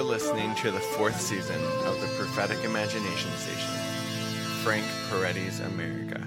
You're 0.00 0.08
listening 0.08 0.54
to 0.54 0.70
the 0.70 0.80
fourth 0.80 1.20
season 1.20 1.62
of 1.84 2.00
the 2.00 2.06
Prophetic 2.16 2.64
Imagination 2.64 3.30
Station, 3.32 3.74
Frank 4.62 4.82
Peretti's 5.10 5.60
America. 5.60 6.26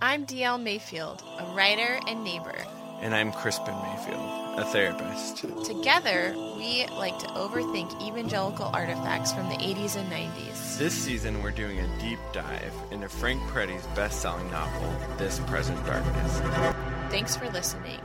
I'm 0.00 0.24
DL 0.24 0.62
Mayfield, 0.62 1.20
a 1.40 1.52
writer 1.52 1.98
and 2.06 2.22
neighbor. 2.22 2.54
And 3.00 3.12
I'm 3.12 3.32
Crispin 3.32 3.74
Mayfield, 3.82 4.56
a 4.56 4.64
therapist. 4.66 5.38
Together, 5.64 6.32
we 6.56 6.86
like 6.96 7.18
to 7.18 7.26
overthink 7.30 8.00
evangelical 8.00 8.66
artifacts 8.66 9.32
from 9.32 9.48
the 9.48 9.56
80s 9.56 9.96
and 9.96 10.08
90s. 10.08 10.78
This 10.78 10.94
season, 10.94 11.42
we're 11.42 11.50
doing 11.50 11.80
a 11.80 11.98
deep 11.98 12.20
dive 12.32 12.72
into 12.92 13.08
Frank 13.08 13.42
Peretti's 13.50 13.84
best 13.96 14.22
selling 14.22 14.48
novel, 14.52 14.94
This 15.18 15.40
Present 15.40 15.84
Darkness. 15.84 16.38
Thanks 17.10 17.34
for 17.34 17.50
listening. 17.50 17.98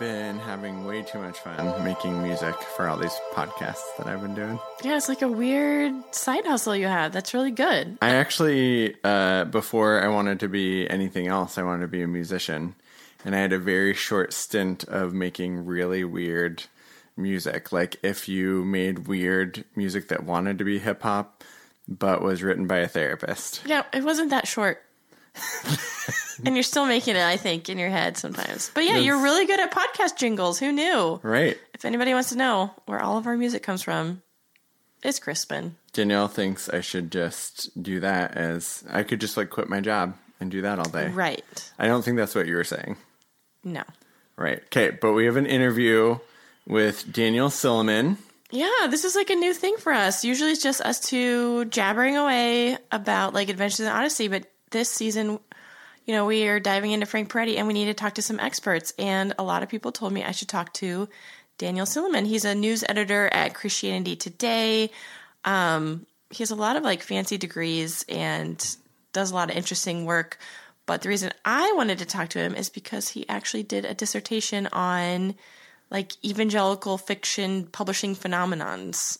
Been 0.00 0.38
having 0.38 0.86
way 0.86 1.02
too 1.02 1.18
much 1.18 1.38
fun 1.38 1.84
making 1.84 2.22
music 2.22 2.54
for 2.74 2.88
all 2.88 2.96
these 2.96 3.16
podcasts 3.34 3.84
that 3.98 4.06
I've 4.06 4.22
been 4.22 4.34
doing. 4.34 4.58
Yeah, 4.82 4.96
it's 4.96 5.10
like 5.10 5.20
a 5.20 5.28
weird 5.28 5.92
side 6.14 6.46
hustle 6.46 6.74
you 6.74 6.86
have. 6.86 7.12
That's 7.12 7.34
really 7.34 7.50
good. 7.50 7.98
I 8.00 8.14
actually, 8.14 8.96
uh, 9.04 9.44
before 9.44 10.02
I 10.02 10.08
wanted 10.08 10.40
to 10.40 10.48
be 10.48 10.88
anything 10.88 11.26
else, 11.26 11.58
I 11.58 11.62
wanted 11.64 11.82
to 11.82 11.88
be 11.88 12.00
a 12.02 12.08
musician. 12.08 12.74
And 13.26 13.36
I 13.36 13.40
had 13.40 13.52
a 13.52 13.58
very 13.58 13.92
short 13.92 14.32
stint 14.32 14.84
of 14.84 15.12
making 15.12 15.66
really 15.66 16.02
weird 16.02 16.64
music. 17.14 17.70
Like 17.70 17.96
if 18.02 18.26
you 18.26 18.64
made 18.64 19.06
weird 19.06 19.66
music 19.76 20.08
that 20.08 20.24
wanted 20.24 20.56
to 20.58 20.64
be 20.64 20.78
hip 20.78 21.02
hop, 21.02 21.44
but 21.86 22.22
was 22.22 22.42
written 22.42 22.66
by 22.66 22.78
a 22.78 22.88
therapist. 22.88 23.60
Yeah, 23.66 23.84
it 23.92 24.02
wasn't 24.02 24.30
that 24.30 24.48
short. 24.48 24.82
and 26.44 26.54
you're 26.56 26.62
still 26.62 26.86
making 26.86 27.16
it, 27.16 27.22
I 27.22 27.36
think, 27.36 27.68
in 27.68 27.78
your 27.78 27.90
head 27.90 28.16
sometimes. 28.16 28.70
But 28.74 28.82
yeah, 28.84 28.90
That's- 28.92 29.04
you're 29.06 29.22
really 29.22 29.46
good 29.46 29.60
at 29.60 29.70
podcast 29.72 30.16
jingles. 30.16 30.58
Who 30.58 30.72
knew? 30.72 31.20
Right. 31.22 31.58
If 31.74 31.84
anybody 31.84 32.12
wants 32.14 32.30
to 32.30 32.36
know 32.36 32.72
where 32.86 33.02
all 33.02 33.16
of 33.18 33.26
our 33.26 33.36
music 33.36 33.62
comes 33.62 33.82
from, 33.82 34.22
it's 35.02 35.18
Crispin. 35.18 35.76
Danielle 35.92 36.28
thinks 36.28 36.68
I 36.68 36.80
should 36.82 37.10
just 37.10 37.82
do 37.82 38.00
that 38.00 38.36
as 38.36 38.84
I 38.90 39.02
could 39.02 39.20
just 39.20 39.36
like 39.36 39.50
quit 39.50 39.68
my 39.68 39.80
job 39.80 40.14
and 40.40 40.50
do 40.50 40.62
that 40.62 40.78
all 40.78 40.88
day. 40.88 41.08
Right. 41.08 41.70
I 41.78 41.86
don't 41.86 42.02
think 42.04 42.16
that's 42.16 42.34
what 42.34 42.46
you 42.46 42.54
were 42.56 42.64
saying. 42.64 42.96
No. 43.64 43.82
Right. 44.36 44.62
Okay. 44.66 44.90
But 44.90 45.12
we 45.12 45.26
have 45.26 45.36
an 45.36 45.46
interview 45.46 46.18
with 46.66 47.12
Daniel 47.12 47.48
Silliman. 47.48 48.16
Yeah, 48.52 48.88
this 48.88 49.04
is 49.04 49.14
like 49.14 49.30
a 49.30 49.34
new 49.36 49.54
thing 49.54 49.76
for 49.78 49.92
us. 49.92 50.24
Usually 50.24 50.50
it's 50.52 50.62
just 50.62 50.80
us 50.80 50.98
two 51.00 51.66
jabbering 51.66 52.16
away 52.16 52.76
about 52.90 53.32
like 53.32 53.48
Adventures 53.48 53.80
in 53.80 53.86
Odyssey, 53.86 54.28
but 54.28 54.50
this 54.70 54.90
season, 54.90 55.38
you 56.10 56.16
know, 56.16 56.26
we 56.26 56.48
are 56.48 56.58
diving 56.58 56.90
into 56.90 57.06
Frank 57.06 57.30
Peretti 57.30 57.56
and 57.56 57.68
we 57.68 57.72
need 57.72 57.84
to 57.84 57.94
talk 57.94 58.14
to 58.14 58.22
some 58.22 58.40
experts. 58.40 58.92
And 58.98 59.32
a 59.38 59.44
lot 59.44 59.62
of 59.62 59.68
people 59.68 59.92
told 59.92 60.12
me 60.12 60.24
I 60.24 60.32
should 60.32 60.48
talk 60.48 60.72
to 60.72 61.08
Daniel 61.56 61.86
Silliman. 61.86 62.26
He's 62.26 62.44
a 62.44 62.52
news 62.52 62.82
editor 62.88 63.32
at 63.32 63.54
Christianity 63.54 64.16
Today. 64.16 64.90
Um, 65.44 66.06
he 66.28 66.42
has 66.42 66.50
a 66.50 66.56
lot 66.56 66.74
of 66.74 66.82
like 66.82 67.04
fancy 67.04 67.38
degrees 67.38 68.04
and 68.08 68.76
does 69.12 69.30
a 69.30 69.36
lot 69.36 69.52
of 69.52 69.56
interesting 69.56 70.04
work. 70.04 70.40
But 70.84 71.02
the 71.02 71.10
reason 71.10 71.30
I 71.44 71.74
wanted 71.76 71.98
to 71.98 72.06
talk 72.06 72.30
to 72.30 72.40
him 72.40 72.56
is 72.56 72.70
because 72.70 73.10
he 73.10 73.28
actually 73.28 73.62
did 73.62 73.84
a 73.84 73.94
dissertation 73.94 74.66
on 74.72 75.36
like 75.92 76.12
evangelical 76.24 76.98
fiction 76.98 77.68
publishing 77.70 78.16
phenomenons, 78.16 79.18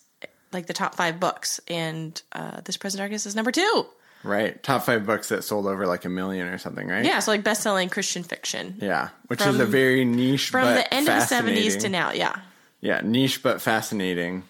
like 0.52 0.66
the 0.66 0.72
top 0.72 0.96
five 0.96 1.20
books. 1.20 1.60
And 1.68 2.20
uh, 2.32 2.62
This 2.62 2.76
Present 2.76 2.98
Darkness 2.98 3.26
is 3.26 3.36
number 3.36 3.52
two. 3.52 3.86
Right. 4.22 4.62
Top 4.62 4.82
five 4.82 5.06
books 5.06 5.30
that 5.30 5.44
sold 5.44 5.66
over 5.66 5.86
like 5.86 6.04
a 6.04 6.08
million 6.08 6.46
or 6.48 6.58
something, 6.58 6.86
right? 6.86 7.04
Yeah, 7.04 7.20
so 7.20 7.30
like 7.30 7.42
best 7.42 7.62
selling 7.62 7.88
Christian 7.88 8.22
fiction. 8.22 8.76
Yeah. 8.78 9.08
Which 9.28 9.40
From- 9.42 9.54
is 9.54 9.60
a 9.60 9.66
very 9.66 10.04
niche 10.04 10.50
From 10.50 10.66
the 10.74 10.92
end 10.92 11.08
of 11.08 11.14
the 11.28 11.34
70s 11.34 11.80
to 11.80 11.88
now, 11.88 12.12
yeah. 12.12 12.36
Yeah. 12.80 13.00
Niche 13.02 13.42
but 13.42 13.62
fascinating. 13.62 14.42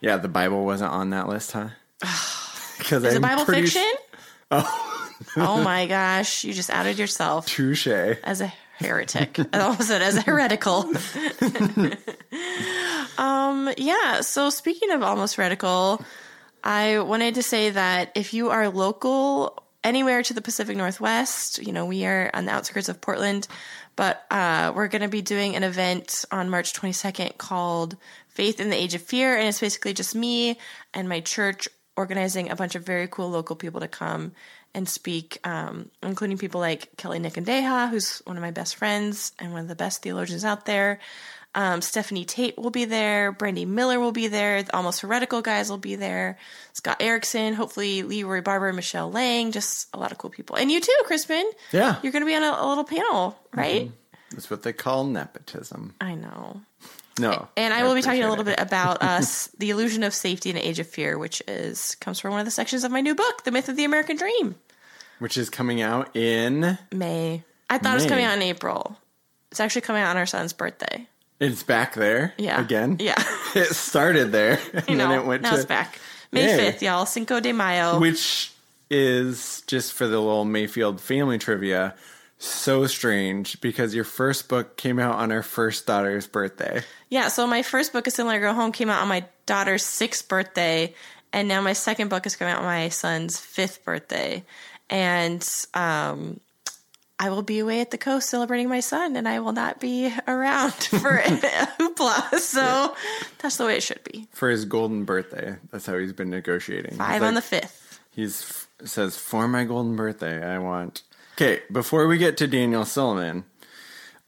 Yeah. 0.00 0.18
The 0.18 0.28
Bible 0.28 0.64
wasn't 0.64 0.92
on 0.92 1.10
that 1.10 1.28
list, 1.28 1.52
huh? 1.52 1.68
Because 2.78 3.02
Is 3.04 3.14
it 3.14 3.20
Bible 3.22 3.44
fiction? 3.44 3.90
Oh. 5.36 5.60
my 5.62 5.86
gosh, 5.88 6.44
you 6.44 6.52
just 6.54 6.70
outed 6.70 6.96
yourself 6.96 7.46
Touche. 7.46 7.88
as 7.88 8.40
a 8.40 8.52
heretic. 8.78 9.36
I 9.52 9.58
almost 9.58 9.88
said 9.88 10.00
as 10.00 10.16
a 10.16 10.20
heretical. 10.22 10.84
um, 13.18 13.68
yeah, 13.76 14.20
so 14.20 14.48
speaking 14.50 14.92
of 14.92 15.02
almost 15.02 15.34
heretical, 15.34 16.04
I 16.62 16.98
wanted 17.00 17.36
to 17.36 17.42
say 17.42 17.70
that 17.70 18.12
if 18.14 18.34
you 18.34 18.50
are 18.50 18.68
local 18.68 19.62
anywhere 19.84 20.22
to 20.22 20.34
the 20.34 20.42
Pacific 20.42 20.76
Northwest, 20.76 21.58
you 21.58 21.72
know, 21.72 21.86
we 21.86 22.04
are 22.04 22.30
on 22.34 22.44
the 22.44 22.52
outskirts 22.52 22.88
of 22.88 23.00
Portland, 23.00 23.46
but 23.96 24.24
uh, 24.30 24.72
we're 24.74 24.88
going 24.88 25.02
to 25.02 25.08
be 25.08 25.22
doing 25.22 25.56
an 25.56 25.62
event 25.62 26.24
on 26.30 26.50
March 26.50 26.72
22nd 26.72 27.38
called 27.38 27.96
Faith 28.28 28.60
in 28.60 28.70
the 28.70 28.76
Age 28.76 28.94
of 28.94 29.02
Fear. 29.02 29.36
And 29.36 29.48
it's 29.48 29.60
basically 29.60 29.94
just 29.94 30.14
me 30.14 30.58
and 30.92 31.08
my 31.08 31.20
church 31.20 31.68
organizing 31.96 32.50
a 32.50 32.56
bunch 32.56 32.74
of 32.74 32.84
very 32.84 33.08
cool 33.08 33.28
local 33.28 33.56
people 33.56 33.80
to 33.80 33.88
come 33.88 34.32
and 34.74 34.88
speak, 34.88 35.38
um, 35.44 35.90
including 36.02 36.38
people 36.38 36.60
like 36.60 36.96
Kelly 36.96 37.18
Nikondeha, 37.18 37.90
who's 37.90 38.18
one 38.24 38.36
of 38.36 38.42
my 38.42 38.50
best 38.50 38.76
friends 38.76 39.32
and 39.38 39.52
one 39.52 39.62
of 39.62 39.68
the 39.68 39.74
best 39.74 40.02
theologians 40.02 40.44
out 40.44 40.66
there. 40.66 41.00
Um, 41.54 41.80
Stephanie 41.80 42.24
Tait 42.24 42.56
will 42.58 42.70
be 42.70 42.84
there. 42.84 43.32
Brandi 43.32 43.66
Miller 43.66 43.98
will 43.98 44.12
be 44.12 44.28
there. 44.28 44.62
The 44.62 44.76
Almost 44.76 45.00
Heretical 45.00 45.42
guys 45.42 45.70
will 45.70 45.78
be 45.78 45.96
there. 45.96 46.38
Scott 46.72 46.98
Erickson, 47.00 47.54
hopefully 47.54 48.02
Leroy 48.02 48.42
Barber, 48.42 48.72
Michelle 48.72 49.10
Lang, 49.10 49.50
just 49.50 49.88
a 49.94 49.98
lot 49.98 50.12
of 50.12 50.18
cool 50.18 50.30
people. 50.30 50.56
And 50.56 50.70
you 50.70 50.80
too, 50.80 50.94
Crispin. 51.04 51.50
Yeah. 51.72 51.96
You're 52.02 52.12
going 52.12 52.22
to 52.22 52.26
be 52.26 52.34
on 52.34 52.42
a, 52.42 52.56
a 52.60 52.66
little 52.68 52.84
panel, 52.84 53.36
right? 53.54 53.90
That's 54.30 54.50
what 54.50 54.62
they 54.62 54.72
call 54.72 55.04
nepotism. 55.04 55.94
I 56.00 56.14
know. 56.14 56.60
No. 57.18 57.48
And 57.56 57.74
I 57.74 57.82
will 57.82 57.94
be 57.94 58.02
talking 58.02 58.22
a 58.22 58.28
little 58.28 58.46
it. 58.46 58.56
bit 58.56 58.60
about 58.60 59.02
us, 59.02 59.48
the 59.58 59.70
illusion 59.70 60.02
of 60.02 60.14
safety 60.14 60.50
in 60.50 60.56
an 60.56 60.62
age 60.62 60.78
of 60.78 60.86
fear, 60.86 61.18
which 61.18 61.42
is 61.48 61.94
comes 61.96 62.20
from 62.20 62.32
one 62.32 62.40
of 62.40 62.46
the 62.46 62.52
sections 62.52 62.84
of 62.84 62.92
my 62.92 63.00
new 63.00 63.14
book, 63.14 63.44
The 63.44 63.50
Myth 63.50 63.68
of 63.68 63.76
the 63.76 63.84
American 63.84 64.16
Dream. 64.16 64.54
Which 65.18 65.36
is 65.36 65.50
coming 65.50 65.80
out 65.80 66.14
in. 66.14 66.78
May. 66.92 67.42
I 67.68 67.78
thought 67.78 67.92
it 67.92 67.94
was 68.02 68.06
coming 68.06 68.24
out 68.24 68.36
in 68.36 68.42
April. 68.42 68.96
It's 69.50 69.60
actually 69.60 69.82
coming 69.82 70.02
out 70.02 70.10
on 70.10 70.16
our 70.16 70.26
son's 70.26 70.52
birthday. 70.52 71.08
It's 71.40 71.62
back 71.62 71.94
there. 71.94 72.34
Yeah. 72.38 72.60
Again. 72.60 72.96
Yeah. 73.00 73.22
It 73.54 73.74
started 73.74 74.30
there. 74.32 74.58
And 74.74 74.88
You 74.88 74.96
know, 74.96 75.08
then 75.08 75.20
it 75.20 75.26
went 75.26 75.42
to. 75.42 75.48
now 75.48 75.54
to. 75.54 75.60
it's 75.62 75.66
back. 75.66 75.98
May 76.32 76.46
5th, 76.58 76.82
y'all. 76.82 77.06
Cinco 77.06 77.40
de 77.40 77.52
Mayo. 77.52 77.98
Which 77.98 78.52
is 78.90 79.62
just 79.66 79.92
for 79.94 80.06
the 80.06 80.18
little 80.18 80.44
Mayfield 80.44 81.00
family 81.00 81.38
trivia. 81.38 81.94
So 82.38 82.86
strange 82.86 83.60
because 83.60 83.94
your 83.94 84.04
first 84.04 84.48
book 84.48 84.76
came 84.76 84.98
out 84.98 85.16
on 85.16 85.32
our 85.32 85.42
first 85.42 85.86
daughter's 85.86 86.26
birthday. 86.26 86.82
yeah, 87.08 87.28
so 87.28 87.46
my 87.46 87.62
first 87.62 87.92
book, 87.92 88.06
Assimilate 88.06 88.36
or 88.38 88.40
Go 88.42 88.52
Home, 88.54 88.70
came 88.70 88.90
out 88.90 89.02
on 89.02 89.08
my 89.08 89.24
daughter's 89.46 89.82
sixth 89.82 90.28
birthday. 90.28 90.94
And 91.32 91.48
now 91.48 91.60
my 91.62 91.72
second 91.72 92.08
book 92.08 92.26
is 92.26 92.36
coming 92.36 92.52
out 92.54 92.60
on 92.60 92.64
my 92.66 92.90
son's 92.90 93.38
fifth 93.40 93.84
birthday. 93.84 94.44
And 94.90 95.46
um, 95.74 96.38
I 97.20 97.30
will 97.30 97.42
be 97.42 97.58
away 97.58 97.80
at 97.80 97.90
the 97.90 97.98
coast 97.98 98.28
celebrating 98.28 98.68
my 98.68 98.80
son, 98.80 99.16
and 99.16 99.26
I 99.28 99.40
will 99.40 99.52
not 99.52 99.80
be 99.80 100.12
around 100.28 100.72
for 100.74 101.16
it. 101.18 101.42
hoopla. 101.78 102.38
So 102.38 102.94
that's 103.38 103.56
the 103.56 103.64
way 103.66 103.76
it 103.76 103.82
should 103.82 104.04
be. 104.04 104.28
for 104.32 104.48
his 104.50 104.64
golden 104.64 105.04
birthday. 105.04 105.56
That's 105.72 105.86
how 105.86 105.98
he's 105.98 106.12
been 106.12 106.30
negotiating. 106.30 106.96
Five 106.96 107.22
on 107.22 107.34
the 107.34 107.42
fifth. 107.42 108.00
He's 108.10 108.66
says 108.84 109.16
for 109.16 109.48
my 109.48 109.64
golden 109.64 109.96
birthday, 109.96 110.44
I 110.44 110.58
want. 110.58 111.02
Okay, 111.34 111.60
before 111.70 112.06
we 112.06 112.18
get 112.18 112.36
to 112.38 112.46
Daniel 112.46 112.82
Silliman, 112.84 113.44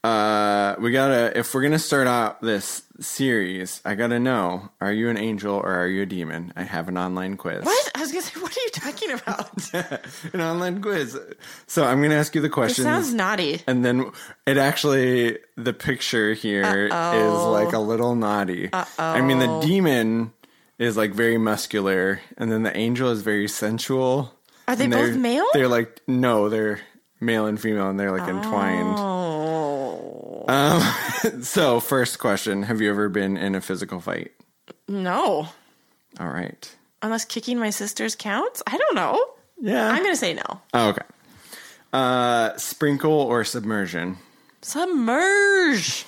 uh, 0.03 0.75
we 0.79 0.91
gotta. 0.91 1.37
If 1.37 1.53
we're 1.53 1.61
gonna 1.61 1.77
start 1.79 2.07
out 2.07 2.41
this 2.41 2.81
series, 2.99 3.81
I 3.85 3.93
gotta 3.95 4.19
know: 4.19 4.69
Are 4.81 4.91
you 4.91 5.09
an 5.09 5.17
angel 5.17 5.55
or 5.55 5.71
are 5.71 5.87
you 5.87 6.01
a 6.01 6.05
demon? 6.07 6.53
I 6.55 6.63
have 6.63 6.87
an 6.87 6.97
online 6.97 7.37
quiz. 7.37 7.63
What? 7.63 7.91
I 7.95 7.99
was 8.01 8.11
gonna 8.11 8.23
say, 8.23 8.39
what 8.41 8.57
are 8.57 8.59
you 8.61 8.69
talking 8.71 9.11
about? 9.11 9.73
an 10.33 10.41
online 10.41 10.81
quiz. 10.81 11.19
So 11.67 11.83
I'm 11.85 12.01
gonna 12.01 12.15
ask 12.15 12.33
you 12.33 12.41
the 12.41 12.49
question. 12.49 12.83
it 12.83 12.87
sounds 12.87 13.13
naughty. 13.13 13.61
and 13.67 13.85
then 13.85 14.11
it 14.47 14.57
actually 14.57 15.37
the 15.55 15.73
picture 15.73 16.33
here 16.33 16.85
is 16.87 16.91
Uh-oh. 16.91 17.51
like 17.51 17.73
a 17.73 17.79
little 17.79 18.15
naughty. 18.15 18.69
I 18.97 19.21
mean 19.21 19.37
the 19.37 19.59
demon 19.61 20.33
is 20.79 20.97
like 20.97 21.13
very 21.13 21.37
muscular 21.37 22.21
and 22.39 22.51
then 22.51 22.63
the 22.63 22.75
angel 22.75 23.11
is 23.11 23.21
very 23.21 23.47
sensual. 23.47 24.33
Are 24.67 24.75
they 24.75 24.87
both 24.87 25.15
male? 25.15 25.45
They're 25.53 25.67
like 25.67 26.01
no, 26.07 26.49
they're 26.49 26.79
male 27.19 27.45
and 27.45 27.61
female 27.61 27.87
and 27.89 27.99
they're 27.99 28.11
like 28.11 28.27
entwined. 28.27 28.97
Oh 30.47 31.21
So 31.41 31.79
first 31.79 32.19
question, 32.19 32.63
have 32.63 32.81
you 32.81 32.89
ever 32.89 33.09
been 33.09 33.37
in 33.37 33.55
a 33.55 33.61
physical 33.61 33.99
fight? 33.99 34.31
no! 34.87 35.47
All 36.19 36.27
right. 36.27 36.75
Unless 37.01 37.25
kicking 37.25 37.57
my 37.57 37.69
sisters 37.69 38.15
counts. 38.15 38.61
I 38.67 38.77
don't 38.77 38.95
know. 38.95 39.17
Yeah. 39.59 39.87
I'm 39.89 40.03
gonna 40.03 40.15
say 40.15 40.33
no. 40.33 40.61
oh, 40.73 40.89
okay. 40.89 41.05
Uh 41.93 42.55
sprinkle 42.57 43.11
or 43.11 43.43
submersion? 43.43 44.17
Submerge. 44.61 46.05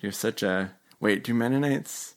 You're 0.00 0.12
such 0.12 0.42
a 0.42 0.72
Wait, 1.00 1.24
do 1.24 1.34
Mennonites 1.34 2.14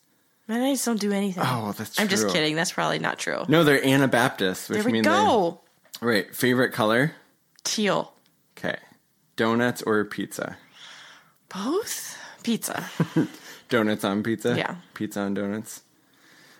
Mennonites 0.47 0.85
don't 0.85 0.99
do 0.99 1.11
anything. 1.11 1.43
Oh, 1.45 1.73
that's 1.75 1.95
true. 1.95 2.03
I'm 2.03 2.09
just 2.09 2.29
kidding. 2.29 2.55
That's 2.55 2.71
probably 2.71 2.99
not 2.99 3.17
true. 3.17 3.43
No, 3.47 3.63
they're 3.63 3.83
Anabaptists, 3.83 4.69
which 4.69 4.83
there 4.83 4.91
we 4.91 5.01
go. 5.01 5.61
Right. 6.01 6.33
Favorite 6.35 6.71
color? 6.71 7.13
Teal. 7.63 8.13
Okay. 8.57 8.77
Donuts 9.35 9.81
or 9.81 10.05
pizza? 10.05 10.57
Both? 11.55 12.17
Pizza. 12.43 12.85
Donuts 13.69 14.03
on 14.03 14.23
pizza? 14.23 14.55
Yeah. 14.57 14.75
Pizza 14.93 15.21
on 15.21 15.33
donuts. 15.33 15.81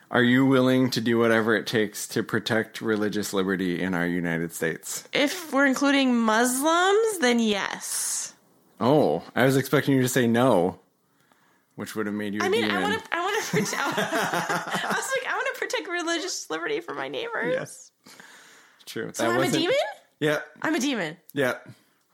Are 0.10 0.24
you 0.24 0.46
willing 0.46 0.90
to 0.92 1.02
do 1.02 1.18
whatever 1.20 1.56
it 1.56 1.68
takes 1.68 2.08
to 2.10 2.24
protect 2.24 2.82
religious 2.82 3.34
liberty 3.34 3.82
in 3.82 3.94
our 3.94 4.06
United 4.06 4.54
States? 4.54 5.04
if 5.14 5.52
we're 5.52 5.66
including 5.66 6.16
Muslims, 6.16 7.20
then 7.20 7.40
yes. 7.40 8.34
Oh, 8.80 9.24
I 9.36 9.46
was 9.46 9.58
expecting 9.58 9.96
you 9.96 10.02
to 10.02 10.08
say 10.08 10.28
no, 10.28 10.80
which 11.76 11.96
would 11.96 12.06
have 12.06 12.16
made 12.16 12.34
you 12.34 12.42
I 12.42 12.50
mean, 12.50 12.70
I 12.70 12.82
want 12.82 13.04
to. 13.04 13.10
I 13.12 13.22
want 13.22 13.44
to 13.44 13.52
protect. 13.52 13.74
I 13.98 14.94
was 14.96 15.12
like, 15.18 15.32
I 15.32 15.34
want 15.34 15.48
to 15.54 15.60
protect 15.60 15.88
religious 15.88 16.50
liberty 16.50 16.80
for 16.80 16.94
my 16.94 17.08
neighbors. 17.08 17.54
Yes. 17.54 17.92
True. 18.86 19.12
So 19.14 19.30
I'm 19.30 19.42
a 19.42 19.52
demon. 19.52 19.76
Yeah. 20.20 20.40
I'm 20.62 20.76
a 20.76 20.80
demon. 20.80 21.18
Yeah. 21.34 21.56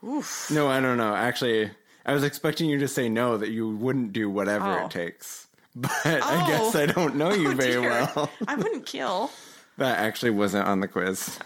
Oof. 0.04 0.50
No, 0.51 0.68
I 0.68 0.80
don't 0.80 0.98
know. 0.98 1.16
Actually, 1.16 1.72
I 2.06 2.13
was 2.13 2.24
expecting 2.24 2.69
you 2.69 2.80
to 2.80 2.88
say 2.88 3.09
no, 3.09 3.38
that 3.38 3.50
you 3.50 3.69
wouldn't 3.75 4.13
do 4.13 4.30
whatever 4.30 4.65
Oh. 4.80 4.86
it 4.86 4.92
takes. 4.92 5.48
But 5.75 5.92
I 6.06 6.48
guess 6.48 6.75
Oh. 6.75 6.80
I 6.81 6.86
don't 6.86 7.15
know 7.15 7.33
you 7.33 7.50
Oh, 7.51 7.56
very 7.56 7.74
dear. 7.81 7.89
well. 7.89 8.30
I 8.48 8.56
wouldn't 8.56 8.86
kill. 8.86 9.31
That 9.77 10.00
actually 10.00 10.31
wasn't 10.31 10.68
on 10.68 10.80
the 10.81 10.88
quiz. 10.88 11.39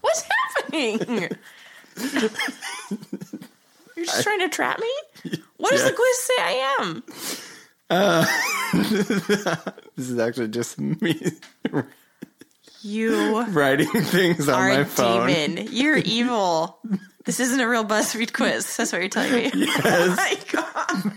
What's 0.00 0.22
happening? 0.56 1.28
You're 3.96 4.04
just 4.06 4.22
trying 4.22 4.38
to 4.40 4.48
trap 4.48 4.78
me? 4.78 4.92
What 5.56 5.70
does 5.70 5.82
the 5.84 5.92
quiz 5.92 6.18
say 6.18 6.34
I 6.38 6.76
am? 6.80 7.02
Uh, 7.90 8.26
this 9.96 10.08
is 10.10 10.18
actually 10.18 10.48
just 10.48 10.78
me 10.78 11.18
You 12.82 13.42
writing 13.46 13.88
things 13.88 14.48
on 14.48 14.68
my 14.68 14.84
phone. 14.84 15.26
demon. 15.28 15.68
You're 15.72 15.96
evil. 15.96 16.78
This 17.28 17.40
isn't 17.40 17.60
a 17.60 17.68
real 17.68 17.84
BuzzFeed 17.84 18.32
quiz. 18.32 18.74
That's 18.78 18.90
what 18.90 19.02
you're 19.02 19.10
telling 19.10 19.32
me. 19.34 19.50
Oh 19.84 20.14
my 20.16 20.38
god. 20.50 21.12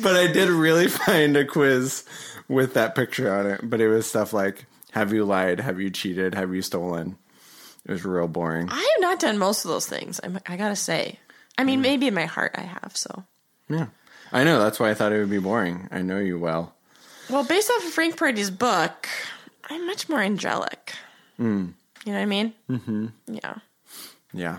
But 0.00 0.14
I 0.14 0.28
did 0.32 0.48
really 0.48 0.86
find 0.86 1.36
a 1.36 1.44
quiz 1.44 2.04
with 2.46 2.74
that 2.74 2.94
picture 2.94 3.34
on 3.34 3.46
it. 3.48 3.60
But 3.68 3.80
it 3.80 3.88
was 3.88 4.06
stuff 4.06 4.32
like 4.32 4.64
Have 4.92 5.12
you 5.12 5.24
lied? 5.24 5.58
Have 5.58 5.80
you 5.80 5.90
cheated? 5.90 6.36
Have 6.36 6.54
you 6.54 6.62
stolen? 6.62 7.16
It 7.84 7.90
was 7.90 8.04
real 8.04 8.28
boring. 8.28 8.68
I 8.70 8.76
have 8.76 9.00
not 9.00 9.18
done 9.18 9.38
most 9.38 9.64
of 9.64 9.72
those 9.72 9.88
things. 9.88 10.20
I'm, 10.22 10.38
I 10.46 10.56
gotta 10.56 10.76
say. 10.76 11.18
I 11.58 11.62
Mm. 11.62 11.66
mean, 11.66 11.80
maybe 11.82 12.06
in 12.06 12.14
my 12.14 12.26
heart 12.26 12.52
I 12.56 12.60
have. 12.62 12.92
So, 12.96 13.24
Yeah. 13.68 13.86
I 14.30 14.44
know. 14.44 14.60
That's 14.60 14.78
why 14.78 14.90
I 14.90 14.94
thought 14.94 15.10
it 15.10 15.18
would 15.18 15.30
be 15.30 15.38
boring. 15.40 15.88
I 15.90 16.02
know 16.02 16.20
you 16.20 16.38
well. 16.38 16.76
well, 17.28 17.42
based 17.42 17.68
off 17.72 17.84
of 17.84 17.92
Frank 17.92 18.16
Peretti's 18.16 18.52
book, 18.52 19.08
I'm 19.68 19.84
much 19.88 20.08
more 20.08 20.20
angelic. 20.20 20.92
Mm. 21.40 21.74
You 22.06 22.12
know 22.12 22.18
what 22.18 22.22
I 22.22 22.26
mean? 22.26 22.52
Mm-hmm. 22.70 23.06
Yeah. 23.26 23.54
Yeah. 24.32 24.58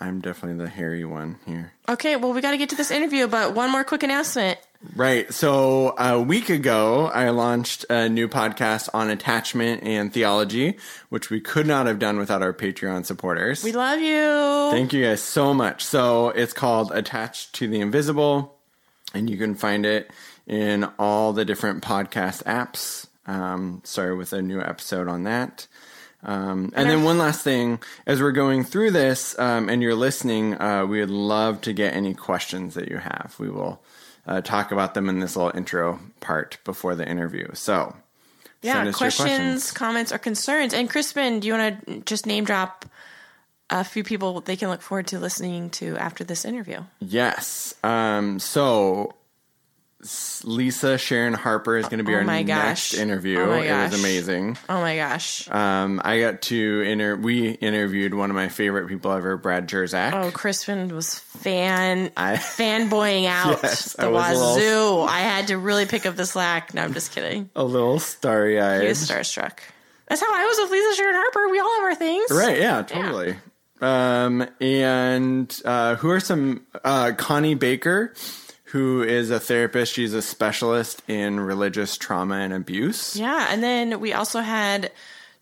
I'm 0.00 0.20
definitely 0.20 0.64
the 0.64 0.70
hairy 0.70 1.04
one 1.04 1.38
here. 1.46 1.72
Okay. 1.88 2.16
Well, 2.16 2.32
we 2.32 2.40
got 2.40 2.52
to 2.52 2.56
get 2.58 2.70
to 2.70 2.76
this 2.76 2.90
interview, 2.90 3.26
but 3.26 3.54
one 3.54 3.70
more 3.70 3.84
quick 3.84 4.02
announcement. 4.02 4.58
Right. 4.94 5.32
So 5.34 5.94
a 5.98 6.20
week 6.20 6.50
ago, 6.50 7.06
I 7.08 7.30
launched 7.30 7.84
a 7.90 8.08
new 8.08 8.28
podcast 8.28 8.88
on 8.94 9.10
attachment 9.10 9.82
and 9.82 10.12
theology, 10.12 10.78
which 11.08 11.30
we 11.30 11.40
could 11.40 11.66
not 11.66 11.86
have 11.86 11.98
done 11.98 12.16
without 12.16 12.42
our 12.42 12.52
Patreon 12.52 13.04
supporters. 13.04 13.64
We 13.64 13.72
love 13.72 13.98
you. 14.00 14.70
Thank 14.70 14.92
you 14.92 15.04
guys 15.04 15.20
so 15.20 15.52
much. 15.52 15.84
So 15.84 16.28
it's 16.30 16.52
called 16.52 16.92
Attached 16.92 17.54
to 17.54 17.66
the 17.66 17.80
Invisible, 17.80 18.56
and 19.12 19.28
you 19.28 19.36
can 19.36 19.56
find 19.56 19.84
it 19.84 20.10
in 20.46 20.84
all 20.98 21.32
the 21.32 21.44
different 21.44 21.82
podcast 21.82 22.44
apps. 22.44 23.08
Um, 23.26 23.82
sorry, 23.84 24.14
with 24.16 24.32
a 24.32 24.40
new 24.40 24.60
episode 24.60 25.08
on 25.08 25.24
that. 25.24 25.66
Um, 26.22 26.72
and 26.74 26.90
then 26.90 27.04
one 27.04 27.18
last 27.18 27.42
thing, 27.42 27.80
as 28.06 28.20
we're 28.20 28.32
going 28.32 28.64
through 28.64 28.90
this 28.90 29.38
um, 29.38 29.68
and 29.68 29.82
you're 29.82 29.94
listening, 29.94 30.60
uh, 30.60 30.84
we 30.84 31.00
would 31.00 31.10
love 31.10 31.60
to 31.62 31.72
get 31.72 31.94
any 31.94 32.14
questions 32.14 32.74
that 32.74 32.88
you 32.88 32.96
have. 32.96 33.36
We 33.38 33.50
will 33.50 33.80
uh, 34.26 34.40
talk 34.40 34.72
about 34.72 34.94
them 34.94 35.08
in 35.08 35.20
this 35.20 35.36
little 35.36 35.56
intro 35.56 36.00
part 36.20 36.58
before 36.64 36.94
the 36.94 37.08
interview. 37.08 37.48
So, 37.54 37.94
yeah. 38.62 38.82
your 38.82 38.92
Questions, 38.92 39.70
comments, 39.70 40.12
or 40.12 40.18
concerns. 40.18 40.74
And 40.74 40.90
Crispin, 40.90 41.40
do 41.40 41.46
you 41.46 41.54
want 41.54 41.86
to 41.86 42.00
just 42.00 42.26
name 42.26 42.44
drop 42.44 42.84
a 43.70 43.84
few 43.84 44.02
people 44.02 44.40
they 44.40 44.56
can 44.56 44.70
look 44.70 44.82
forward 44.82 45.06
to 45.08 45.18
listening 45.18 45.70
to 45.70 45.96
after 45.98 46.24
this 46.24 46.44
interview? 46.44 46.82
Yes. 46.98 47.74
Um, 47.84 48.38
so 48.38 49.14
Lisa 50.44 50.96
Sharon 50.96 51.34
Harper 51.34 51.76
is 51.76 51.86
going 51.88 51.98
to 51.98 52.04
be 52.04 52.14
Oh 52.14 52.18
our 52.18 52.24
next 52.24 52.46
gosh. 52.46 52.94
interview. 52.94 53.40
Oh 53.40 53.46
my 53.46 53.56
It 53.56 53.82
was 53.82 53.90
gosh. 53.90 53.98
amazing. 54.00 54.58
Oh 54.68 54.80
my 54.80 54.94
gosh. 54.96 55.50
Um, 55.50 56.00
I 56.04 56.20
got 56.20 56.42
to 56.42 56.80
inter. 56.82 57.16
We 57.16 57.48
interviewed 57.50 58.14
one 58.14 58.30
of 58.30 58.36
my 58.36 58.48
favorite 58.48 58.86
people 58.86 59.10
ever, 59.10 59.36
Brad 59.36 59.68
Jersak. 59.68 60.12
Oh, 60.14 60.30
Crispin 60.30 60.94
was 60.94 61.18
fan 61.18 62.12
I- 62.16 62.36
fanboying 62.36 63.26
out 63.28 63.58
Yes, 63.62 63.96
I 63.98 64.04
the 64.04 64.10
was 64.12 64.30
a 64.30 64.32
little- 64.54 64.98
wazoo. 65.00 65.08
I 65.12 65.18
had 65.20 65.48
to 65.48 65.58
really 65.58 65.84
pick 65.86 66.06
up 66.06 66.14
the 66.14 66.26
slack. 66.26 66.74
No, 66.74 66.82
I'm 66.82 66.94
just 66.94 67.10
kidding. 67.10 67.50
a 67.56 67.64
little 67.64 67.98
starry 67.98 68.54
He 68.54 68.60
eyed. 68.60 68.86
was 68.88 68.98
starstruck. 68.98 69.58
That's 70.06 70.20
how 70.20 70.32
I 70.32 70.44
was 70.46 70.58
with 70.60 70.70
Lisa 70.70 70.94
Sharon 70.94 71.16
Harper. 71.16 71.48
We 71.50 71.58
all 71.58 71.74
have 71.74 71.82
our 71.84 71.94
things. 71.96 72.30
Right? 72.30 72.58
Yeah, 72.58 72.82
totally. 72.82 73.36
Um, 73.80 74.46
and 74.60 75.60
uh, 75.64 75.96
who 75.96 76.10
are 76.10 76.20
some? 76.20 76.64
Uh, 76.84 77.12
Connie 77.18 77.54
Baker, 77.54 78.14
who 78.70 79.02
is 79.02 79.30
a 79.30 79.40
therapist. 79.40 79.94
She's 79.94 80.12
a 80.12 80.20
specialist 80.20 81.02
in 81.08 81.40
religious 81.40 81.96
trauma 81.96 82.36
and 82.36 82.52
abuse. 82.52 83.16
Yeah, 83.16 83.46
and 83.50 83.62
then 83.62 83.98
we 83.98 84.12
also 84.12 84.40
had 84.40 84.92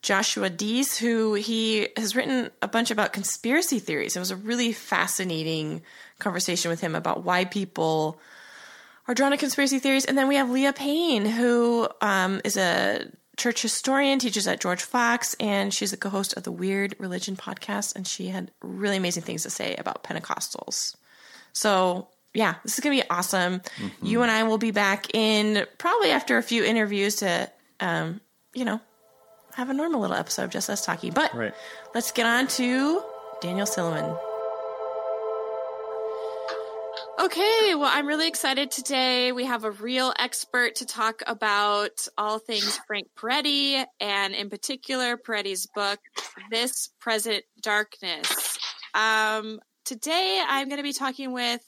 Joshua 0.00 0.48
Dees, 0.48 0.96
who 0.96 1.34
he 1.34 1.88
has 1.96 2.14
written 2.14 2.50
a 2.62 2.68
bunch 2.68 2.92
about 2.92 3.12
conspiracy 3.12 3.80
theories. 3.80 4.14
It 4.14 4.20
was 4.20 4.30
a 4.30 4.36
really 4.36 4.72
fascinating 4.72 5.82
conversation 6.20 6.70
with 6.70 6.80
him 6.80 6.94
about 6.94 7.24
why 7.24 7.44
people 7.44 8.20
are 9.08 9.14
drawn 9.14 9.32
to 9.32 9.36
conspiracy 9.36 9.80
theories. 9.80 10.04
And 10.04 10.16
then 10.16 10.28
we 10.28 10.36
have 10.36 10.48
Leah 10.48 10.72
Payne, 10.72 11.24
who 11.24 11.88
um, 12.00 12.40
is 12.44 12.56
a 12.56 13.10
church 13.36 13.60
historian, 13.60 14.20
teaches 14.20 14.46
at 14.46 14.60
George 14.60 14.82
Fox, 14.82 15.34
and 15.40 15.74
she's 15.74 15.90
the 15.90 15.96
co-host 15.96 16.36
of 16.36 16.44
the 16.44 16.52
Weird 16.52 16.94
Religion 17.00 17.34
podcast. 17.34 17.96
And 17.96 18.06
she 18.06 18.28
had 18.28 18.52
really 18.62 18.98
amazing 18.98 19.24
things 19.24 19.42
to 19.42 19.50
say 19.50 19.74
about 19.74 20.04
Pentecostals. 20.04 20.94
So 21.52 22.06
yeah, 22.36 22.56
this 22.62 22.74
is 22.74 22.80
gonna 22.80 22.94
be 22.96 23.02
awesome. 23.10 23.62
You 24.02 24.22
and 24.22 24.30
I 24.30 24.44
will 24.44 24.58
be 24.58 24.70
back 24.70 25.14
in 25.14 25.66
probably 25.78 26.10
after 26.10 26.36
a 26.38 26.42
few 26.42 26.62
interviews 26.64 27.16
to, 27.16 27.50
um, 27.80 28.20
you 28.54 28.64
know, 28.64 28.80
have 29.54 29.70
a 29.70 29.74
normal 29.74 30.00
little 30.00 30.16
episode 30.16 30.44
of 30.44 30.50
just 30.50 30.68
us 30.70 30.84
talking. 30.84 31.12
But 31.12 31.34
Right. 31.34 31.54
let's 31.94 32.12
get 32.12 32.26
on 32.26 32.46
to 32.48 33.02
Daniel 33.40 33.66
Silliman. 33.66 34.18
Okay, 37.18 37.74
well, 37.74 37.90
I'm 37.90 38.06
really 38.06 38.28
excited 38.28 38.70
today. 38.70 39.32
We 39.32 39.46
have 39.46 39.64
a 39.64 39.70
real 39.70 40.12
expert 40.18 40.74
to 40.76 40.86
talk 40.86 41.22
about 41.26 42.06
all 42.18 42.38
things 42.38 42.78
Frank 42.86 43.08
Peretti, 43.16 43.82
and 44.00 44.34
in 44.34 44.50
particular, 44.50 45.16
Peretti's 45.16 45.66
book, 45.74 45.98
This 46.50 46.90
Present 47.00 47.42
Darkness. 47.62 48.58
Um, 48.92 49.60
today, 49.86 50.42
I'm 50.46 50.68
going 50.68 50.76
to 50.76 50.82
be 50.82 50.92
talking 50.92 51.32
with 51.32 51.62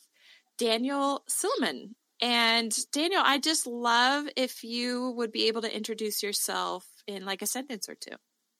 Daniel 0.58 1.24
Silliman. 1.28 1.94
And 2.20 2.76
Daniel, 2.92 3.22
I 3.24 3.38
just 3.38 3.66
love 3.66 4.26
if 4.36 4.64
you 4.64 5.12
would 5.12 5.30
be 5.30 5.46
able 5.46 5.62
to 5.62 5.74
introduce 5.74 6.22
yourself 6.22 6.84
in 7.06 7.24
like 7.24 7.42
a 7.42 7.46
sentence 7.46 7.88
or 7.88 7.94
two. 7.94 8.16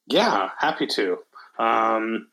Yeah, 0.07 0.51
happy 0.59 0.87
to. 0.87 1.19
Um, 1.59 2.29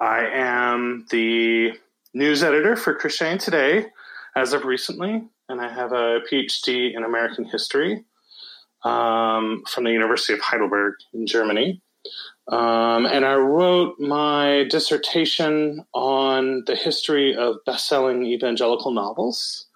I 0.00 0.26
am 0.32 1.06
the 1.10 1.72
news 2.14 2.42
editor 2.42 2.76
for 2.76 2.94
Christianity 2.94 3.44
Today 3.44 3.86
as 4.34 4.52
of 4.52 4.64
recently, 4.64 5.22
and 5.48 5.60
I 5.60 5.72
have 5.72 5.92
a 5.92 6.20
PhD 6.30 6.96
in 6.96 7.04
American 7.04 7.44
history 7.44 8.04
um, 8.84 9.62
from 9.68 9.84
the 9.84 9.92
University 9.92 10.32
of 10.32 10.40
Heidelberg 10.40 10.94
in 11.12 11.26
Germany. 11.26 11.82
Um, 12.48 13.06
and 13.06 13.24
I 13.24 13.34
wrote 13.34 13.98
my 13.98 14.64
dissertation 14.68 15.84
on 15.94 16.64
the 16.66 16.76
history 16.76 17.34
of 17.34 17.56
best 17.64 17.88
selling 17.88 18.24
evangelical 18.26 18.90
novels, 18.90 19.66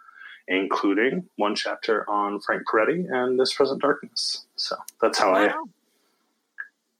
including 0.48 1.26
one 1.36 1.54
chapter 1.54 2.08
on 2.10 2.40
Frank 2.40 2.62
Peretti 2.70 3.06
and 3.10 3.40
This 3.40 3.54
Present 3.54 3.80
Darkness. 3.80 4.44
So 4.56 4.76
that's 5.00 5.18
how 5.18 5.34
I 5.34 5.52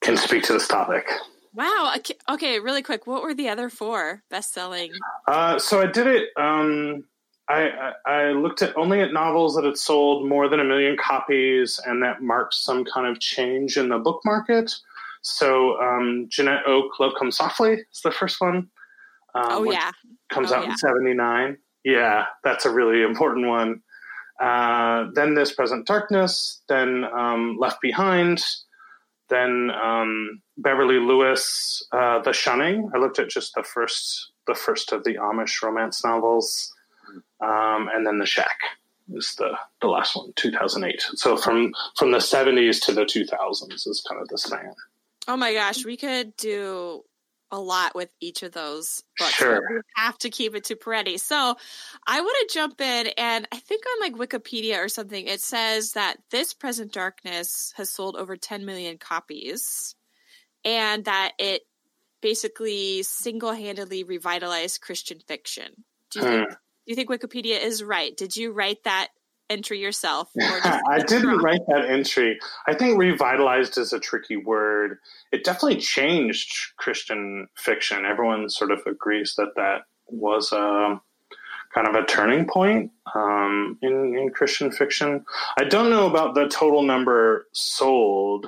can 0.01 0.17
speak 0.17 0.45
to 0.45 0.55
this 0.55 0.69
topic. 0.69 1.07
Wow. 1.55 1.93
Okay, 1.97 2.15
Okay, 2.29 2.61
really 2.61 2.83
quick. 2.83 3.07
What 3.07 3.23
were 3.23 3.35
the 3.35 3.49
other 3.49 3.69
four 3.69 4.23
best 4.31 4.55
selling? 4.55 4.93
Uh, 5.27 5.59
so 5.59 5.81
I 5.81 5.87
did 5.87 6.07
it. 6.07 6.29
Um, 6.37 7.05
I, 7.49 7.93
I, 8.07 8.13
I 8.13 8.33
looked 8.33 8.63
at 8.63 8.77
only 8.77 9.01
at 9.01 9.13
novels 9.13 9.57
that 9.57 9.65
had 9.65 9.77
sold 9.77 10.29
more 10.29 10.49
than 10.49 10.61
a 10.61 10.65
million 10.65 10.97
copies, 10.97 11.81
and 11.85 12.03
that 12.03 12.23
marked 12.23 12.55
some 12.55 12.85
kind 12.85 13.07
of 13.07 13.21
change 13.21 13.77
in 13.77 13.89
the 13.89 13.99
book 13.99 14.21
market. 14.25 14.75
So 15.23 15.79
um, 15.81 16.27
Janette 16.31 16.63
Oke, 16.67 16.99
"Love 17.01 17.13
Comes 17.19 17.37
Softly" 17.37 17.73
is 17.75 18.01
the 18.03 18.11
first 18.11 18.41
one. 18.41 18.69
Um, 19.35 19.45
Oh, 19.51 19.71
yeah. 19.71 19.91
comes 20.31 20.53
Oh, 20.53 20.57
out 20.57 20.65
yeah. 20.65 20.71
in 20.71 20.77
'79. 20.79 21.59
Yeah, 21.85 22.27
that's 22.45 22.65
a 22.67 22.71
really 22.71 23.03
important 23.03 23.47
one. 23.47 23.83
Uh, 24.41 25.07
then 25.15 25.35
this 25.35 25.53
present 25.55 25.87
darkness. 25.87 26.63
Then 26.69 27.05
um, 27.05 27.57
Left 27.59 27.81
Behind. 27.81 28.43
then 29.29 29.71
um, 29.83 30.41
Beverly 30.57 30.99
Lewis, 30.99 31.83
uh, 31.93 32.21
The 32.21 32.33
Shunning. 32.33 32.91
I 32.95 32.99
looked 32.99 33.19
at 33.19 33.29
just 33.29 33.55
the 33.55 33.63
first 33.63 34.33
the 34.47 34.55
first 34.55 34.93
of 34.93 35.05
the 35.05 35.17
Amish 35.17 35.61
romance 35.63 36.03
novels, 36.05 36.73
um, 37.45 37.91
and 37.93 38.07
then 38.07 38.19
The 38.19 38.27
Shack 38.27 38.59
is 39.13 39.35
the 39.37 39.51
the 39.83 39.89
last 39.89 40.17
one, 40.17 40.33
2008. 40.37 41.03
So 41.15 41.37
from 41.37 41.73
from 41.97 42.11
the 42.13 42.19
70s 42.19 42.81
to 42.87 42.93
the 42.93 43.05
2000s 43.05 43.73
is 43.87 44.05
kind 44.09 44.21
of 44.23 44.29
the 44.29 44.39
span. 44.39 44.73
Oh 45.29 45.37
my 45.37 45.53
gosh, 45.53 45.85
we 45.85 45.97
could 45.97 46.37
do 46.37 47.03
a 47.51 47.61
lot 47.61 47.95
with 47.95 48.11
each 48.21 48.43
of 48.43 48.53
those 48.53 49.03
books. 49.19 49.35
Sure. 49.35 49.61
We 49.71 49.81
have 49.97 50.19
to 50.19 50.31
keep 50.31 50.55
it 50.55 50.65
to 50.65 50.77
Peretti. 50.77 51.19
So 51.21 51.57
I 52.07 52.21
want 52.21 52.49
to 52.49 52.55
jump 52.55 52.81
in 52.81 53.09
and 53.17 53.47
I 53.53 53.57
think 53.57 53.85
on 53.87 54.01
like 54.01 54.29
Wikipedia 54.29 54.85
or 54.85 54.89
something, 54.89 55.27
it 55.27 55.41
says 55.41 55.93
that 55.93 56.17
this 56.31 56.53
present 56.55 56.93
darkness 56.93 57.73
has 57.77 57.91
sold 57.91 58.17
over 58.17 58.37
10 58.37 58.65
million 58.67 58.99
copies 58.99 59.95
and 60.65 61.05
that 61.07 61.33
it 61.39 61.63
basically 62.21 63.03
single-handedly 63.03 64.05
revitalized 64.05 64.81
Christian 64.81 65.21
fiction. 65.27 65.85
Do 66.11 66.21
you 66.21 66.25
think 66.25 66.49
Hmm. 66.49 66.53
do 66.53 66.59
you 66.87 66.97
think 66.97 67.11
Wikipedia 67.11 67.63
is 67.63 67.83
right? 67.85 68.17
Did 68.17 68.37
you 68.37 68.53
write 68.53 68.83
that 68.85 69.09
entry 69.51 69.81
yourself? 69.81 70.31
I 70.41 71.03
didn't 71.07 71.39
write 71.39 71.67
that 71.69 71.87
entry. 71.89 72.39
I 72.67 72.75
think 72.75 72.99
revitalized 72.99 73.79
is 73.79 73.93
a 73.93 74.01
tricky 74.01 74.37
word. 74.37 74.99
It 75.33 75.45
definitely 75.45 75.81
changed 75.81 76.55
Christian 76.77 77.49
fiction. 77.57 78.05
Everyone 78.05 78.49
sort 78.49 78.71
of 78.71 78.81
agrees 78.87 79.35
that 79.37 79.53
that 79.57 79.83
was 80.07 80.53
a 80.53 81.01
kind 81.75 81.87
of 81.87 81.95
a 81.95 82.07
turning 82.07 82.47
point 82.47 82.91
um, 83.15 83.79
in, 83.83 84.17
in 84.19 84.31
Christian 84.31 84.71
fiction. 84.71 85.25
I 85.59 85.65
don't 85.65 85.91
know 85.91 86.09
about 86.09 86.35
the 86.35 86.49
total 86.49 86.83
number 86.83 87.47
sold, 87.53 88.47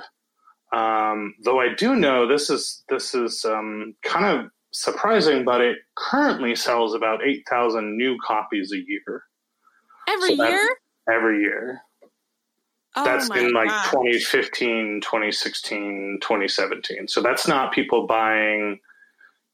um, 0.72 1.34
though 1.44 1.60
I 1.60 1.74
do 1.74 1.96
know 1.96 2.26
this 2.26 2.48
is 2.48 2.82
this 2.88 3.14
is 3.14 3.44
um, 3.44 3.94
kind 4.02 4.24
of 4.24 4.50
surprising, 4.72 5.44
but 5.44 5.60
it 5.60 5.78
currently 5.96 6.54
sells 6.54 6.94
about 6.94 7.24
eight 7.24 7.44
thousand 7.48 7.96
new 7.96 8.16
copies 8.24 8.72
a 8.72 8.78
year 8.78 9.24
every 10.10 10.36
so 10.36 10.48
year? 10.48 10.68
Every 11.12 11.40
year. 11.40 11.82
Oh 12.96 13.04
that's 13.04 13.30
in 13.30 13.52
like 13.52 13.68
gosh. 13.68 13.90
2015 13.92 15.00
2016 15.00 16.18
2017 16.20 17.06
so 17.06 17.22
that's 17.22 17.46
not 17.46 17.72
people 17.72 18.04
buying 18.08 18.80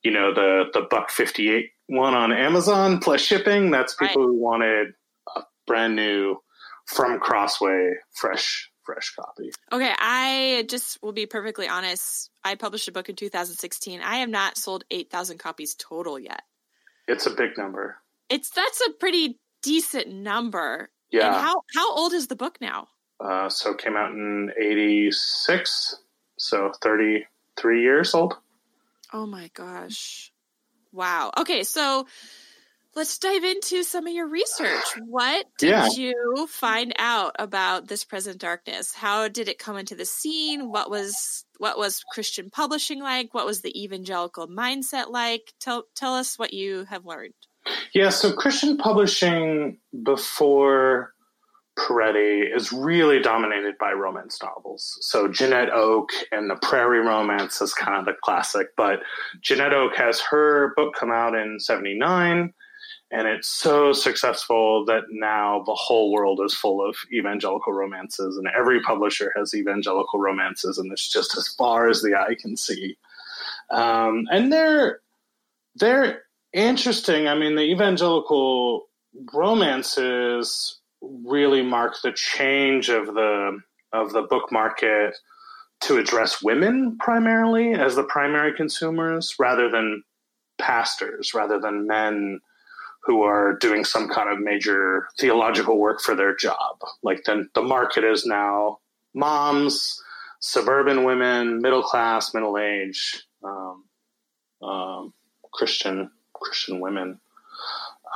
you 0.03 0.11
know 0.11 0.33
the 0.33 0.65
the 0.73 0.87
buck 0.89 1.11
58 1.11 1.69
one 1.89 2.15
on 2.15 2.33
amazon 2.33 2.99
plus 2.99 3.21
shipping 3.21 3.71
that's 3.71 3.95
people 3.95 4.27
who 4.27 4.33
wanted 4.41 4.95
a 5.37 5.43
brand 5.67 5.97
new 5.97 6.39
from 6.87 7.21
crossway 7.21 7.93
fresh 8.15 8.71
fresh 8.85 9.13
copy 9.15 9.51
Okay, 9.73 9.93
I 9.99 10.65
just 10.71 11.03
will 11.03 11.13
be 11.13 11.27
perfectly 11.27 11.69
honest. 11.69 12.31
I 12.45 12.55
published 12.55 12.87
a 12.87 12.93
book 12.93 13.09
in 13.09 13.17
2016. 13.17 14.01
I 14.01 14.19
have 14.19 14.29
not 14.29 14.57
sold 14.57 14.85
8,000 14.93 15.39
copies 15.39 15.75
total 15.75 16.19
yet. 16.19 16.43
it's 17.09 17.27
a 17.27 17.31
big 17.31 17.59
number 17.59 17.97
It's 18.31 18.49
that's 18.51 18.81
a 18.81 18.93
pretty 18.93 19.39
decent 19.63 20.09
number. 20.09 20.89
And 21.13 21.23
yeah 21.23 21.41
how 21.41 21.63
how 21.75 21.95
old 21.95 22.13
is 22.13 22.27
the 22.29 22.37
book 22.37 22.59
now? 22.61 22.89
uh, 23.21 23.49
so 23.49 23.71
it 23.73 23.79
came 23.79 23.97
out 23.97 24.13
in 24.13 24.53
86 24.61 25.97
so 26.39 26.71
33 26.83 27.83
years 27.83 28.15
old 28.15 28.35
Oh 29.13 29.25
my 29.25 29.49
gosh. 29.55 30.33
Wow. 30.93 31.31
Okay, 31.39 31.63
so 31.63 32.07
let's 32.97 33.19
dive 33.19 33.45
into 33.45 33.85
some 33.85 34.07
of 34.07 34.13
your 34.13 34.27
research. 34.27 34.85
What 35.07 35.47
did 35.59 35.71
Yeah. 35.71 35.89
you 35.95 36.47
find 36.49 36.93
out 36.99 37.37
about 37.39 37.87
this 37.87 38.03
present 38.05 38.39
darkness? 38.39 38.93
How 38.95 39.29
did 39.29 39.49
it 39.49 39.61
come 39.61 39.77
into 39.79 39.95
the 39.95 40.05
scene? 40.05 40.71
What 40.71 40.91
was 40.91 41.45
what 41.59 41.79
was 41.79 42.03
Christian 42.13 42.51
publishing 42.51 43.01
like? 43.01 43.33
What 43.33 43.47
was 43.47 43.61
the 43.63 43.81
evangelical 43.81 44.49
mindset 44.49 45.09
like? 45.11 45.53
Tell 45.61 45.85
tell 45.95 46.15
us 46.15 46.37
what 46.39 46.53
you 46.53 46.85
have 46.87 47.07
learned. 47.07 47.35
Yeah, 47.92 48.11
so 48.11 48.32
Christian 48.32 48.76
publishing 48.76 49.78
before 50.02 51.14
Peretti 51.78 52.54
is 52.54 52.73
really 52.73 53.20
dominated 53.20 53.76
by 53.78 53.92
romance 53.92 54.40
novels. 54.42 54.96
So 55.02 55.28
Janette 55.28 55.70
Oke 55.70 56.12
and 56.32 56.49
the 56.49 56.56
Prairie 56.56 57.00
Romance 57.00 57.61
is 57.61 57.75
kind 57.75 57.99
of 57.99 58.06
the 58.06 58.18
classic, 58.23 58.68
but 58.76 59.00
Janette 59.42 59.75
Oke 59.75 59.96
has 59.96 60.20
her 60.20 60.73
book 60.76 60.94
come 60.94 61.11
out 61.11 61.35
in 61.35 61.61
79 61.61 62.54
and 63.12 63.28
it's 63.28 63.49
so 63.49 63.92
successful 63.92 64.85
that 64.87 65.04
now 65.11 65.62
the 65.64 65.75
whole 65.75 66.12
world 66.12 66.40
is 66.44 66.54
full 66.54 66.87
of 66.87 66.96
evangelical 67.12 67.73
romances 67.73 68.37
and 68.37 68.49
every 68.56 68.80
publisher 68.80 69.32
has 69.37 69.54
evangelical 69.54 70.18
romances 70.18 70.78
and 70.78 70.90
it's 70.90 71.08
just 71.08 71.37
as 71.37 71.46
far 71.46 71.88
as 71.88 72.02
the 72.02 72.16
eye 72.18 72.35
can 72.40 72.56
see. 72.56 72.96
Um, 73.70 74.26
and 74.30 74.52
they're 74.52 75.00
they're 75.76 76.23
interesting. 76.57 77.29
I 77.29 77.35
mean, 77.35 77.55
the 77.55 77.63
evangelical 77.63 78.87
romances 79.33 80.81
really 81.03 81.63
mark 81.63 81.97
the 82.03 82.13
change 82.13 82.89
of 82.89 83.07
the 83.07 83.61
of 83.93 84.13
the 84.13 84.23
book 84.23 84.51
market 84.51 85.15
to 85.83 85.99
address 85.99 86.43
women 86.43 86.97
primarily 86.99 87.75
as 87.75 87.95
the 87.95 88.03
primary 88.05 88.53
consumers 88.55 89.35
rather 89.39 89.71
than 89.71 90.03
pastors, 90.59 91.35
rather 91.35 91.61
than 91.61 91.87
men 91.87 92.41
who 93.05 93.23
are 93.23 93.57
doing 93.59 93.85
some 93.85 94.09
kind 94.09 94.29
of 94.29 94.41
major 94.41 95.07
theological 95.21 95.79
work 95.79 96.01
for 96.01 96.17
their 96.17 96.35
job. 96.35 96.79
Like 97.03 97.25
then 97.25 97.49
the 97.55 97.63
market 97.63 98.03
is 98.03 98.27
now 98.27 98.79
moms, 99.15 100.03
suburban 100.41 101.05
women, 101.05 101.61
middle 101.61 101.83
class, 101.83 102.35
middle 102.35 102.59
age, 102.59 103.23
um, 103.45 103.85
um, 104.63 105.13
Christian 105.53 106.11
Christian 106.40 106.81
women. 106.81 107.21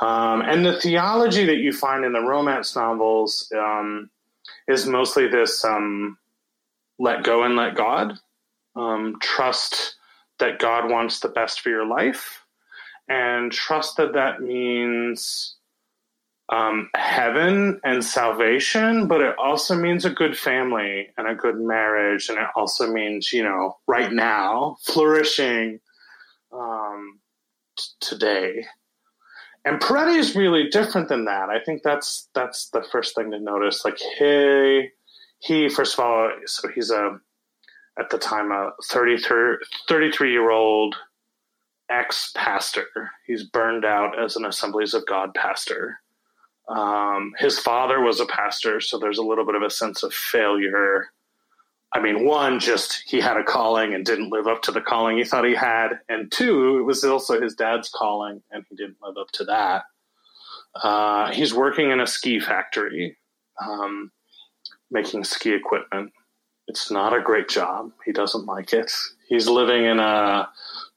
Um, 0.01 0.41
and 0.41 0.65
the 0.65 0.79
theology 0.79 1.45
that 1.45 1.57
you 1.57 1.71
find 1.71 2.03
in 2.03 2.13
the 2.13 2.21
romance 2.21 2.75
novels 2.75 3.51
um, 3.55 4.09
is 4.67 4.87
mostly 4.87 5.27
this 5.27 5.63
um, 5.63 6.17
let 6.97 7.23
go 7.23 7.43
and 7.43 7.55
let 7.55 7.75
God, 7.75 8.17
um, 8.75 9.17
trust 9.21 9.95
that 10.39 10.59
God 10.59 10.89
wants 10.89 11.19
the 11.19 11.29
best 11.29 11.61
for 11.61 11.69
your 11.69 11.85
life, 11.85 12.43
and 13.07 13.51
trust 13.51 13.97
that 13.97 14.13
that 14.13 14.41
means 14.41 15.55
um, 16.51 16.89
heaven 16.95 17.79
and 17.83 18.03
salvation, 18.03 19.07
but 19.07 19.21
it 19.21 19.35
also 19.37 19.75
means 19.75 20.03
a 20.03 20.09
good 20.09 20.37
family 20.37 21.09
and 21.17 21.27
a 21.27 21.35
good 21.35 21.59
marriage, 21.59 22.27
and 22.27 22.37
it 22.37 22.47
also 22.55 22.91
means, 22.91 23.31
you 23.31 23.43
know, 23.43 23.77
right 23.87 24.11
now, 24.11 24.77
flourishing. 24.81 25.79
Um, 26.51 27.20
today. 27.99 28.65
And 29.63 29.79
Peretti 29.79 30.17
is 30.17 30.35
really 30.35 30.69
different 30.69 31.07
than 31.07 31.25
that. 31.25 31.49
I 31.49 31.59
think 31.63 31.83
that's 31.83 32.29
that's 32.33 32.69
the 32.69 32.83
first 32.91 33.15
thing 33.15 33.31
to 33.31 33.39
notice. 33.39 33.85
Like 33.85 33.99
he 33.99 34.89
he 35.39 35.69
first 35.69 35.93
of 35.93 36.03
all, 36.03 36.31
so 36.45 36.67
he's 36.69 36.91
a 36.91 37.19
at 37.99 38.09
the 38.09 38.17
time 38.17 38.51
a 38.51 38.71
33, 38.89 39.57
33 39.87 40.31
year 40.31 40.49
old 40.49 40.95
ex 41.89 42.31
pastor. 42.35 42.87
He's 43.27 43.43
burned 43.43 43.85
out 43.85 44.17
as 44.17 44.35
an 44.35 44.45
Assemblies 44.45 44.93
of 44.93 45.05
God 45.05 45.33
pastor. 45.35 45.99
Um, 46.67 47.33
his 47.37 47.59
father 47.59 47.99
was 47.99 48.19
a 48.19 48.25
pastor, 48.25 48.79
so 48.79 48.97
there's 48.97 49.17
a 49.17 49.23
little 49.23 49.45
bit 49.45 49.55
of 49.55 49.61
a 49.61 49.69
sense 49.69 50.03
of 50.03 50.13
failure. 50.13 51.07
I 51.93 51.99
mean, 51.99 52.25
one, 52.25 52.59
just 52.59 53.03
he 53.05 53.19
had 53.19 53.37
a 53.37 53.43
calling 53.43 53.93
and 53.93 54.05
didn't 54.05 54.31
live 54.31 54.47
up 54.47 54.61
to 54.63 54.71
the 54.71 54.81
calling 54.81 55.17
he 55.17 55.25
thought 55.25 55.45
he 55.45 55.55
had, 55.55 55.99
and 56.07 56.31
two, 56.31 56.77
it 56.79 56.83
was 56.83 57.03
also 57.03 57.41
his 57.41 57.53
dad's 57.53 57.89
calling 57.89 58.41
and 58.51 58.65
he 58.69 58.75
didn't 58.75 58.97
live 59.01 59.17
up 59.17 59.29
to 59.33 59.43
that. 59.45 59.83
Uh, 60.75 61.31
he's 61.31 61.53
working 61.53 61.91
in 61.91 61.99
a 61.99 62.07
ski 62.07 62.39
factory, 62.39 63.17
um, 63.61 64.11
making 64.89 65.23
ski 65.23 65.53
equipment. 65.53 66.13
It's 66.67 66.89
not 66.89 67.13
a 67.13 67.21
great 67.21 67.49
job. 67.49 67.91
He 68.05 68.13
doesn't 68.13 68.45
like 68.45 68.71
it. 68.71 68.91
He's 69.27 69.47
living 69.47 69.83
in 69.83 69.99
a 69.99 70.47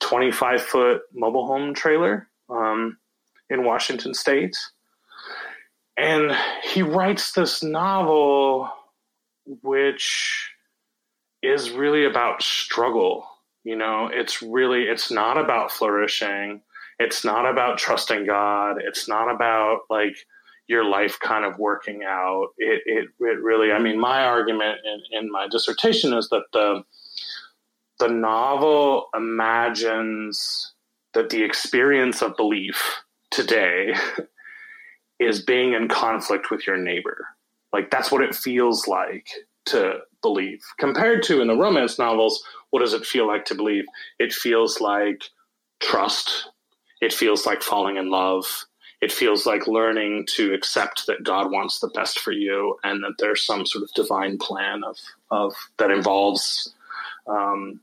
25 0.01 0.63
foot 0.63 1.03
mobile 1.13 1.47
home 1.47 1.75
trailer 1.75 2.29
um, 2.49 2.99
in 3.51 3.65
Washington 3.65 4.15
State. 4.15 4.57
And 5.97 6.37
he 6.63 6.83
writes 6.83 7.33
this 7.33 7.63
novel, 7.63 8.71
which 9.63 10.53
is 11.45 11.71
really 11.71 12.05
about 12.05 12.43
struggle. 12.43 13.27
You 13.65 13.77
know, 13.77 14.11
it's 14.13 14.43
really, 14.43 14.85
it's 14.85 15.11
not 15.11 15.39
about 15.39 15.73
flourishing. 15.73 16.61
It's 16.99 17.25
not 17.25 17.51
about 17.51 17.79
trusting 17.79 18.27
God. 18.27 18.77
It's 18.87 19.09
not 19.09 19.35
about 19.35 19.81
like 19.91 20.17
your 20.67 20.85
life 20.85 21.19
kind 21.21 21.45
of 21.45 21.59
working 21.59 22.03
out. 22.07 22.49
It, 22.59 22.83
it, 22.87 23.09
it 23.21 23.43
really, 23.43 23.73
I 23.73 23.79
mean, 23.79 23.99
my 23.99 24.25
argument 24.25 24.79
in, 24.85 25.19
in 25.19 25.33
my 25.33 25.49
dissertation 25.49 26.15
is 26.15 26.29
that 26.31 26.45
the, 26.53 26.85
the 27.99 28.09
novel 28.09 29.07
imagines 29.15 30.73
that 31.15 31.31
the 31.31 31.43
experience 31.43 32.23
of 32.23 32.37
belief 32.37 33.03
today 33.31 33.95
is 35.21 35.43
being 35.43 35.75
in 35.75 35.89
conflict 35.89 36.51
with 36.51 36.67
your 36.67 36.77
neighbor. 36.77 37.27
Like 37.73 37.91
that's 37.91 38.13
what 38.13 38.23
it 38.23 38.35
feels 38.35 38.87
like 38.87 39.29
to 39.67 39.99
believe. 40.25 40.64
Compared 40.78 41.23
to 41.25 41.43
in 41.43 41.49
the 41.49 41.57
romance 41.57 41.99
novels, 41.99 42.43
what 42.71 42.81
does 42.81 42.95
it 42.95 43.04
feel 43.04 43.26
like 43.26 43.45
to 43.45 43.54
believe? 43.54 43.85
It 44.19 44.33
feels 44.33 44.81
like 44.81 45.25
trust. 45.81 46.49
It 47.02 47.12
feels 47.12 47.45
like 47.45 47.62
falling 47.62 47.99
in 47.99 48.11
love. 48.11 48.47
It 49.02 49.12
feels 49.12 49.45
like 49.45 49.66
learning 49.66 50.26
to 50.37 50.54
accept 50.54 51.07
that 51.07 51.25
God 51.25 51.52
wants 51.52 51.78
the 51.78 51.88
best 51.88 52.21
for 52.21 52.33
you 52.33 52.78
and 52.85 53.04
that 53.04 53.16
there's 53.19 53.45
some 53.45 53.66
sort 53.66 53.85
of 53.85 53.93
divine 53.93 54.38
plan 54.38 54.83
of, 54.83 54.97
of 55.31 55.52
that 55.76 55.90
involves, 55.90 56.73
um, 57.26 57.81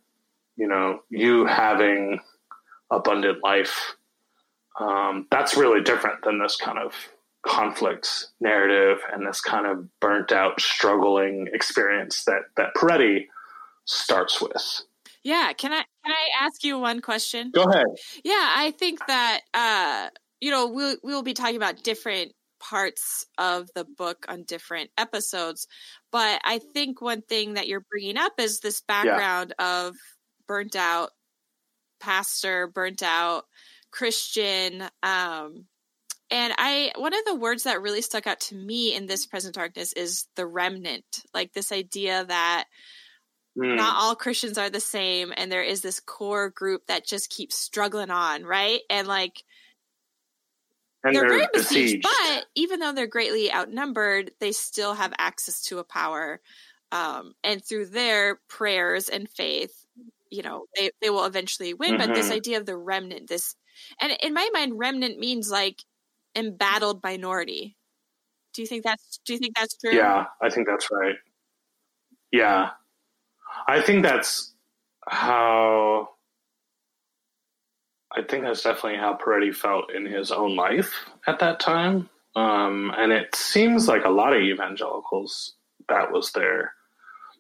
you 0.58 0.68
know, 0.68 1.04
you 1.12 1.46
having 1.46 2.20
abundant 2.90 3.44
life. 3.44 3.96
Um, 4.80 5.28
that's 5.30 5.56
really 5.56 5.84
different 5.84 6.24
than 6.24 6.40
this 6.40 6.56
kind 6.56 6.80
of 6.80 6.96
conflict 7.44 8.28
narrative 8.40 9.00
and 9.12 9.26
this 9.26 9.42
kind 9.42 9.66
of 9.66 9.88
burnt 10.00 10.32
out, 10.32 10.62
struggling 10.62 11.48
experience 11.54 12.26
that 12.26 12.42
that 12.58 12.74
Peretti 12.76 13.28
starts 13.86 14.42
with. 14.42 14.82
Yeah, 15.24 15.54
can 15.54 15.72
I 15.72 15.84
can 16.04 16.14
I 16.14 16.46
ask 16.46 16.64
you 16.64 16.80
one 16.80 17.02
question? 17.02 17.52
Go 17.54 17.64
ahead. 17.64 17.86
Yeah, 18.24 18.54
I 18.56 18.72
think 18.78 19.06
that 19.08 19.42
uh, 19.54 20.10
you 20.40 20.52
know 20.52 20.68
we'll 20.68 20.98
we'll 21.04 21.24
be 21.24 21.34
talking 21.34 21.56
about 21.56 21.84
different 21.84 22.34
parts 22.60 23.26
of 23.38 23.70
the 23.74 23.86
book 23.86 24.26
on 24.30 24.44
different 24.44 24.92
episodes, 24.98 25.68
but 26.12 26.42
I 26.44 26.60
think 26.74 27.02
one 27.02 27.22
thing 27.22 27.56
that 27.56 27.68
you're 27.68 27.86
bringing 27.90 28.18
up 28.18 28.34
is 28.38 28.60
this 28.60 28.82
background 28.82 29.54
yeah. 29.60 29.88
of 29.88 29.96
burnt 30.48 30.76
out 30.76 31.10
pastor, 32.00 32.68
burnt 32.68 33.04
out 33.04 33.46
Christian, 33.92 34.84
um, 35.04 35.66
and 36.32 36.54
I, 36.58 36.94
one 36.96 37.14
of 37.14 37.26
the 37.26 37.36
words 37.36 37.64
that 37.64 37.82
really 37.82 38.02
stuck 38.02 38.26
out 38.26 38.40
to 38.42 38.56
me 38.56 38.96
in 38.96 39.06
this 39.06 39.26
present 39.26 39.54
darkness 39.54 39.92
is 39.92 40.28
the 40.36 40.48
remnant, 40.48 41.24
like 41.34 41.52
this 41.52 41.74
idea 41.74 42.24
that 42.24 42.66
mm. 43.58 43.76
not 43.76 43.98
all 43.98 44.16
Christians 44.16 44.58
are 44.58 44.70
the 44.70 44.80
same, 44.80 45.34
and 45.36 45.52
there 45.52 45.62
is 45.62 45.82
this 45.82 46.00
core 46.00 46.50
group 46.50 46.88
that 46.88 47.06
just 47.06 47.30
keeps 47.30 47.58
struggling 47.58 48.10
on, 48.10 48.46
right? 48.46 48.80
And 48.90 49.08
like, 49.08 49.44
and 51.04 51.14
they're, 51.14 51.24
they're 51.24 51.30
very 51.30 51.48
besieged, 51.52 52.04
besieged, 52.04 52.04
but 52.04 52.46
even 52.56 52.80
though 52.80 52.94
they're 52.94 53.08
greatly 53.08 53.52
outnumbered, 53.52 54.32
they 54.40 54.54
still 54.54 54.94
have 54.94 55.14
access 55.18 55.64
to 55.64 55.80
a 55.80 55.84
power, 55.84 56.40
um, 56.94 57.34
and 57.44 57.64
through 57.64 57.88
their 57.88 58.40
prayers 58.48 59.10
and 59.10 59.28
faith, 59.28 59.86
you 60.30 60.44
know, 60.44 60.66
they 60.76 60.92
they 61.02 61.10
will 61.10 61.26
eventually 61.26 61.74
win. 61.74 61.92
Mm-hmm. 61.92 62.08
But 62.08 62.16
this 62.16 62.28
mm-hmm. 62.28 62.36
idea 62.36 62.58
of 62.58 62.66
the 62.66 62.78
remnant, 62.78 63.28
this, 63.28 63.56
and 64.00 64.14
in 64.24 64.34
my 64.34 64.50
mind, 64.54 64.80
remnant 64.80 65.20
means 65.20 65.52
like 65.52 65.84
embattled 66.36 67.04
minority. 67.04 67.78
Do 68.54 68.62
you 68.62 68.68
think 68.68 68.84
that's 68.84 69.20
do 69.26 69.34
you 69.34 69.40
think 69.40 69.56
that's 69.56 69.78
true? 69.78 69.94
Yeah, 69.94 70.26
I 70.42 70.50
think 70.50 70.68
that's 70.68 70.90
right. 70.92 71.16
Yeah. 72.32 72.70
I 73.68 73.82
think 73.82 74.04
that's 74.04 74.54
how 75.08 76.10
I 78.16 78.22
think 78.24 78.44
that's 78.44 78.64
definitely 78.64 79.00
how 79.00 79.18
Peretti 79.18 79.56
felt 79.56 79.94
in 79.94 80.06
his 80.06 80.32
own 80.32 80.56
life 80.56 80.94
at 81.28 81.40
that 81.40 81.60
time. 81.60 82.10
Um, 82.36 82.94
and 82.98 83.12
it 83.12 83.36
seems 83.36 83.88
like 83.88 84.06
a 84.06 84.10
lot 84.10 84.34
of 84.34 84.42
evangelicals 84.42 85.54
that 85.90 86.12
was 86.12 86.32
their 86.32 86.74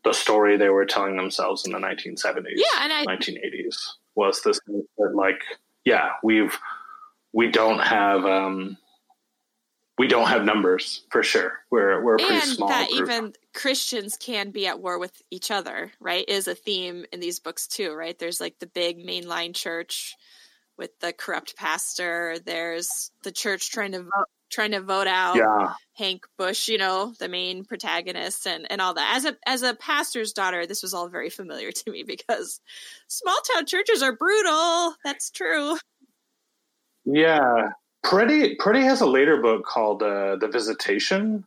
the 0.03 0.13
story 0.13 0.57
they 0.57 0.69
were 0.69 0.85
telling 0.85 1.15
themselves 1.15 1.65
in 1.65 1.71
the 1.71 1.77
1970s, 1.77 2.55
yeah, 2.55 2.83
and 2.83 2.91
I, 2.91 3.05
1980s 3.05 3.77
was 4.15 4.41
this 4.41 4.59
that 4.97 5.15
like, 5.15 5.41
yeah, 5.85 6.13
we've 6.23 6.57
we 7.33 7.49
don't 7.49 7.79
have 7.79 8.25
um, 8.25 8.77
we 9.97 10.07
don't 10.07 10.27
have 10.27 10.43
numbers 10.43 11.03
for 11.09 11.23
sure. 11.23 11.59
We're 11.69 12.03
we're 12.03 12.15
a 12.15 12.17
pretty 12.17 12.33
and 12.35 12.43
small. 12.43 12.69
that 12.69 12.89
group. 12.89 13.09
even 13.09 13.33
Christians 13.53 14.17
can 14.17 14.51
be 14.51 14.67
at 14.67 14.81
war 14.81 14.99
with 14.99 15.21
each 15.29 15.51
other, 15.51 15.91
right? 15.99 16.27
Is 16.27 16.47
a 16.47 16.55
theme 16.55 17.05
in 17.11 17.19
these 17.19 17.39
books 17.39 17.67
too, 17.67 17.93
right? 17.93 18.17
There's 18.17 18.41
like 18.41 18.59
the 18.59 18.67
big 18.67 19.05
mainline 19.05 19.53
church 19.53 20.15
with 20.77 20.99
the 20.99 21.13
corrupt 21.13 21.55
pastor. 21.55 22.37
There's 22.43 23.11
the 23.23 23.31
church 23.31 23.71
trying 23.71 23.91
to 23.91 24.01
vote 24.01 24.27
trying 24.51 24.71
to 24.71 24.81
vote 24.81 25.07
out 25.07 25.37
yeah. 25.37 25.73
Hank 25.93 26.25
Busche, 26.37 26.67
you 26.67 26.77
know, 26.77 27.13
the 27.19 27.29
main 27.29 27.63
protagonist 27.63 28.45
and, 28.45 28.69
and 28.69 28.81
all 28.81 28.93
that. 28.93 29.13
As 29.15 29.25
a 29.25 29.37
as 29.47 29.61
a 29.61 29.73
pastor's 29.75 30.33
daughter, 30.33 30.65
this 30.65 30.83
was 30.83 30.93
all 30.93 31.07
very 31.09 31.29
familiar 31.29 31.71
to 31.71 31.91
me 31.91 32.03
because 32.03 32.59
small 33.07 33.37
town 33.53 33.65
churches 33.65 34.01
are 34.01 34.15
brutal. 34.15 34.95
That's 35.03 35.31
true. 35.31 35.77
Yeah. 37.05 37.69
Peretti 38.05 38.57
Peretti 38.57 38.83
has 38.83 39.01
a 39.01 39.05
later 39.05 39.41
book 39.41 39.63
called 39.65 40.01
uh, 40.01 40.35
The 40.37 40.47
Visitation, 40.47 41.45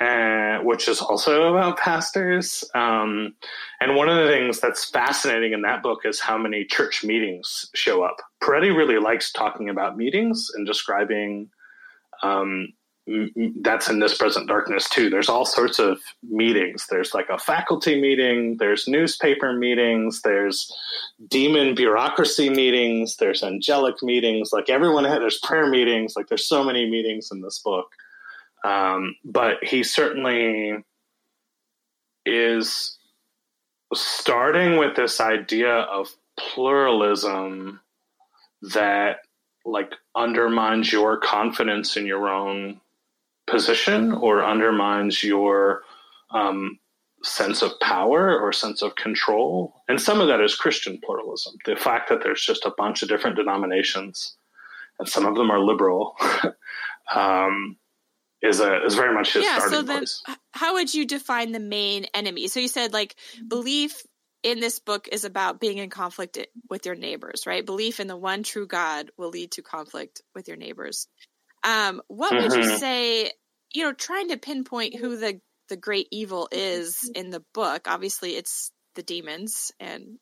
uh, 0.00 0.58
which 0.58 0.88
is 0.88 1.00
also 1.00 1.54
about 1.54 1.78
pastors. 1.78 2.64
Um, 2.74 3.34
and 3.80 3.94
one 3.94 4.08
of 4.08 4.16
the 4.16 4.28
things 4.28 4.60
that's 4.60 4.90
fascinating 4.90 5.52
in 5.52 5.62
that 5.62 5.82
book 5.82 6.00
is 6.04 6.18
how 6.18 6.36
many 6.36 6.64
church 6.64 7.04
meetings 7.04 7.70
show 7.74 8.02
up. 8.02 8.16
Peretti 8.42 8.76
really 8.76 8.98
likes 8.98 9.30
talking 9.30 9.68
about 9.68 9.96
meetings 9.96 10.50
and 10.54 10.66
describing. 10.66 11.48
Um, 12.22 12.68
that's 13.60 13.90
in 13.90 13.98
this 13.98 14.16
present 14.16 14.48
darkness 14.48 14.88
too. 14.88 15.10
There's 15.10 15.28
all 15.28 15.44
sorts 15.44 15.78
of 15.78 16.00
meetings. 16.22 16.86
There's 16.88 17.12
like 17.12 17.28
a 17.28 17.38
faculty 17.38 18.00
meeting. 18.00 18.56
There's 18.56 18.88
newspaper 18.88 19.52
meetings. 19.52 20.22
There's 20.22 20.72
demon 21.28 21.74
bureaucracy 21.74 22.48
meetings. 22.48 23.16
There's 23.16 23.42
angelic 23.42 24.02
meetings. 24.02 24.50
Like 24.52 24.70
everyone 24.70 25.04
had. 25.04 25.20
There's 25.20 25.38
prayer 25.38 25.68
meetings. 25.68 26.14
Like 26.16 26.28
there's 26.28 26.48
so 26.48 26.64
many 26.64 26.88
meetings 26.88 27.28
in 27.30 27.42
this 27.42 27.58
book. 27.58 27.86
Um, 28.64 29.14
but 29.22 29.62
he 29.62 29.82
certainly 29.82 30.78
is 32.24 32.98
starting 33.92 34.78
with 34.78 34.96
this 34.96 35.20
idea 35.20 35.80
of 35.80 36.08
pluralism 36.38 37.80
that 38.62 39.18
like 39.66 39.92
undermines 40.16 40.90
your 40.90 41.18
confidence 41.18 41.98
in 41.98 42.06
your 42.06 42.28
own 42.28 42.80
position 43.46 44.12
or 44.12 44.44
undermines 44.44 45.22
your 45.22 45.82
um, 46.30 46.78
sense 47.22 47.62
of 47.62 47.78
power 47.80 48.38
or 48.38 48.52
sense 48.52 48.82
of 48.82 48.96
control. 48.96 49.82
And 49.88 50.00
some 50.00 50.20
of 50.20 50.28
that 50.28 50.40
is 50.40 50.54
Christian 50.54 51.00
pluralism. 51.04 51.54
The 51.64 51.76
fact 51.76 52.08
that 52.08 52.22
there's 52.22 52.44
just 52.44 52.64
a 52.64 52.72
bunch 52.76 53.02
of 53.02 53.08
different 53.08 53.36
denominations, 53.36 54.36
and 54.98 55.08
some 55.08 55.26
of 55.26 55.34
them 55.34 55.50
are 55.50 55.60
liberal, 55.60 56.16
um, 57.14 57.76
is 58.42 58.60
a 58.60 58.84
is 58.84 58.94
very 58.94 59.14
much 59.14 59.32
his 59.32 59.44
yeah, 59.44 59.56
starting 59.58 59.78
so 59.78 59.82
then, 59.82 59.98
place. 59.98 60.22
How 60.52 60.74
would 60.74 60.92
you 60.92 61.06
define 61.06 61.52
the 61.52 61.60
main 61.60 62.06
enemy? 62.14 62.48
So 62.48 62.60
you 62.60 62.68
said 62.68 62.92
like 62.92 63.16
belief 63.48 64.02
in 64.42 64.60
this 64.60 64.78
book 64.78 65.08
is 65.10 65.24
about 65.24 65.58
being 65.58 65.78
in 65.78 65.88
conflict 65.88 66.38
with 66.68 66.84
your 66.84 66.94
neighbors, 66.94 67.46
right? 67.46 67.64
Belief 67.64 67.98
in 67.98 68.06
the 68.06 68.16
one 68.16 68.42
true 68.42 68.66
God 68.66 69.10
will 69.16 69.30
lead 69.30 69.52
to 69.52 69.62
conflict 69.62 70.20
with 70.34 70.46
your 70.46 70.58
neighbors. 70.58 71.08
Um, 71.64 72.02
what 72.08 72.32
mm-hmm. 72.32 72.42
would 72.42 72.52
you 72.52 72.70
mm-hmm. 72.70 72.78
say? 72.78 73.32
You 73.72 73.84
know, 73.84 73.92
trying 73.92 74.28
to 74.28 74.36
pinpoint 74.36 74.96
who 74.96 75.16
the 75.16 75.40
the 75.68 75.76
great 75.76 76.06
evil 76.10 76.48
is 76.52 77.10
in 77.14 77.30
the 77.30 77.42
book. 77.54 77.86
Obviously, 77.88 78.36
it's 78.36 78.70
the 78.94 79.02
demons 79.02 79.72
and 79.80 80.18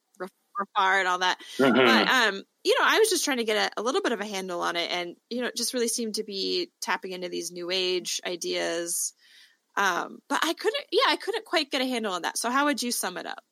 Rafar 0.58 1.00
and 1.00 1.08
all 1.08 1.18
that. 1.18 1.38
Mm-hmm. 1.58 1.76
But 1.76 2.08
um, 2.08 2.42
you 2.64 2.78
know, 2.78 2.86
I 2.86 2.98
was 2.98 3.10
just 3.10 3.24
trying 3.24 3.38
to 3.38 3.44
get 3.44 3.72
a, 3.76 3.80
a, 3.80 3.82
little 3.82 4.02
bit 4.02 4.12
of 4.12 4.20
a 4.20 4.26
handle 4.26 4.60
on 4.60 4.76
it, 4.76 4.90
and 4.90 5.16
you 5.30 5.40
know, 5.40 5.48
it 5.48 5.56
just 5.56 5.74
really 5.74 5.88
seemed 5.88 6.16
to 6.16 6.24
be 6.24 6.70
tapping 6.80 7.12
into 7.12 7.28
these 7.28 7.50
new 7.50 7.70
age 7.70 8.20
ideas. 8.26 9.14
Um, 9.76 10.18
but 10.28 10.40
I 10.42 10.52
couldn't, 10.52 10.84
yeah, 10.92 11.06
I 11.08 11.16
couldn't 11.16 11.46
quite 11.46 11.70
get 11.70 11.80
a 11.80 11.86
handle 11.86 12.12
on 12.12 12.22
that. 12.22 12.36
So, 12.36 12.50
how 12.50 12.66
would 12.66 12.82
you 12.82 12.92
sum 12.92 13.16
it 13.16 13.26
up? 13.26 13.42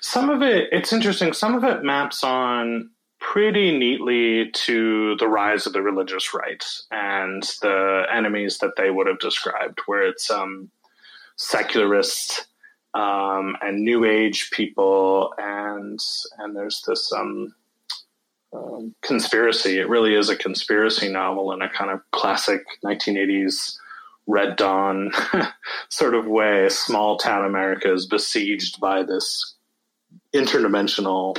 Some 0.00 0.30
of 0.30 0.42
it, 0.42 0.68
it's 0.72 0.92
interesting. 0.92 1.32
Some 1.32 1.54
of 1.54 1.64
it 1.64 1.84
maps 1.84 2.24
on 2.24 2.90
pretty 3.20 3.76
neatly 3.76 4.50
to 4.50 5.16
the 5.16 5.28
rise 5.28 5.66
of 5.66 5.72
the 5.72 5.82
religious 5.82 6.34
right 6.34 6.64
and 6.90 7.42
the 7.62 8.04
enemies 8.12 8.58
that 8.58 8.76
they 8.76 8.90
would 8.90 9.06
have 9.06 9.18
described, 9.18 9.80
where 9.86 10.02
it's 10.02 10.30
um, 10.30 10.70
secularists 11.36 12.46
um, 12.94 13.56
and 13.62 13.82
New 13.82 14.04
Age 14.04 14.50
people, 14.50 15.32
and 15.38 16.00
and 16.38 16.56
there's 16.56 16.82
this 16.86 17.12
um, 17.12 17.54
um 18.52 18.94
conspiracy. 19.02 19.78
It 19.78 19.88
really 19.88 20.14
is 20.14 20.28
a 20.28 20.36
conspiracy 20.36 21.10
novel 21.10 21.52
in 21.52 21.62
a 21.62 21.68
kind 21.68 21.90
of 21.90 22.00
classic 22.12 22.64
1980s 22.84 23.76
Red 24.26 24.56
Dawn 24.56 25.12
sort 25.88 26.14
of 26.14 26.26
way. 26.26 26.68
Small 26.68 27.16
town 27.16 27.44
America 27.44 27.92
is 27.92 28.06
besieged 28.06 28.80
by 28.80 29.02
this 29.02 29.54
interdimensional 30.34 31.38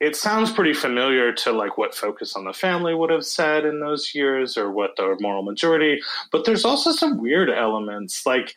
it 0.00 0.16
sounds 0.16 0.50
pretty 0.50 0.72
familiar 0.72 1.30
to 1.30 1.52
like 1.52 1.76
what 1.76 1.94
Focus 1.94 2.34
on 2.34 2.44
the 2.44 2.52
Family 2.52 2.94
would 2.94 3.10
have 3.10 3.24
said 3.24 3.66
in 3.66 3.80
those 3.80 4.14
years 4.14 4.56
or 4.56 4.70
what 4.70 4.96
the 4.96 5.16
moral 5.20 5.42
majority. 5.42 6.00
But 6.32 6.44
there's 6.46 6.64
also 6.64 6.92
some 6.92 7.20
weird 7.20 7.50
elements 7.50 8.24
like 8.24 8.54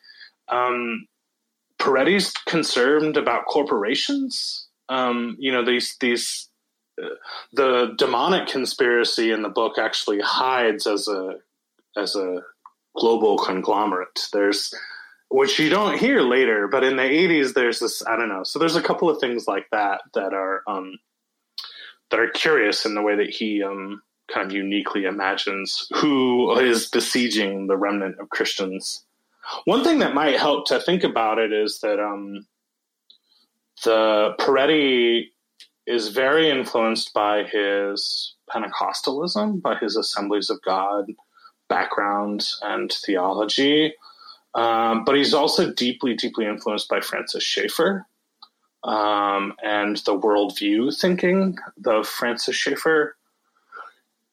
um, 0.48 1.08
Peretti's 1.80 2.32
concerned 2.48 3.18
about 3.18 3.46
corporations. 3.46 4.68
Um, 4.90 5.36
you 5.40 5.52
know 5.52 5.66
these 5.66 5.98
these 6.00 6.50
uh, 7.02 7.08
the 7.54 7.94
demonic 7.98 8.48
conspiracy 8.48 9.32
in 9.32 9.42
the 9.42 9.50
book 9.50 9.78
actually 9.78 10.20
hides 10.22 10.88
as 10.88 11.08
a 11.08 11.36
as 11.98 12.16
a 12.16 12.42
global 12.96 13.38
conglomerate. 13.38 14.28
There's 14.32 14.74
which 15.34 15.58
you 15.58 15.68
don't 15.68 15.98
hear 15.98 16.22
later, 16.22 16.68
but 16.68 16.84
in 16.84 16.96
the 16.96 17.02
80s, 17.02 17.56
there's 17.56 17.80
this, 17.80 18.06
I 18.06 18.16
don't 18.16 18.30
know. 18.30 18.44
So 18.44 18.60
there's 18.60 18.76
a 18.76 18.84
couple 18.84 19.10
of 19.10 19.20
things 19.20 19.48
like 19.48 19.66
that 19.72 20.02
that 20.14 20.32
are, 20.32 20.62
um, 20.68 21.00
that 22.14 22.20
are 22.20 22.30
curious 22.30 22.86
in 22.86 22.94
the 22.94 23.02
way 23.02 23.16
that 23.16 23.32
he, 23.32 23.64
um, 23.64 24.00
kind 24.32 24.46
of 24.46 24.54
uniquely 24.54 25.06
imagines 25.06 25.88
who 25.96 26.56
is 26.60 26.88
besieging 26.88 27.66
the 27.66 27.76
remnant 27.76 28.20
of 28.20 28.30
Christians. 28.30 29.04
One 29.66 29.84
thing 29.84 29.98
that 29.98 30.14
might 30.14 30.38
help 30.38 30.68
to 30.68 30.80
think 30.80 31.04
about 31.04 31.40
it 31.40 31.52
is 31.52 31.80
that, 31.80 32.00
um, 32.00 32.46
the 33.84 34.36
Peretti 34.38 35.32
is 35.88 36.10
very 36.10 36.52
influenced 36.52 37.16
by 37.16 37.46
his 37.46 38.36
Pentecostalism, 38.48 39.64
by 39.64 39.76
his 39.78 39.96
Assemblies 39.96 40.52
of 40.52 40.62
God 40.62 41.06
background 41.68 42.46
and 42.62 42.92
theology. 42.92 43.96
Um, 44.54 45.04
but 45.04 45.16
he's 45.16 45.34
also 45.34 45.74
deeply, 45.74 46.14
deeply 46.14 46.46
influenced 46.46 46.90
by 46.90 47.02
Francis 47.02 47.44
Schaeffer 47.44 48.06
um, 48.84 49.54
and 49.64 49.98
the 49.98 50.18
worldview 50.18 50.98
thinking 51.00 51.58
of 51.86 52.08
Francis 52.08 52.56
Schaeffer. 52.56 53.16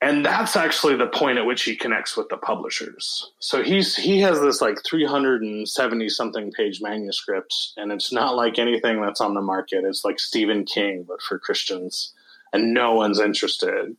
And 0.03 0.25
that's 0.25 0.57
actually 0.57 0.97
the 0.97 1.09
point 1.09 1.37
at 1.37 1.45
which 1.45 1.63
he 1.63 1.77
connects 1.77 2.17
with 2.17 2.31
the 2.31 2.39
publishers. 2.39 3.33
So 3.39 3.63
he's 3.63 3.95
he 3.95 4.19
has 4.21 4.41
this 4.41 4.63
like 4.63 4.83
370 4.83 6.09
something 6.09 6.51
page 6.53 6.81
manuscript, 6.81 7.55
and 7.77 7.93
it's 7.93 8.11
not 8.11 8.35
like 8.35 8.59
anything 8.59 9.03
that's 9.03 9.21
on 9.21 9.35
the 9.35 9.43
market. 9.43 9.85
It's 9.85 10.03
like 10.05 10.19
Stephen 10.19 10.65
King, 10.65 11.05
but 11.07 11.21
for 11.21 11.39
Christians, 11.39 12.15
and 12.55 12.73
no 12.73 12.95
one's 12.95 13.21
interested 13.21 13.95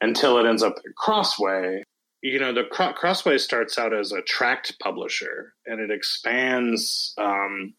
until 0.00 0.38
it 0.38 0.46
ends 0.46 0.64
up 0.64 0.74
at 0.84 0.96
Crossway, 0.96 1.84
you 2.20 2.40
know, 2.40 2.52
the 2.52 2.64
Crossway 2.64 3.38
starts 3.38 3.78
out 3.78 3.94
as 3.94 4.10
a 4.10 4.22
tract 4.22 4.76
publisher 4.80 5.54
and 5.66 5.80
it 5.80 5.92
expands. 5.92 7.14
Um, 7.16 7.74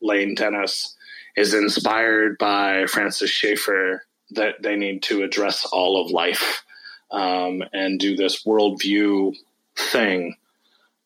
Lane 0.00 0.34
Dennis 0.34 0.94
is 1.36 1.54
inspired 1.54 2.38
by 2.38 2.86
Francis 2.86 3.30
Schaeffer 3.30 4.04
that 4.30 4.62
they 4.62 4.76
need 4.76 5.02
to 5.04 5.22
address 5.22 5.66
all 5.66 6.02
of 6.02 6.10
life 6.10 6.64
um, 7.10 7.62
and 7.72 8.00
do 8.00 8.16
this 8.16 8.44
worldview 8.44 9.34
thing. 9.76 10.36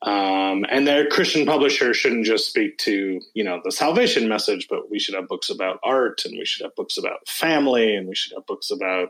Um, 0.02 0.64
and 0.70 0.86
their 0.86 1.08
Christian 1.08 1.44
publisher 1.44 1.92
shouldn't 1.92 2.24
just 2.24 2.48
speak 2.48 2.78
to, 2.78 3.20
you 3.34 3.44
know, 3.44 3.60
the 3.64 3.72
salvation 3.72 4.28
message, 4.28 4.68
but 4.70 4.90
we 4.90 4.98
should 4.98 5.16
have 5.16 5.26
books 5.26 5.50
about 5.50 5.80
art 5.82 6.24
and 6.24 6.38
we 6.38 6.44
should 6.44 6.64
have 6.64 6.76
books 6.76 6.96
about 6.96 7.26
family 7.26 7.96
and 7.96 8.06
we 8.06 8.14
should 8.14 8.32
have 8.34 8.46
books 8.46 8.70
about 8.70 9.08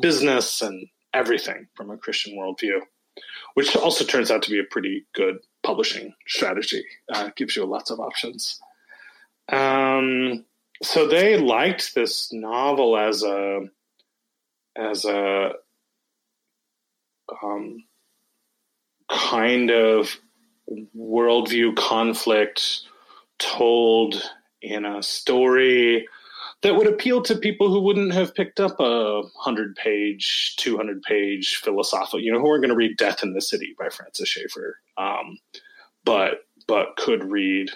business 0.00 0.62
and 0.62 0.88
everything 1.12 1.68
from 1.74 1.90
a 1.90 1.98
Christian 1.98 2.36
worldview, 2.36 2.80
which 3.54 3.76
also 3.76 4.04
turns 4.04 4.30
out 4.30 4.42
to 4.42 4.50
be 4.50 4.58
a 4.58 4.64
pretty 4.64 5.04
good 5.14 5.36
publishing 5.62 6.14
strategy. 6.26 6.84
Uh, 7.12 7.28
gives 7.36 7.54
you 7.54 7.64
lots 7.66 7.90
of 7.90 8.00
options. 8.00 8.58
Um, 9.50 10.44
so 10.82 11.06
they 11.06 11.38
liked 11.38 11.94
this 11.94 12.32
novel 12.32 12.96
as 12.96 13.22
a 13.22 13.60
as 14.76 15.04
a 15.04 15.52
um, 17.42 17.84
kind 19.10 19.70
of 19.70 20.16
worldview 20.96 21.76
conflict 21.76 22.82
told 23.38 24.20
in 24.60 24.84
a 24.84 25.02
story 25.02 26.06
that 26.62 26.74
would 26.74 26.86
appeal 26.86 27.22
to 27.22 27.36
people 27.36 27.70
who 27.70 27.80
wouldn't 27.80 28.12
have 28.12 28.34
picked 28.34 28.60
up 28.60 28.80
a 28.80 29.20
100 29.20 29.76
page 29.76 30.54
200 30.58 31.02
page 31.02 31.56
philosophical 31.56 32.20
you 32.20 32.32
know 32.32 32.40
who 32.40 32.48
aren't 32.48 32.62
going 32.62 32.70
to 32.70 32.76
read 32.76 32.96
death 32.96 33.22
in 33.22 33.34
the 33.34 33.40
city 33.40 33.74
by 33.78 33.88
francis 33.88 34.28
schaeffer 34.28 34.78
um, 34.98 35.38
but 36.04 36.46
but 36.66 36.96
could 36.96 37.30
read 37.30 37.70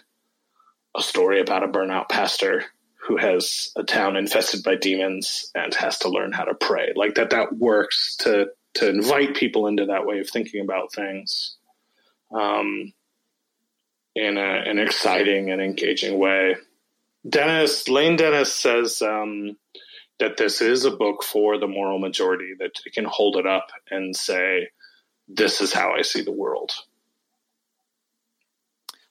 a 0.96 1.02
story 1.02 1.40
about 1.40 1.62
a 1.62 1.68
burnout 1.68 2.08
pastor 2.08 2.64
who 3.06 3.16
has 3.16 3.72
a 3.76 3.82
town 3.82 4.16
infested 4.16 4.62
by 4.62 4.74
demons 4.74 5.50
and 5.54 5.74
has 5.74 5.98
to 5.98 6.08
learn 6.08 6.32
how 6.32 6.44
to 6.44 6.54
pray 6.54 6.92
like 6.96 7.14
that 7.14 7.30
that 7.30 7.56
works 7.56 8.16
to 8.16 8.48
to 8.74 8.88
invite 8.88 9.34
people 9.34 9.66
into 9.66 9.86
that 9.86 10.06
way 10.06 10.20
of 10.20 10.28
thinking 10.30 10.62
about 10.62 10.92
things 10.92 11.56
um, 12.32 12.92
in 14.14 14.36
a, 14.36 14.40
an 14.40 14.78
exciting 14.78 15.50
and 15.50 15.60
engaging 15.60 16.18
way 16.18 16.56
Dennis 17.28 17.88
Lane 17.88 18.16
Dennis 18.16 18.52
says 18.52 19.02
um, 19.02 19.56
that 20.18 20.36
this 20.36 20.60
is 20.60 20.84
a 20.84 20.90
book 20.90 21.22
for 21.22 21.58
the 21.58 21.66
moral 21.66 21.98
majority 21.98 22.54
that 22.58 22.72
can 22.94 23.04
hold 23.04 23.36
it 23.36 23.46
up 23.46 23.68
and 23.90 24.16
say, 24.16 24.68
"This 25.28 25.60
is 25.60 25.72
how 25.72 25.92
I 25.92 26.02
see 26.02 26.22
the 26.22 26.32
world." 26.32 26.72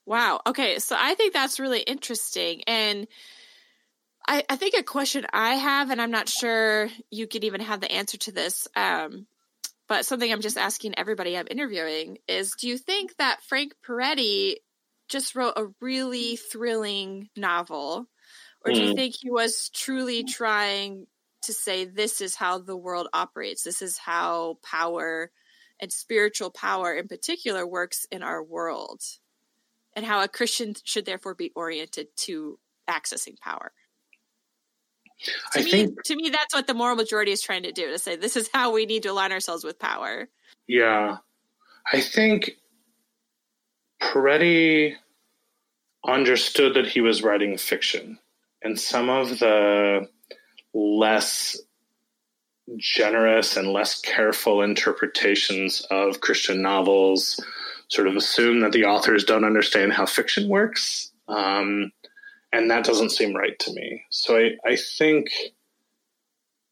Wow. 0.09 0.41
Okay, 0.47 0.79
so 0.79 0.95
I 0.99 1.13
think 1.13 1.33
that's 1.33 1.59
really 1.59 1.81
interesting, 1.81 2.63
and 2.65 3.07
I, 4.27 4.43
I 4.49 4.55
think 4.55 4.73
a 4.73 4.81
question 4.81 5.27
I 5.31 5.53
have, 5.53 5.91
and 5.91 6.01
I'm 6.01 6.09
not 6.09 6.27
sure 6.27 6.89
you 7.11 7.27
could 7.27 7.43
even 7.43 7.61
have 7.61 7.79
the 7.79 7.91
answer 7.91 8.17
to 8.17 8.31
this. 8.31 8.67
Um, 8.75 9.27
but 9.87 10.07
something 10.07 10.31
I'm 10.31 10.41
just 10.41 10.57
asking 10.57 10.95
everybody 10.97 11.37
I'm 11.37 11.47
interviewing 11.49 12.17
is 12.27 12.55
do 12.59 12.67
you 12.67 12.79
think 12.79 13.17
that 13.17 13.43
Frank 13.43 13.75
Peretti 13.87 14.55
just 15.09 15.35
wrote 15.35 15.53
a 15.57 15.67
really 15.79 16.37
thrilling 16.37 17.29
novel? 17.37 18.07
Or 18.65 18.73
do 18.73 18.81
you 18.81 18.89
hmm. 18.89 18.95
think 18.95 19.15
he 19.15 19.29
was 19.29 19.69
truly 19.69 20.23
trying 20.23 21.05
to 21.43 21.53
say, 21.53 21.85
this 21.85 22.19
is 22.19 22.33
how 22.33 22.57
the 22.57 22.75
world 22.75 23.09
operates? 23.13 23.63
This 23.63 23.83
is 23.83 23.99
how 23.99 24.57
power 24.63 25.29
and 25.79 25.93
spiritual 25.93 26.49
power 26.49 26.95
in 26.95 27.07
particular 27.07 27.65
works 27.65 28.07
in 28.11 28.23
our 28.23 28.43
world, 28.43 29.01
and 29.99 30.05
how 30.05 30.23
a 30.23 30.29
Christian 30.29 30.75
should 30.85 31.05
therefore 31.05 31.35
be 31.35 31.51
oriented 31.55 32.07
to 32.15 32.57
accessing 32.89 33.37
power? 33.37 33.73
To 35.53 35.59
I 35.59 35.63
me, 35.63 35.69
think, 35.69 36.03
to 36.05 36.15
me, 36.15 36.29
that's 36.29 36.55
what 36.55 36.67
the 36.67 36.73
moral 36.73 36.95
majority 36.95 37.33
is 37.33 37.41
trying 37.41 37.63
to 37.63 37.73
do 37.73 37.91
to 37.91 37.99
say 37.99 38.15
this 38.15 38.37
is 38.37 38.49
how 38.53 38.71
we 38.71 38.85
need 38.85 39.03
to 39.03 39.09
align 39.09 39.33
ourselves 39.33 39.65
with 39.65 39.77
power. 39.77 40.29
Yeah. 40.67 41.17
I 41.91 41.99
think 41.99 42.51
Peretti 44.01 44.93
understood 46.07 46.75
that 46.75 46.87
he 46.87 47.01
was 47.01 47.21
writing 47.21 47.57
fiction, 47.57 48.19
and 48.61 48.79
some 48.79 49.09
of 49.09 49.39
the 49.39 50.07
less 50.73 51.59
generous 52.77 53.57
and 53.57 53.73
less 53.73 53.99
careful 53.99 54.61
interpretations 54.61 55.85
of 55.91 56.21
Christian 56.21 56.61
novels 56.61 57.43
sort 57.89 58.07
of 58.07 58.15
assume 58.15 58.61
that 58.61 58.71
the 58.71 58.85
authors 58.85 59.23
don't 59.23 59.43
understand 59.43 59.93
how 59.93 60.05
fiction 60.05 60.47
works. 60.47 61.11
Um, 61.27 61.91
and 62.51 62.71
that 62.71 62.85
doesn't 62.85 63.11
seem 63.11 63.35
right 63.35 63.57
to 63.59 63.73
me. 63.73 64.03
So 64.09 64.37
I, 64.37 64.51
I 64.65 64.75
think 64.75 65.29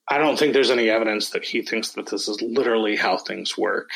I 0.08 0.18
don't 0.18 0.40
think 0.40 0.54
there's 0.54 0.72
any 0.72 0.90
evidence 0.90 1.32
that 1.32 1.44
he 1.44 1.62
thinks 1.62 1.92
that 1.92 2.08
this 2.08 2.28
is 2.28 2.42
literally 2.42 2.96
how 2.96 3.18
things 3.18 3.58
work. 3.58 3.90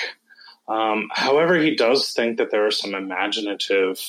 Um, 0.67 1.09
however, 1.11 1.57
he 1.57 1.75
does 1.75 2.11
think 2.11 2.37
that 2.37 2.51
there 2.51 2.65
are 2.67 2.71
some 2.71 2.93
imaginative 2.93 3.99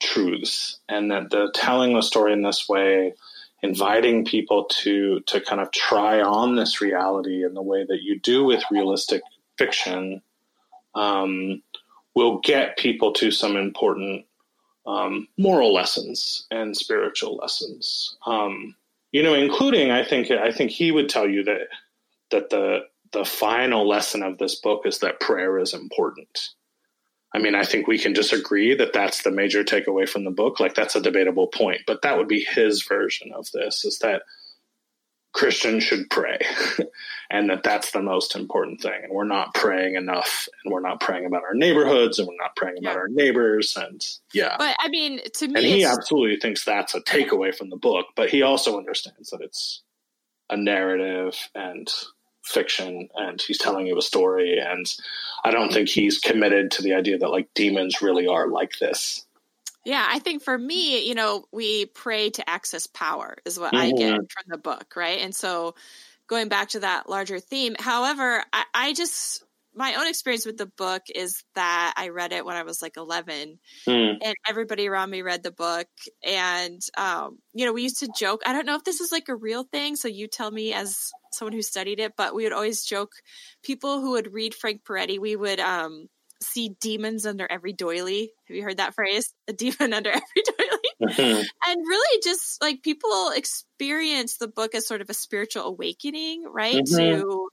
truths, 0.00 0.78
and 0.88 1.10
that 1.10 1.30
the 1.30 1.50
telling 1.52 1.94
the 1.94 2.02
story 2.02 2.32
in 2.32 2.42
this 2.42 2.68
way, 2.68 3.14
inviting 3.62 4.24
people 4.24 4.66
to 4.66 5.20
to 5.26 5.40
kind 5.40 5.60
of 5.60 5.72
try 5.72 6.20
on 6.20 6.56
this 6.56 6.80
reality 6.80 7.44
in 7.44 7.54
the 7.54 7.62
way 7.62 7.84
that 7.84 8.02
you 8.02 8.18
do 8.20 8.44
with 8.44 8.62
realistic 8.70 9.22
fiction, 9.56 10.22
um, 10.94 11.62
will 12.18 12.40
get 12.40 12.76
people 12.76 13.12
to 13.12 13.30
some 13.30 13.56
important 13.56 14.26
um, 14.86 15.28
moral 15.38 15.72
lessons 15.72 16.46
and 16.50 16.76
spiritual 16.76 17.36
lessons. 17.36 18.16
Um, 18.26 18.74
you 19.12 19.22
know, 19.22 19.34
including 19.34 19.92
I 19.92 20.04
think 20.04 20.30
I 20.32 20.50
think 20.50 20.72
he 20.72 20.90
would 20.90 21.08
tell 21.08 21.28
you 21.28 21.44
that 21.44 21.68
that 22.32 22.50
the 22.50 22.80
the 23.12 23.24
final 23.24 23.88
lesson 23.88 24.24
of 24.24 24.36
this 24.38 24.56
book 24.56 24.82
is 24.84 24.98
that 24.98 25.20
prayer 25.20 25.58
is 25.60 25.72
important. 25.72 26.50
I 27.32 27.38
mean, 27.38 27.54
I 27.54 27.62
think 27.62 27.86
we 27.86 27.98
can 27.98 28.12
disagree 28.12 28.74
that 28.74 28.92
that's 28.92 29.22
the 29.22 29.30
major 29.30 29.62
takeaway 29.62 30.08
from 30.08 30.24
the 30.24 30.30
book. 30.30 30.58
Like 30.58 30.74
that's 30.74 30.96
a 30.96 31.00
debatable 31.00 31.46
point, 31.46 31.82
but 31.86 32.02
that 32.02 32.18
would 32.18 32.28
be 32.28 32.40
his 32.40 32.82
version 32.82 33.32
of 33.32 33.46
this: 33.52 33.84
is 33.84 34.00
that 34.00 34.22
Christians 35.32 35.84
should 35.84 36.10
pray, 36.10 36.38
and 37.30 37.50
that 37.50 37.62
that's 37.62 37.90
the 37.90 38.02
most 38.02 38.34
important 38.34 38.80
thing. 38.80 39.00
And 39.04 39.12
we're 39.12 39.24
not 39.24 39.54
praying 39.54 39.96
enough, 39.96 40.48
and 40.64 40.72
we're 40.72 40.80
not 40.80 41.00
praying 41.00 41.26
about 41.26 41.42
our 41.42 41.54
neighborhoods, 41.54 42.18
and 42.18 42.26
we're 42.26 42.42
not 42.42 42.56
praying 42.56 42.78
about 42.78 42.96
our 42.96 43.08
neighbors, 43.08 43.76
and 43.76 44.04
yeah. 44.32 44.56
But 44.58 44.76
I 44.78 44.88
mean, 44.88 45.20
to 45.34 45.48
me, 45.48 45.54
and 45.54 45.66
he 45.66 45.84
absolutely 45.84 46.38
thinks 46.38 46.64
that's 46.64 46.94
a 46.94 47.00
takeaway 47.00 47.54
from 47.54 47.70
the 47.70 47.76
book. 47.76 48.06
But 48.16 48.30
he 48.30 48.42
also 48.42 48.78
understands 48.78 49.30
that 49.30 49.40
it's 49.40 49.82
a 50.50 50.56
narrative 50.56 51.36
and 51.54 51.92
fiction, 52.42 53.08
and 53.14 53.40
he's 53.42 53.58
telling 53.58 53.86
you 53.86 53.98
a 53.98 54.02
story. 54.02 54.58
And 54.58 54.86
I 55.44 55.50
don't 55.50 55.72
think 55.72 55.88
he's 55.88 56.18
committed 56.18 56.70
to 56.72 56.82
the 56.82 56.94
idea 56.94 57.18
that 57.18 57.30
like 57.30 57.48
demons 57.54 58.00
really 58.00 58.26
are 58.26 58.48
like 58.48 58.78
this. 58.78 59.24
Yeah, 59.84 60.06
I 60.06 60.18
think 60.18 60.42
for 60.42 60.58
me, 60.58 61.06
you 61.06 61.14
know, 61.14 61.44
we 61.52 61.86
pray 61.86 62.30
to 62.30 62.50
access 62.50 62.86
power 62.86 63.38
is 63.44 63.58
what 63.58 63.72
mm-hmm. 63.72 63.94
I 63.94 63.98
get 63.98 64.16
from 64.16 64.44
the 64.48 64.58
book, 64.58 64.94
right? 64.96 65.20
And 65.20 65.34
so 65.34 65.74
going 66.28 66.48
back 66.48 66.70
to 66.70 66.80
that 66.80 67.08
larger 67.08 67.40
theme, 67.40 67.74
however, 67.78 68.42
I, 68.52 68.64
I 68.74 68.92
just 68.92 69.42
my 69.74 69.94
own 69.94 70.08
experience 70.08 70.44
with 70.44 70.56
the 70.56 70.66
book 70.66 71.02
is 71.14 71.44
that 71.54 71.94
I 71.96 72.08
read 72.08 72.32
it 72.32 72.44
when 72.44 72.56
I 72.56 72.64
was 72.64 72.82
like 72.82 72.96
11 72.96 73.60
Mm. 73.86 74.16
and 74.20 74.34
everybody 74.46 74.88
around 74.88 75.08
me 75.08 75.22
read 75.22 75.44
the 75.44 75.52
book. 75.52 75.86
And, 76.24 76.80
um, 76.96 77.38
you 77.54 77.64
know, 77.64 77.72
we 77.72 77.82
used 77.82 78.00
to 78.00 78.08
joke. 78.18 78.42
I 78.44 78.52
don't 78.52 78.66
know 78.66 78.74
if 78.74 78.82
this 78.82 79.00
is 79.00 79.12
like 79.12 79.28
a 79.28 79.36
real 79.36 79.62
thing. 79.62 79.94
So 79.94 80.08
you 80.08 80.26
tell 80.26 80.50
me 80.50 80.72
as 80.72 81.12
someone 81.32 81.52
who 81.52 81.62
studied 81.62 82.00
it, 82.00 82.14
but 82.16 82.34
we 82.34 82.42
would 82.42 82.52
always 82.52 82.84
joke 82.84 83.12
people 83.62 84.00
who 84.00 84.12
would 84.12 84.32
read 84.32 84.52
Frank 84.52 84.82
Peretti, 84.84 85.20
we 85.20 85.36
would, 85.36 85.60
um, 85.60 86.08
see 86.42 86.70
demons 86.80 87.26
under 87.26 87.46
every 87.50 87.72
doily. 87.72 88.32
Have 88.46 88.56
you 88.56 88.62
heard 88.62 88.76
that 88.78 88.94
phrase? 88.94 89.32
A 89.48 89.52
demon 89.52 89.92
under 89.92 90.10
every 90.10 90.42
doily 90.44 90.67
Mhm. 91.02 91.44
and 91.64 91.80
really 91.86 92.20
just 92.22 92.60
like 92.60 92.82
people 92.82 93.30
experience 93.34 94.36
the 94.38 94.48
book 94.48 94.74
as 94.74 94.86
sort 94.86 95.00
of 95.00 95.10
a 95.10 95.14
spiritual 95.14 95.62
awakening 95.64 96.44
right 96.44 96.84
Mhm. 96.84 97.20
to 97.20 97.48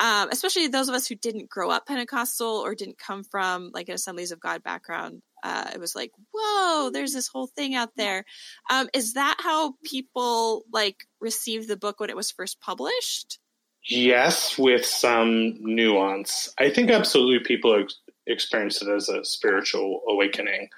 um, 0.00 0.28
especially 0.30 0.66
those 0.66 0.88
of 0.88 0.94
us 0.94 1.06
who 1.06 1.14
didn't 1.14 1.48
grow 1.48 1.70
up 1.70 1.86
pentecostal 1.86 2.48
or 2.48 2.74
didn't 2.74 2.98
come 2.98 3.22
from 3.24 3.70
like 3.72 3.88
an 3.88 3.94
assemblies 3.94 4.32
of 4.32 4.40
god 4.40 4.62
background 4.62 5.22
uh, 5.44 5.70
it 5.74 5.80
was 5.80 5.94
like 5.94 6.10
whoa 6.32 6.90
there's 6.90 7.12
this 7.12 7.28
whole 7.28 7.46
thing 7.46 7.74
out 7.74 7.90
there 7.96 8.24
um, 8.70 8.88
is 8.94 9.14
that 9.14 9.36
how 9.40 9.74
people 9.84 10.64
like 10.72 11.06
received 11.20 11.68
the 11.68 11.76
book 11.76 12.00
when 12.00 12.10
it 12.10 12.16
was 12.16 12.30
first 12.30 12.60
published 12.60 13.38
Yes, 13.86 14.56
with 14.56 14.84
some 14.86 15.56
nuance. 15.60 16.48
I 16.58 16.70
think 16.70 16.90
absolutely 16.90 17.40
people 17.46 17.84
ex- 18.28 18.44
experience 18.44 18.82
it 18.82 18.88
as 18.88 19.08
a 19.08 19.24
spiritual 19.24 20.02
awakening. 20.08 20.68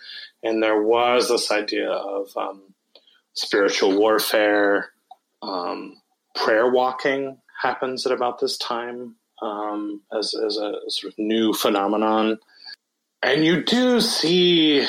And 0.43 0.63
there 0.63 0.83
was 0.83 1.29
this 1.29 1.51
idea 1.51 1.91
of 1.91 2.37
um, 2.37 2.75
spiritual 3.35 3.99
warfare. 3.99 4.91
Um, 5.43 6.01
prayer 6.35 6.71
walking 6.71 7.39
happens 7.61 8.07
at 8.07 8.13
about 8.13 8.41
this 8.41 8.57
time 8.59 9.17
um, 9.43 10.03
as, 10.17 10.35
as 10.35 10.57
a 10.57 10.75
sort 10.89 11.13
of 11.13 11.19
new 11.19 11.53
phenomenon. 11.53 12.39
And 13.23 13.45
you 13.45 13.63
do 13.63 14.01
see 14.01 14.87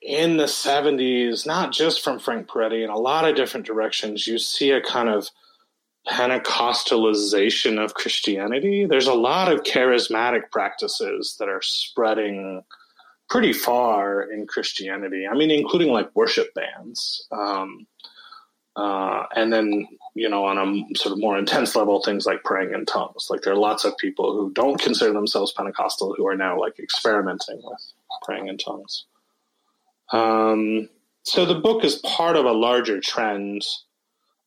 in 0.00 0.36
the 0.36 0.44
70s, 0.44 1.46
not 1.46 1.72
just 1.72 2.02
from 2.02 2.18
Frank 2.18 2.48
Peretti, 2.48 2.82
in 2.82 2.90
a 2.90 2.98
lot 2.98 3.28
of 3.28 3.36
different 3.36 3.66
directions, 3.66 4.26
you 4.26 4.38
see 4.38 4.70
a 4.70 4.80
kind 4.80 5.08
of 5.08 5.30
Pentecostalization 6.08 7.82
of 7.82 7.94
Christianity. 7.94 8.86
There's 8.86 9.06
a 9.06 9.14
lot 9.14 9.52
of 9.52 9.62
charismatic 9.62 10.50
practices 10.50 11.36
that 11.38 11.48
are 11.48 11.62
spreading 11.62 12.62
pretty 13.28 13.52
far 13.52 14.22
in 14.22 14.46
Christianity. 14.46 15.26
I 15.26 15.34
mean, 15.34 15.50
including 15.50 15.92
like 15.92 16.14
worship 16.14 16.52
bands. 16.54 17.26
Um, 17.30 17.86
uh, 18.74 19.26
and 19.36 19.52
then, 19.52 19.86
you 20.14 20.28
know, 20.28 20.44
on 20.44 20.58
a 20.58 20.96
sort 20.96 21.12
of 21.12 21.18
more 21.18 21.38
intense 21.38 21.76
level, 21.76 22.02
things 22.02 22.26
like 22.26 22.42
praying 22.42 22.72
in 22.72 22.86
tongues. 22.86 23.28
Like 23.30 23.42
there 23.42 23.52
are 23.52 23.56
lots 23.56 23.84
of 23.84 23.96
people 23.98 24.32
who 24.32 24.50
don't 24.52 24.80
consider 24.80 25.12
themselves 25.12 25.52
Pentecostal 25.52 26.14
who 26.16 26.26
are 26.26 26.36
now 26.36 26.58
like 26.58 26.78
experimenting 26.78 27.60
with 27.62 27.92
praying 28.22 28.48
in 28.48 28.58
tongues. 28.58 29.04
Um, 30.12 30.88
so 31.22 31.44
the 31.44 31.54
book 31.54 31.84
is 31.84 31.96
part 31.96 32.36
of 32.36 32.44
a 32.44 32.52
larger 32.52 33.00
trend 33.00 33.62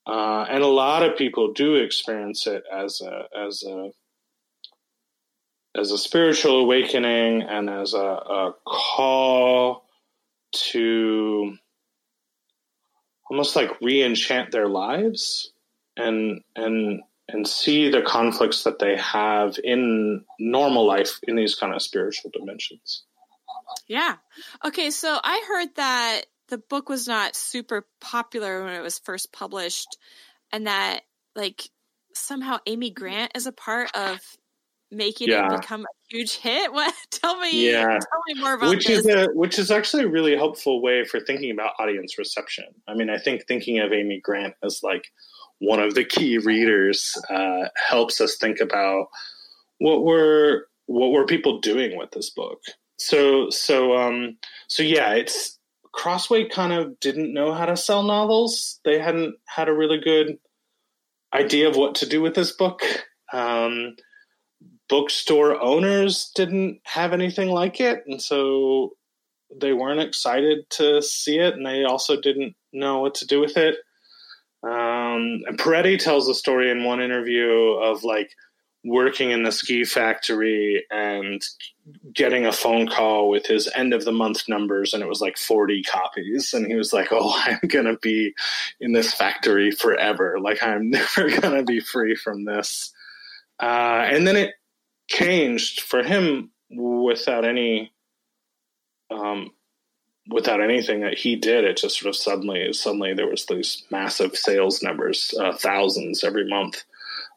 uh, 0.07 0.45
and 0.49 0.63
a 0.63 0.67
lot 0.67 1.03
of 1.03 1.17
people 1.17 1.53
do 1.53 1.75
experience 1.75 2.47
it 2.47 2.63
as 2.71 3.01
a 3.01 3.23
as 3.37 3.63
a 3.63 3.89
as 5.77 5.91
a 5.91 5.97
spiritual 5.97 6.61
awakening 6.61 7.41
and 7.41 7.69
as 7.69 7.93
a, 7.93 7.97
a 7.97 8.53
call 8.65 9.83
to 10.53 11.57
almost 13.29 13.55
like 13.55 13.81
re-enchant 13.81 14.51
their 14.51 14.67
lives 14.67 15.51
and 15.97 16.41
and 16.55 17.01
and 17.27 17.47
see 17.47 17.89
the 17.89 18.03
conflicts 18.03 18.63
that 18.63 18.79
they 18.79 18.95
have 18.97 19.57
in 19.63 20.23
normal 20.39 20.85
life 20.85 21.19
in 21.23 21.35
these 21.35 21.55
kind 21.55 21.73
of 21.73 21.81
spiritual 21.81 22.29
dimensions. 22.31 23.03
Yeah. 23.87 24.17
Okay, 24.63 24.91
so 24.91 25.19
I 25.23 25.43
heard 25.47 25.75
that 25.75 26.25
the 26.49 26.57
book 26.57 26.89
was 26.89 27.07
not 27.07 27.35
super 27.35 27.87
popular 27.99 28.63
when 28.63 28.73
it 28.73 28.81
was 28.81 28.99
first 28.99 29.31
published 29.33 29.97
and 30.51 30.67
that 30.67 31.01
like 31.35 31.69
somehow 32.13 32.57
Amy 32.65 32.89
Grant 32.91 33.31
is 33.35 33.47
a 33.47 33.51
part 33.51 33.89
of 33.95 34.19
making 34.91 35.29
Yeah. 35.29 35.53
it 35.53 35.61
become 35.61 35.81
a 35.81 35.93
huge 36.09 36.35
hit. 36.37 36.71
What 36.73 36.93
tell 37.11 37.39
me 37.39 37.69
Yeah. 37.69 37.83
tell 37.85 38.21
me 38.27 38.39
more 38.39 38.53
about 38.53 38.69
which 38.69 38.85
this. 38.85 39.05
is 39.05 39.07
a 39.07 39.27
which 39.33 39.59
is 39.59 39.71
actually 39.71 40.03
a 40.03 40.09
really 40.09 40.35
helpful 40.35 40.81
way 40.81 41.03
for 41.03 41.19
thinking 41.19 41.51
about 41.51 41.73
audience 41.79 42.17
reception. 42.17 42.65
I 42.87 42.93
mean, 42.93 43.09
I 43.09 43.17
think 43.17 43.47
thinking 43.47 43.79
of 43.79 43.91
Amy 43.91 44.19
Grant 44.21 44.53
as 44.63 44.81
like 44.83 45.05
one 45.59 45.79
of 45.79 45.95
the 45.95 46.03
key 46.03 46.37
readers 46.37 47.17
uh, 47.29 47.69
helps 47.75 48.19
us 48.21 48.35
think 48.37 48.59
about 48.59 49.07
what 49.79 50.03
were 50.03 50.67
what 50.87 51.11
were 51.11 51.25
people 51.25 51.59
doing 51.59 51.97
with 51.97 52.11
this 52.11 52.29
book. 52.29 52.61
So 52.97 53.49
so 53.49 53.97
um 53.97 54.37
so 54.67 54.83
yeah, 54.83 55.13
it's 55.13 55.59
Crossway 55.95 56.49
kind 56.49 56.73
of 56.73 56.99
didn't 56.99 57.33
know 57.33 57.53
how 57.53 57.65
to 57.65 57.77
sell 57.77 58.03
novels. 58.03 58.79
They 58.83 58.99
hadn't 58.99 59.35
had 59.47 59.69
a 59.69 59.73
really 59.73 59.97
good 59.97 60.37
idea 61.33 61.69
of 61.69 61.77
what 61.77 61.95
to 61.95 62.05
do 62.05 62.21
with 62.21 62.35
this 62.35 62.51
book. 62.51 62.81
Um, 63.31 63.95
bookstore 64.89 65.59
owners 65.59 66.31
didn't 66.35 66.81
have 66.83 67.13
anything 67.13 67.49
like 67.49 67.79
it, 67.79 68.03
and 68.07 68.21
so 68.21 68.91
they 69.55 69.73
weren't 69.73 70.01
excited 70.01 70.69
to 70.71 71.01
see 71.01 71.39
it, 71.39 71.53
and 71.53 71.65
they 71.65 71.85
also 71.85 72.19
didn't 72.19 72.55
know 72.73 72.99
what 72.99 73.15
to 73.15 73.25
do 73.25 73.39
with 73.39 73.55
it. 73.55 73.75
Um, 74.63 75.43
and 75.47 75.57
Peretti 75.57 75.97
tells 75.97 76.27
a 76.27 76.33
story 76.33 76.71
in 76.71 76.83
one 76.83 77.01
interview 77.01 77.49
of 77.81 78.03
like 78.03 78.31
working 78.85 79.31
in 79.31 79.43
the 79.43 79.51
ski 79.51 79.83
factory 79.83 80.85
and 80.91 81.43
getting 82.13 82.45
a 82.45 82.51
phone 82.51 82.87
call 82.87 83.29
with 83.29 83.45
his 83.45 83.69
end 83.75 83.93
of 83.93 84.05
the 84.05 84.11
month 84.11 84.47
numbers 84.47 84.93
and 84.93 85.01
it 85.01 85.09
was 85.09 85.21
like 85.21 85.37
40 85.37 85.83
copies. 85.83 86.53
And 86.53 86.67
he 86.67 86.75
was 86.75 86.93
like 86.93 87.07
oh 87.11 87.33
i'm 87.45 87.67
gonna 87.67 87.97
be 87.97 88.33
in 88.79 88.93
this 88.93 89.13
factory 89.13 89.71
forever. 89.71 90.37
Like 90.39 90.61
i'm 90.61 90.89
never 90.91 91.29
gonna 91.41 91.63
be 91.63 91.79
free 91.79 92.15
from 92.15 92.45
this. 92.45 92.93
Uh, 93.59 94.05
and 94.09 94.27
then 94.27 94.35
it 94.35 94.53
changed 95.07 95.81
for 95.81 96.03
him 96.03 96.51
without 96.69 97.45
any 97.45 97.91
um, 99.11 99.51
without 100.29 100.61
anything 100.61 101.01
that 101.01 101.17
he 101.17 101.35
did. 101.35 101.63
It 101.63 101.77
just 101.77 101.99
sort 101.99 102.09
of 102.09 102.15
suddenly 102.15 102.73
suddenly 102.73 103.13
there 103.13 103.29
was 103.29 103.45
these 103.45 103.83
massive 103.89 104.35
sales 104.35 104.83
numbers 104.83 105.33
uh, 105.39 105.53
thousands 105.53 106.23
every 106.23 106.47
month. 106.47 106.83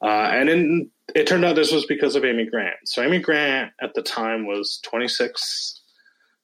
Uh, 0.03 0.31
and 0.33 0.49
in, 0.49 0.91
it 1.15 1.27
turned 1.27 1.45
out 1.45 1.57
this 1.57 1.73
was 1.73 1.87
because 1.87 2.17
of 2.17 2.25
amy 2.25 2.47
grant. 2.47 2.77
So 2.85 3.03
amy 3.03 3.19
grant 3.19 3.73
at 3.81 3.95
the 3.95 4.03
time 4.03 4.47
was 4.47 4.81
26 4.85 5.81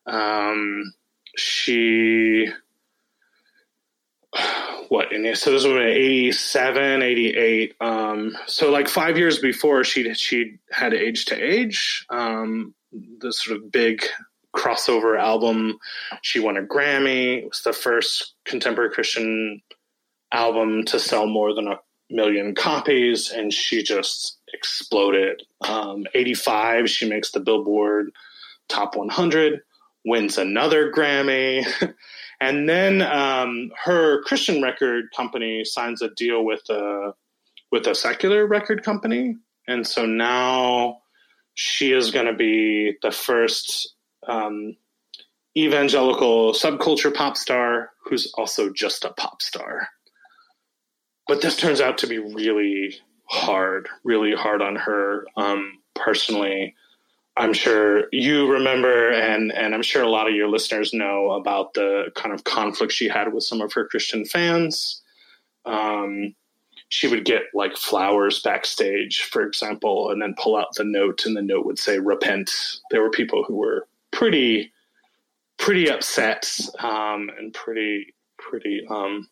um, 0.06 0.92
she 1.36 2.48
what 4.88 5.12
in 5.12 5.34
so 5.36 5.50
this 5.52 5.64
was 5.64 5.72
in 5.76 5.78
87 5.78 7.02
88 7.02 7.74
um, 7.80 8.36
so 8.46 8.70
like 8.70 8.88
five 8.88 9.16
years 9.16 9.38
before 9.38 9.84
she 9.84 10.12
she 10.14 10.56
had 10.70 10.92
age 10.92 11.26
to 11.26 11.36
age 11.36 12.04
um, 12.10 12.74
this 12.92 13.42
sort 13.42 13.58
of 13.58 13.72
big 13.72 14.04
crossover 14.54 15.18
album. 15.18 15.78
She 16.22 16.38
won 16.38 16.56
a 16.56 16.62
grammy. 16.62 17.38
It 17.38 17.48
was 17.48 17.62
the 17.62 17.72
first 17.72 18.34
contemporary 18.44 18.90
christian 18.90 19.62
album 20.32 20.84
to 20.86 20.98
sell 20.98 21.26
more 21.26 21.54
than 21.54 21.68
a 21.68 21.78
million 22.10 22.54
copies 22.54 23.30
and 23.30 23.52
she 23.52 23.82
just 23.82 24.38
exploded. 24.52 25.42
Um, 25.68 26.06
85 26.14 26.88
she 26.90 27.08
makes 27.08 27.30
the 27.30 27.40
billboard 27.40 28.10
top 28.68 28.96
100 28.96 29.60
wins 30.04 30.38
another 30.38 30.92
grammy. 30.92 31.66
And 32.40 32.68
then 32.68 33.00
um, 33.00 33.70
her 33.84 34.22
christian 34.24 34.62
record 34.62 35.06
company 35.16 35.64
signs 35.64 36.02
a 36.02 36.10
deal 36.10 36.44
with 36.44 36.68
a 36.68 37.14
with 37.72 37.86
a 37.86 37.94
secular 37.94 38.46
record 38.46 38.82
company. 38.82 39.36
And 39.66 39.86
so 39.86 40.04
now 40.04 40.98
she 41.54 41.92
is 41.92 42.10
going 42.10 42.26
to 42.26 42.34
be 42.34 42.96
the 43.02 43.10
first 43.10 43.94
um, 44.28 44.76
evangelical 45.56 46.52
subculture 46.52 47.14
pop 47.14 47.36
star 47.36 47.90
who's 48.04 48.32
also 48.34 48.70
just 48.70 49.04
a 49.04 49.12
pop 49.12 49.40
star 49.40 49.88
but 51.26 51.40
this 51.40 51.56
turns 51.56 51.80
out 51.80 51.98
to 51.98 52.06
be 52.06 52.18
really 52.18 52.96
hard, 53.26 53.88
really 54.04 54.34
hard 54.34 54.62
on 54.62 54.76
her 54.76 55.26
um, 55.36 55.78
personally. 55.94 56.74
I'm 57.36 57.52
sure 57.52 58.04
you 58.12 58.50
remember, 58.50 59.10
and 59.10 59.52
and 59.52 59.74
I'm 59.74 59.82
sure 59.82 60.02
a 60.02 60.10
lot 60.10 60.28
of 60.28 60.34
your 60.34 60.48
listeners 60.48 60.94
know 60.94 61.32
about 61.32 61.74
the 61.74 62.12
kind 62.14 62.32
of 62.32 62.44
conflict 62.44 62.92
she 62.92 63.08
had 63.08 63.32
with 63.32 63.42
some 63.42 63.60
of 63.60 63.72
her 63.72 63.86
Christian 63.86 64.24
fans. 64.24 65.02
Um, 65.64 66.34
she 66.90 67.08
would 67.08 67.24
get 67.24 67.42
like 67.52 67.76
flowers 67.76 68.40
backstage, 68.40 69.22
for 69.22 69.42
example, 69.42 70.10
and 70.10 70.22
then 70.22 70.36
pull 70.38 70.56
out 70.56 70.74
the 70.76 70.84
note, 70.84 71.26
and 71.26 71.36
the 71.36 71.42
note 71.42 71.66
would 71.66 71.78
say 71.78 71.98
"repent." 71.98 72.52
There 72.90 73.02
were 73.02 73.10
people 73.10 73.42
who 73.42 73.56
were 73.56 73.88
pretty, 74.12 74.72
pretty 75.58 75.90
upset 75.90 76.48
um, 76.78 77.30
and 77.36 77.52
pretty, 77.52 78.14
pretty 78.38 78.86
um, 78.88 79.28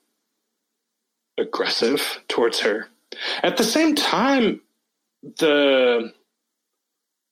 aggressive 1.39 2.21
towards 2.29 2.61
her. 2.61 2.89
At 3.43 3.57
the 3.57 3.65
same 3.65 3.95
time, 3.95 4.61
the 5.39 6.13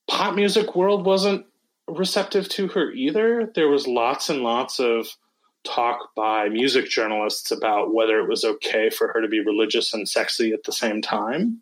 pop 0.07 0.35
music 0.35 0.75
world 0.75 1.05
wasn't 1.05 1.45
receptive 1.87 2.47
to 2.49 2.67
her 2.69 2.91
either. 2.91 3.51
There 3.53 3.67
was 3.67 3.87
lots 3.87 4.29
and 4.29 4.41
lots 4.41 4.79
of 4.79 5.07
talk 5.63 6.15
by 6.15 6.49
music 6.49 6.89
journalists 6.89 7.51
about 7.51 7.93
whether 7.93 8.19
it 8.19 8.27
was 8.27 8.43
okay 8.43 8.89
for 8.89 9.11
her 9.13 9.21
to 9.21 9.27
be 9.27 9.39
religious 9.39 9.93
and 9.93 10.07
sexy 10.07 10.53
at 10.53 10.63
the 10.63 10.71
same 10.71 11.01
time, 11.01 11.61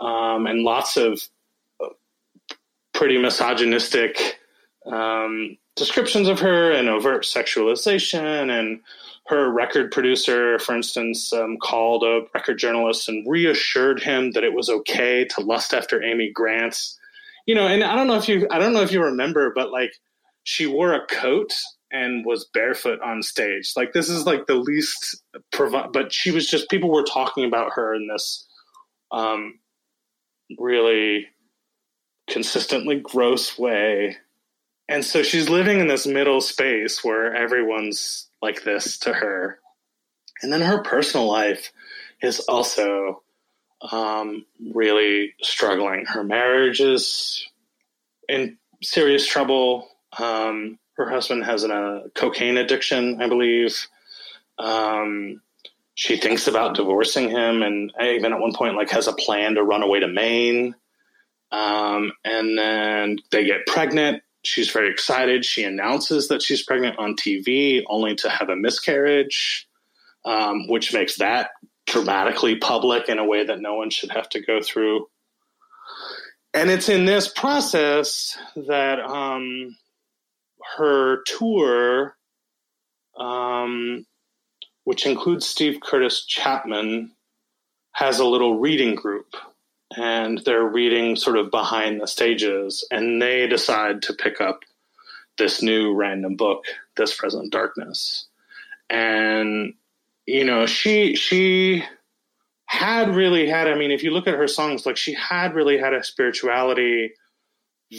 um, 0.00 0.46
and 0.46 0.62
lots 0.62 0.96
of 0.96 1.22
uh, 1.82 1.88
pretty 2.92 3.18
misogynistic 3.18 4.38
um, 4.86 5.56
descriptions 5.76 6.28
of 6.28 6.40
her 6.40 6.72
and 6.72 6.88
overt 6.88 7.24
sexualization 7.24 8.50
and 8.50 8.80
her 9.26 9.50
record 9.50 9.90
producer, 9.90 10.58
for 10.58 10.74
instance, 10.74 11.32
um, 11.32 11.56
called 11.62 12.02
a 12.02 12.22
record 12.34 12.58
journalist 12.58 13.08
and 13.08 13.26
reassured 13.28 14.02
him 14.02 14.32
that 14.32 14.44
it 14.44 14.52
was 14.52 14.68
okay 14.68 15.24
to 15.24 15.40
lust 15.40 15.72
after 15.72 16.02
Amy 16.02 16.30
Grant's. 16.30 16.98
You 17.46 17.54
know, 17.54 17.66
and 17.66 17.82
I 17.82 17.94
don't 17.94 18.06
know 18.06 18.16
if 18.16 18.28
you 18.28 18.46
I 18.50 18.58
don't 18.58 18.72
know 18.72 18.82
if 18.82 18.92
you 18.92 19.02
remember, 19.02 19.52
but 19.54 19.70
like 19.70 19.92
she 20.44 20.66
wore 20.66 20.92
a 20.92 21.06
coat 21.06 21.54
and 21.90 22.24
was 22.26 22.48
barefoot 22.52 23.00
on 23.00 23.22
stage. 23.22 23.72
Like 23.76 23.92
this 23.92 24.08
is 24.08 24.26
like 24.26 24.46
the 24.46 24.56
least 24.56 25.22
provi- 25.52 25.88
but 25.92 26.12
she 26.12 26.30
was 26.30 26.46
just 26.48 26.68
people 26.68 26.90
were 26.90 27.04
talking 27.04 27.44
about 27.44 27.72
her 27.74 27.94
in 27.94 28.08
this 28.08 28.46
um 29.10 29.58
really 30.58 31.28
consistently 32.28 33.00
gross 33.00 33.58
way. 33.58 34.16
And 34.88 35.04
so 35.04 35.22
she's 35.22 35.48
living 35.48 35.80
in 35.80 35.88
this 35.88 36.06
middle 36.06 36.40
space 36.40 37.02
where 37.02 37.34
everyone's 37.34 38.28
like 38.42 38.64
this 38.64 38.98
to 38.98 39.12
her. 39.12 39.58
And 40.42 40.52
then 40.52 40.60
her 40.60 40.82
personal 40.82 41.26
life 41.26 41.72
is 42.22 42.40
also 42.40 43.22
um, 43.90 44.44
really 44.72 45.34
struggling. 45.42 46.04
Her 46.06 46.24
marriage 46.24 46.80
is 46.80 47.46
in 48.28 48.58
serious 48.82 49.26
trouble. 49.26 49.88
Um, 50.18 50.78
her 50.96 51.08
husband 51.08 51.44
has 51.44 51.64
a 51.64 52.04
cocaine 52.14 52.56
addiction, 52.56 53.20
I 53.20 53.28
believe. 53.28 53.88
Um, 54.58 55.40
she 55.94 56.16
thinks 56.16 56.48
about 56.48 56.74
divorcing 56.74 57.30
him, 57.30 57.62
and 57.62 57.92
even 58.02 58.32
at 58.32 58.40
one 58.40 58.52
point, 58.52 58.76
like, 58.76 58.90
has 58.90 59.06
a 59.06 59.12
plan 59.12 59.54
to 59.54 59.62
run 59.62 59.82
away 59.82 60.00
to 60.00 60.08
Maine. 60.08 60.74
Um, 61.52 62.12
and 62.24 62.58
then 62.58 63.18
they 63.30 63.44
get 63.44 63.66
pregnant, 63.66 64.23
She's 64.44 64.70
very 64.70 64.90
excited. 64.90 65.44
She 65.44 65.64
announces 65.64 66.28
that 66.28 66.42
she's 66.42 66.62
pregnant 66.62 66.98
on 66.98 67.16
TV, 67.16 67.82
only 67.88 68.14
to 68.16 68.28
have 68.28 68.50
a 68.50 68.56
miscarriage, 68.56 69.66
um, 70.24 70.68
which 70.68 70.92
makes 70.92 71.16
that 71.16 71.50
dramatically 71.86 72.56
public 72.56 73.08
in 73.08 73.18
a 73.18 73.24
way 73.24 73.44
that 73.44 73.60
no 73.60 73.74
one 73.74 73.90
should 73.90 74.10
have 74.10 74.28
to 74.30 74.40
go 74.40 74.60
through. 74.62 75.06
And 76.52 76.70
it's 76.70 76.88
in 76.88 77.04
this 77.04 77.26
process 77.26 78.36
that 78.54 79.00
um, 79.00 79.76
her 80.76 81.22
tour, 81.24 82.16
um, 83.18 84.06
which 84.84 85.06
includes 85.06 85.46
Steve 85.46 85.80
Curtis 85.80 86.24
Chapman, 86.26 87.10
has 87.92 88.18
a 88.18 88.24
little 88.24 88.58
reading 88.58 88.94
group 88.94 89.34
and 89.96 90.38
they're 90.44 90.64
reading 90.64 91.16
sort 91.16 91.36
of 91.36 91.50
behind 91.50 92.00
the 92.00 92.06
stages 92.06 92.86
and 92.90 93.20
they 93.20 93.46
decide 93.46 94.02
to 94.02 94.12
pick 94.12 94.40
up 94.40 94.60
this 95.38 95.62
new 95.62 95.94
random 95.94 96.36
book 96.36 96.64
this 96.96 97.14
present 97.16 97.52
darkness. 97.52 98.26
And 98.88 99.74
you 100.26 100.44
know 100.44 100.66
she 100.66 101.16
she 101.16 101.84
had 102.66 103.14
really 103.14 103.48
had 103.48 103.68
i 103.68 103.74
mean 103.74 103.90
if 103.90 104.02
you 104.02 104.10
look 104.10 104.26
at 104.26 104.34
her 104.34 104.48
songs 104.48 104.86
like 104.86 104.96
she 104.96 105.14
had 105.14 105.54
really 105.54 105.78
had 105.78 105.92
a 105.92 106.02
spirituality 106.02 107.12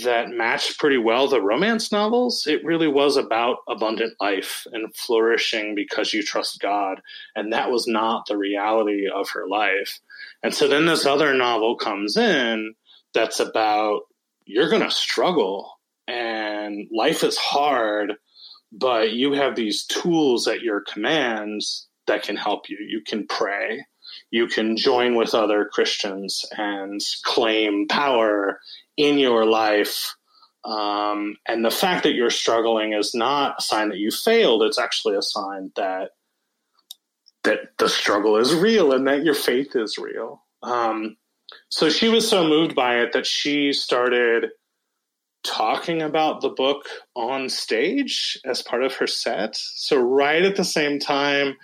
that 0.03 0.29
matched 0.29 0.79
pretty 0.79 0.97
well 0.97 1.27
the 1.27 1.41
romance 1.41 1.91
novels. 1.91 2.47
It 2.47 2.63
really 2.65 2.87
was 2.87 3.17
about 3.17 3.57
abundant 3.67 4.13
life 4.19 4.65
and 4.71 4.95
flourishing 4.95 5.75
because 5.75 6.13
you 6.13 6.23
trust 6.23 6.59
God. 6.59 7.01
And 7.35 7.53
that 7.53 7.71
was 7.71 7.87
not 7.87 8.25
the 8.25 8.37
reality 8.37 9.07
of 9.07 9.29
her 9.29 9.47
life. 9.47 9.99
And 10.43 10.53
so 10.53 10.67
then 10.67 10.85
this 10.85 11.05
other 11.05 11.33
novel 11.33 11.75
comes 11.75 12.17
in 12.17 12.73
that's 13.13 13.39
about 13.39 14.01
you're 14.45 14.69
going 14.69 14.83
to 14.83 14.91
struggle 14.91 15.79
and 16.07 16.87
life 16.91 17.23
is 17.23 17.37
hard, 17.37 18.13
but 18.71 19.13
you 19.13 19.33
have 19.33 19.55
these 19.55 19.85
tools 19.85 20.47
at 20.47 20.61
your 20.61 20.81
commands 20.81 21.87
that 22.07 22.23
can 22.23 22.35
help 22.35 22.69
you. 22.69 22.77
You 22.87 23.01
can 23.01 23.25
pray. 23.27 23.85
You 24.31 24.47
can 24.47 24.77
join 24.77 25.15
with 25.15 25.33
other 25.33 25.65
Christians 25.71 26.45
and 26.57 27.01
claim 27.23 27.87
power 27.87 28.59
in 28.97 29.17
your 29.17 29.45
life. 29.45 30.15
Um, 30.63 31.37
and 31.47 31.63
the 31.63 31.71
fact 31.71 32.03
that 32.03 32.13
you're 32.13 32.31
struggling 32.31 32.93
is 32.93 33.13
not 33.13 33.55
a 33.59 33.61
sign 33.61 33.89
that 33.89 33.99
you 33.99 34.11
failed. 34.11 34.63
It's 34.63 34.79
actually 34.79 35.15
a 35.15 35.21
sign 35.21 35.71
that 35.75 36.11
that 37.43 37.77
the 37.77 37.87
struggle 37.87 38.37
is 38.37 38.55
real 38.55 38.91
and 38.91 39.07
that 39.07 39.23
your 39.23 39.35
faith 39.35 39.75
is 39.75 39.99
real. 39.99 40.41
Um, 40.63 41.15
so 41.69 41.89
she 41.89 42.09
was 42.09 42.27
so 42.27 42.43
moved 42.47 42.73
by 42.73 43.01
it 43.01 43.13
that 43.13 43.27
she 43.27 43.71
started 43.71 44.49
talking 45.43 46.01
about 46.01 46.41
the 46.41 46.49
book 46.49 46.87
on 47.15 47.49
stage 47.49 48.39
as 48.45 48.63
part 48.63 48.83
of 48.83 48.95
her 48.95 49.05
set. 49.05 49.55
So 49.55 49.97
right 50.01 50.43
at 50.43 50.55
the 50.55 50.63
same 50.63 50.97
time 50.97 51.55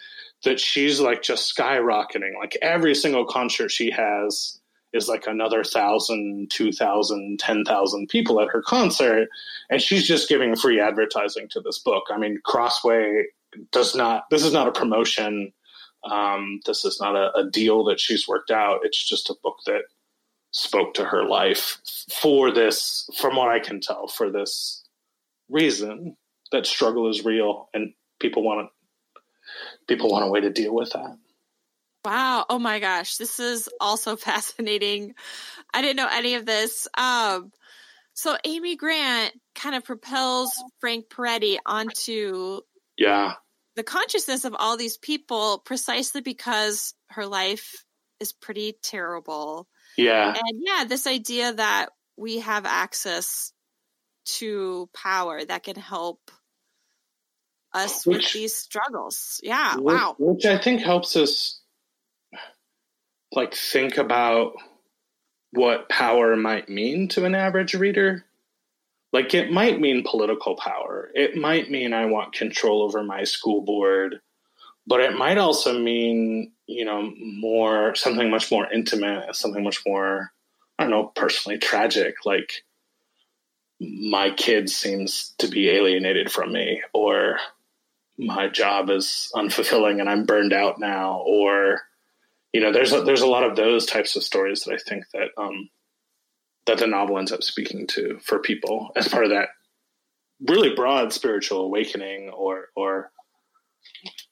that 0.44 0.60
she's 0.60 1.00
like 1.00 1.24
just 1.24 1.56
skyrocketing, 1.56 2.38
like 2.38 2.58
every 2.62 2.94
single 2.94 3.26
concert 3.26 3.70
she 3.70 3.90
has 3.92 4.60
is 4.94 5.08
like 5.08 5.28
another 5.28 5.64
thousand, 5.64 6.50
two 6.52 6.72
thousand, 6.72 7.40
ten 7.40 7.64
thousand 7.64 8.10
people 8.10 8.42
at 8.42 8.50
her 8.50 8.62
concert, 8.62 9.30
and 9.70 9.82
she's 9.82 10.08
just 10.08 10.30
giving 10.30 10.56
free 10.56 10.80
advertising 10.80 11.48
to 11.50 11.62
this 11.62 11.80
book. 11.80 12.06
I 12.10 12.18
mean, 12.18 12.40
Crossway 12.46 13.26
does 13.72 13.96
not. 13.96 14.30
This 14.30 14.44
is 14.44 14.54
not 14.54 14.68
a 14.68 14.72
promotion. 14.72 15.54
Um, 16.04 16.62
this 16.66 16.84
is 16.84 17.00
not 17.00 17.16
a, 17.16 17.32
a 17.38 17.50
deal 17.50 17.84
that 17.86 18.00
she's 18.00 18.28
worked 18.28 18.52
out. 18.52 18.80
It's 18.84 19.08
just 19.08 19.30
a 19.30 19.36
book 19.44 19.58
that 19.68 19.84
spoke 20.52 20.94
to 20.96 21.06
her 21.06 21.24
life 21.24 21.80
for 22.12 22.52
this, 22.52 23.10
from 23.18 23.36
what 23.36 23.50
I 23.50 23.60
can 23.60 23.80
tell, 23.80 24.08
for 24.08 24.30
this 24.30 24.84
reason 25.50 26.18
that 26.52 26.66
struggle 26.66 27.10
is 27.10 27.24
real 27.24 27.70
and 27.74 27.94
people 28.20 28.44
want 28.44 28.68
to 28.68 29.22
people 29.88 30.10
want 30.10 30.26
a 30.26 30.30
way 30.30 30.42
to 30.42 30.50
deal 30.50 30.74
with 30.74 30.92
that. 30.92 31.18
Wow. 32.04 32.46
Oh 32.50 32.60
my 32.60 32.80
gosh. 32.80 33.18
This 33.18 33.40
is 33.40 33.70
also 33.80 34.16
fascinating. 34.18 35.16
I 35.74 35.82
didn't 35.82 35.98
know 35.98 36.10
any 36.12 36.36
of 36.36 36.46
this. 36.46 36.88
Um, 36.98 37.52
so 38.14 38.38
Amy 38.44 38.76
Grant 38.76 39.34
kind 39.56 39.76
of 39.76 39.84
propels 39.84 40.52
Frank 40.80 41.08
Peretti 41.10 41.58
onto 41.66 42.62
yeah 42.98 43.34
the 43.76 43.84
consciousness 43.84 44.46
of 44.46 44.56
all 44.58 44.78
these 44.78 44.98
people 44.98 45.60
precisely 45.60 46.22
because 46.22 46.94
her 47.10 47.26
life 47.26 47.86
is 48.20 48.34
pretty 48.34 48.76
terrible. 48.84 49.68
Yeah. 49.98 50.28
And 50.28 50.62
yeah, 50.62 50.84
this 50.86 51.08
idea 51.08 51.54
that 51.54 51.90
we 52.18 52.40
have 52.40 52.66
access 52.66 53.54
to 54.26 54.90
power 54.94 55.44
that 55.44 55.64
can 55.64 55.76
help 55.76 56.20
us 57.74 58.06
which, 58.06 58.18
with 58.18 58.34
these 58.34 58.56
struggles. 58.56 59.40
Yeah. 59.42 59.76
Which, 59.76 59.84
wow. 59.84 60.16
Which 60.20 60.46
I 60.46 60.58
think 60.58 60.82
helps 60.82 61.16
us 61.16 61.61
like 63.32 63.54
think 63.54 63.98
about 63.98 64.54
what 65.52 65.90
power 65.90 66.36
might 66.36 66.70
mean 66.70 67.08
to 67.10 67.26
an 67.26 67.36
average 67.36 67.74
reader. 67.74 68.26
Like 69.14 69.34
it 69.34 69.52
might 69.52 69.80
mean 69.80 70.04
political 70.06 70.56
power. 70.56 71.10
It 71.14 71.36
might 71.36 71.70
mean 71.70 71.94
I 71.94 72.06
want 72.06 72.34
control 72.34 72.82
over 72.82 73.04
my 73.04 73.26
school 73.26 73.62
board, 73.62 74.22
but 74.88 75.02
it 75.02 75.18
might 75.18 75.38
also 75.38 75.78
mean, 75.78 76.54
you 76.68 76.86
know, 76.86 77.12
more 77.18 77.94
something 77.96 78.30
much 78.30 78.52
more 78.52 78.72
intimate, 78.72 79.36
something 79.36 79.64
much 79.64 79.82
more 79.86 80.32
I 80.80 80.86
don't 80.86 80.92
know, 80.92 81.12
personally 81.16 81.60
tragic, 81.60 82.26
like 82.26 82.64
my 83.80 84.32
kid 84.32 84.70
seems 84.70 85.36
to 85.38 85.48
be 85.48 85.70
alienated 85.70 86.32
from 86.32 86.52
me 86.52 86.82
or 86.94 87.38
my 88.18 88.48
job 88.48 88.90
is 88.90 89.32
unfulfilling 89.36 90.00
and 90.00 90.10
I'm 90.10 90.26
burned 90.26 90.54
out 90.54 90.80
now 90.80 91.24
or 91.26 91.82
you 92.54 92.62
know, 92.62 92.72
there's 92.72 92.94
a, 92.94 93.02
there's 93.02 93.22
a 93.22 93.28
lot 93.28 93.44
of 93.44 93.56
those 93.56 93.86
types 93.86 94.16
of 94.16 94.24
stories 94.24 94.64
that 94.64 94.74
I 94.74 94.78
think 94.78 95.06
that 95.14 95.30
um, 95.38 95.70
that 96.66 96.78
the 96.78 96.88
novel 96.88 97.18
ends 97.18 97.32
up 97.32 97.44
speaking 97.44 97.88
to 97.88 98.20
for 98.24 98.40
people 98.40 98.90
as 98.96 99.08
part 99.08 99.26
of 99.26 99.32
that 99.32 99.50
really 100.48 100.74
broad 100.76 101.14
spiritual 101.14 101.62
awakening 101.62 102.30
or 102.30 102.68
or 102.76 103.12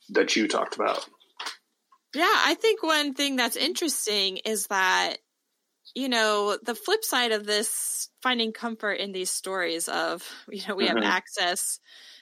that 0.09 0.36
you 0.36 0.47
talked 0.47 0.76
about. 0.76 1.07
Yeah, 2.15 2.24
I 2.26 2.55
think 2.55 2.82
one 2.82 3.13
thing 3.13 3.36
that's 3.36 3.55
interesting 3.55 4.38
is 4.38 4.67
that 4.67 5.17
you 5.95 6.09
know 6.09 6.57
the 6.61 6.76
flip 6.76 7.03
side 7.03 7.32
of 7.32 7.45
this 7.45 8.09
finding 8.22 8.51
comfort 8.51 8.93
in 8.93 9.11
these 9.11 9.32
stories 9.32 9.88
of 9.88 10.28
you 10.49 10.61
know 10.67 10.76
we 10.76 10.88
mm-hmm. 10.88 10.97
have 10.97 11.05
access 11.05 11.80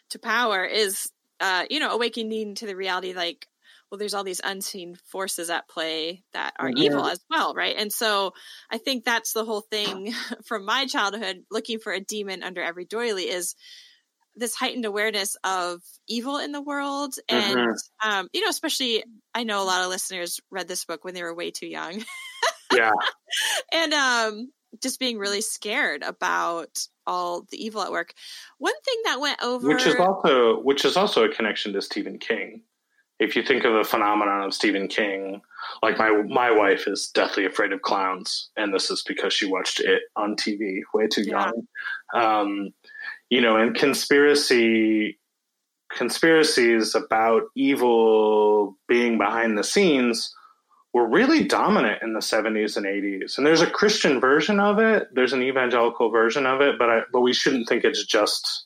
to 0.09 0.19
power 0.19 0.63
is 0.63 1.11
uh 1.39 1.65
you 1.69 1.79
know 1.79 1.91
awakening 1.91 2.55
to 2.55 2.65
the 2.65 2.75
reality 2.75 3.13
like 3.13 3.47
well, 3.91 3.97
there's 3.99 4.13
all 4.13 4.23
these 4.23 4.41
unseen 4.43 4.95
forces 5.05 5.49
at 5.49 5.69
play 5.69 6.23
that 6.33 6.53
are 6.59 6.69
evil 6.69 7.05
as 7.05 7.19
well, 7.29 7.53
right? 7.53 7.75
And 7.77 7.91
so 7.91 8.33
I 8.69 8.77
think 8.77 9.05
that's 9.05 9.33
the 9.33 9.45
whole 9.45 9.61
thing 9.61 10.11
from 10.45 10.65
my 10.65 10.85
childhood, 10.85 11.43
looking 11.49 11.79
for 11.79 11.93
a 11.93 11.99
demon 12.01 12.43
under 12.43 12.61
every 12.61 12.85
doily 12.85 13.29
is 13.29 13.55
this 14.35 14.53
heightened 14.55 14.85
awareness 14.85 15.35
of 15.43 15.81
evil 16.07 16.38
in 16.38 16.51
the 16.51 16.61
world. 16.61 17.15
And, 17.27 17.57
Mhm. 17.57 17.73
um, 18.03 18.29
you 18.33 18.41
know, 18.41 18.49
especially 18.49 19.03
I 19.33 19.43
know 19.43 19.63
a 19.63 19.65
lot 19.65 19.81
of 19.83 19.89
listeners 19.89 20.39
read 20.51 20.67
this 20.67 20.85
book 20.85 21.03
when 21.03 21.13
they 21.13 21.23
were 21.23 21.33
way 21.33 21.51
too 21.51 21.67
young. 21.67 22.03
Yeah. 22.75 22.91
and 23.71 23.93
um 23.93 24.51
just 24.83 24.99
being 24.99 25.17
really 25.17 25.41
scared 25.41 26.03
about 26.03 26.77
all 27.07 27.43
the 27.49 27.63
evil 27.63 27.81
at 27.81 27.91
work. 27.91 28.13
One 28.57 28.79
thing 28.85 28.95
that 29.05 29.19
went 29.19 29.41
over 29.41 29.67
which 29.69 29.88
is 29.88 29.95
also 29.95 30.59
which 30.61 30.85
is 30.85 30.97
also 30.97 31.23
a 31.23 31.29
connection 31.33 31.73
to 31.73 31.81
Stephen 31.81 32.19
King. 32.19 32.63
If 33.20 33.36
you 33.36 33.43
think 33.43 33.63
of 33.63 33.74
the 33.74 33.84
phenomenon 33.84 34.43
of 34.43 34.53
Stephen 34.53 34.88
King, 34.88 35.41
like 35.82 35.97
my 35.97 36.11
my 36.28 36.51
wife 36.51 36.88
is 36.88 37.07
deathly 37.07 37.45
afraid 37.45 37.72
of 37.74 37.82
clowns, 37.82 38.49
and 38.57 38.74
this 38.74 38.91
is 38.91 39.03
because 39.07 39.34
she 39.34 39.45
watched 39.45 39.80
it 39.80 40.03
on 40.15 40.36
TV 40.36 40.82
way 40.93 41.07
too 41.07 41.24
Yeah. 41.24 41.51
young. 41.51 41.68
Um, 42.13 42.74
you 43.30 43.41
know, 43.41 43.57
and 43.57 43.76
conspiracy 43.76 45.20
conspiracies 45.89 46.95
about 46.95 47.43
evil 47.55 48.78
being 48.88 49.18
behind 49.18 49.57
the 49.57 49.63
scenes 49.63 50.34
were 50.93 51.07
really 51.07 51.43
dominant 51.43 52.01
in 52.01 52.13
the 52.13 52.20
70s 52.22 52.76
and 52.78 52.86
80s. 52.86 53.38
And 53.38 53.45
there's 53.45 53.61
a 53.61 53.70
Christian 53.70 54.20
version 54.20 54.59
of 54.59 54.80
it, 54.80 55.07
there's 55.13 55.34
an 55.34 55.43
evangelical 55.43 56.09
version 56.09 56.45
of 56.45 56.61
it, 56.61 56.78
but 56.80 56.89
I, 56.89 57.01
but 57.11 57.22
we 57.22 57.34
shouldn't 57.34 57.70
think 57.70 57.84
it's 57.84 58.05
just 58.05 58.65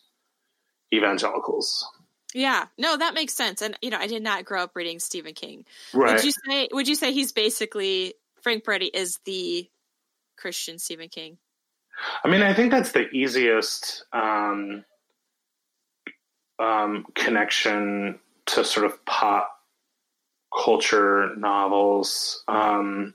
evangelicals. 0.94 1.86
Yeah, 2.34 2.66
no, 2.78 2.98
that 2.98 3.14
makes 3.14 3.34
sense. 3.34 3.62
And 3.62 3.78
you 3.82 3.90
know, 3.90 3.98
I 3.98 4.08
did 4.08 4.24
not 4.24 4.46
grow 4.46 4.64
up 4.64 4.76
reading 4.76 5.00
Stephen 5.00 5.34
King. 5.34 5.66
Right. 5.94 6.16
Would 6.16 6.24
you 6.24 6.32
say 6.32 6.70
would 6.72 6.88
you 6.88 6.96
say 6.96 7.12
he's 7.12 7.32
basically 7.32 8.16
Frank 8.42 8.64
Peretti 8.64 8.90
is 8.94 9.20
the 9.26 9.70
Christian 10.38 10.80
Stephen 10.80 11.10
King? 11.10 11.38
I 12.24 12.28
mean, 12.30 12.42
I 12.42 12.54
think 12.54 12.72
that's 12.72 12.94
the 12.94 13.10
easiest 13.10 14.06
um, 14.14 14.84
um, 16.58 17.06
connection 17.16 18.20
to 18.48 18.64
sort 18.64 18.86
of 18.86 19.04
pop 19.06 19.52
culture 20.56 21.36
novels. 21.36 22.44
Um, 22.48 23.14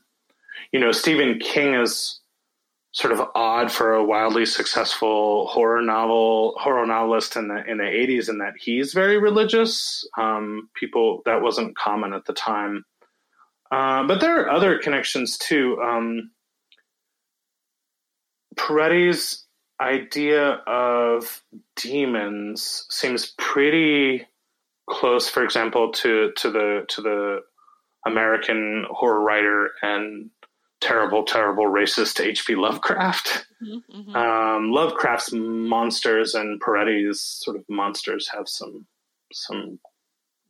you 0.73 0.81
know, 0.81 0.93
Stephen 0.93 1.39
King 1.39 1.75
is 1.75 2.21
sort 2.97 3.13
of 3.13 3.21
odd 3.35 3.71
for 3.71 3.93
a 3.93 4.03
wildly 4.03 4.47
successful 4.47 5.49
horror 5.49 5.83
novel 5.83 6.55
horror 6.57 6.87
novelist 6.87 7.37
in 7.37 7.47
the 7.49 7.63
in 7.71 7.77
the 7.77 7.85
80s 7.85 8.31
in 8.31 8.39
that 8.39 8.55
he's 8.59 8.95
very 8.95 9.19
religious. 9.19 10.09
Um, 10.17 10.71
people 10.75 11.21
that 11.27 11.43
wasn't 11.43 11.77
common 11.77 12.15
at 12.15 12.25
the 12.25 12.33
time. 12.33 12.87
Uh, 13.71 14.07
but 14.07 14.21
there 14.21 14.41
are 14.41 14.51
other 14.51 14.79
connections 14.79 15.37
too. 15.37 15.79
Um, 15.83 16.31
Peretti's 18.57 19.45
idea 19.79 20.63
of 20.67 21.43
demons 21.77 22.87
seems 22.89 23.35
pretty 23.37 24.27
close, 24.89 25.29
for 25.29 25.45
example, 25.45 25.93
to 25.93 26.33
to 26.39 26.51
the 26.51 26.87
to 26.89 27.03
the 27.03 27.41
American 28.07 28.87
horror 28.89 29.21
writer 29.21 29.73
and 29.83 30.31
terrible, 30.87 31.25
terrible 31.25 31.65
racist 31.65 32.25
H.P. 32.25 32.55
Lovecraft. 32.55 33.47
Mm-hmm. 33.63 34.15
Um, 34.15 34.71
Lovecraft's 34.71 35.33
monsters 35.33 36.35
and 36.35 36.61
Peretti's 36.61 37.21
sort 37.21 37.57
of 37.57 37.65
monsters 37.69 38.29
have 38.33 38.49
some 38.49 38.87
some 39.33 39.79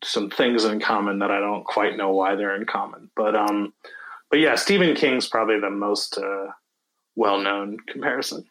some 0.04 0.28
things 0.30 0.64
in 0.64 0.78
common 0.80 1.20
that 1.20 1.30
I 1.30 1.40
don't 1.40 1.64
quite 1.64 1.96
know 1.96 2.10
why 2.12 2.34
they're 2.36 2.54
in 2.54 2.66
common. 2.66 3.10
But 3.16 3.34
um, 3.34 3.72
but 4.30 4.40
yeah, 4.40 4.56
Stephen 4.56 4.94
King's 4.94 5.28
probably 5.28 5.60
the 5.60 5.70
most 5.70 6.18
uh, 6.18 6.48
well 7.14 7.38
known 7.40 7.78
comparison. 7.88 8.44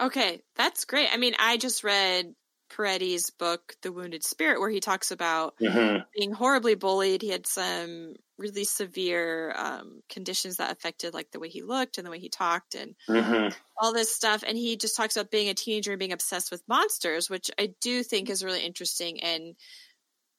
Okay, 0.00 0.40
that's 0.56 0.84
great. 0.84 1.08
I 1.12 1.18
mean, 1.18 1.34
I 1.38 1.58
just 1.58 1.84
read 1.84 2.34
Peretti's 2.72 3.30
book, 3.30 3.74
The 3.82 3.92
Wounded 3.92 4.24
Spirit, 4.24 4.58
where 4.58 4.70
he 4.70 4.80
talks 4.80 5.10
about 5.10 5.54
Mhm. 5.60 6.04
being 6.16 6.32
horribly 6.32 6.74
bullied. 6.74 7.20
He 7.22 7.28
had 7.28 7.46
some 7.46 8.14
really 8.42 8.64
severe 8.64 9.54
um, 9.56 10.02
conditions 10.10 10.58
that 10.58 10.72
affected 10.72 11.14
like 11.14 11.30
the 11.32 11.40
way 11.40 11.48
he 11.50 11.62
looked 11.62 11.98
and 11.98 12.06
the 12.06 12.12
way 12.12 12.20
he 12.20 12.30
talked 12.30 12.74
and 12.76 12.96
Mhm. 13.08 13.52
all 13.80 13.92
this 13.94 14.14
stuff. 14.14 14.44
And 14.46 14.58
he 14.58 14.76
just 14.76 14.96
talks 14.96 15.16
about 15.16 15.30
being 15.32 15.48
a 15.50 15.54
teenager 15.54 15.92
and 15.92 15.98
being 16.00 16.12
obsessed 16.12 16.50
with 16.52 16.68
monsters, 16.68 17.30
which 17.30 17.50
I 17.58 17.74
do 17.80 18.02
think 18.04 18.30
is 18.30 18.44
really 18.44 18.62
interesting. 18.64 19.22
And 19.22 19.56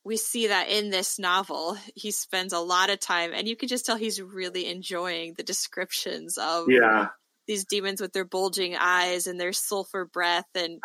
we 0.06 0.18
see 0.18 0.48
that 0.48 0.70
in 0.70 0.90
this 0.90 1.18
novel. 1.20 1.78
He 1.96 2.12
spends 2.12 2.54
a 2.54 2.60
lot 2.60 2.90
of 2.90 3.00
time, 3.00 3.34
and 3.34 3.48
you 3.48 3.56
can 3.56 3.70
just 3.70 3.86
tell 3.86 3.96
he's 3.98 4.22
really 4.22 4.68
enjoying 4.68 5.36
the 5.36 5.44
descriptions 5.44 6.38
of 6.38 6.76
Yeah. 6.76 7.10
these 7.48 7.66
demons 7.66 8.02
with 8.02 8.14
their 8.14 8.26
bulging 8.26 8.76
eyes 8.78 9.28
and 9.28 9.40
their 9.40 9.54
sulfur 9.54 10.06
breath. 10.06 10.48
And, 10.56 10.82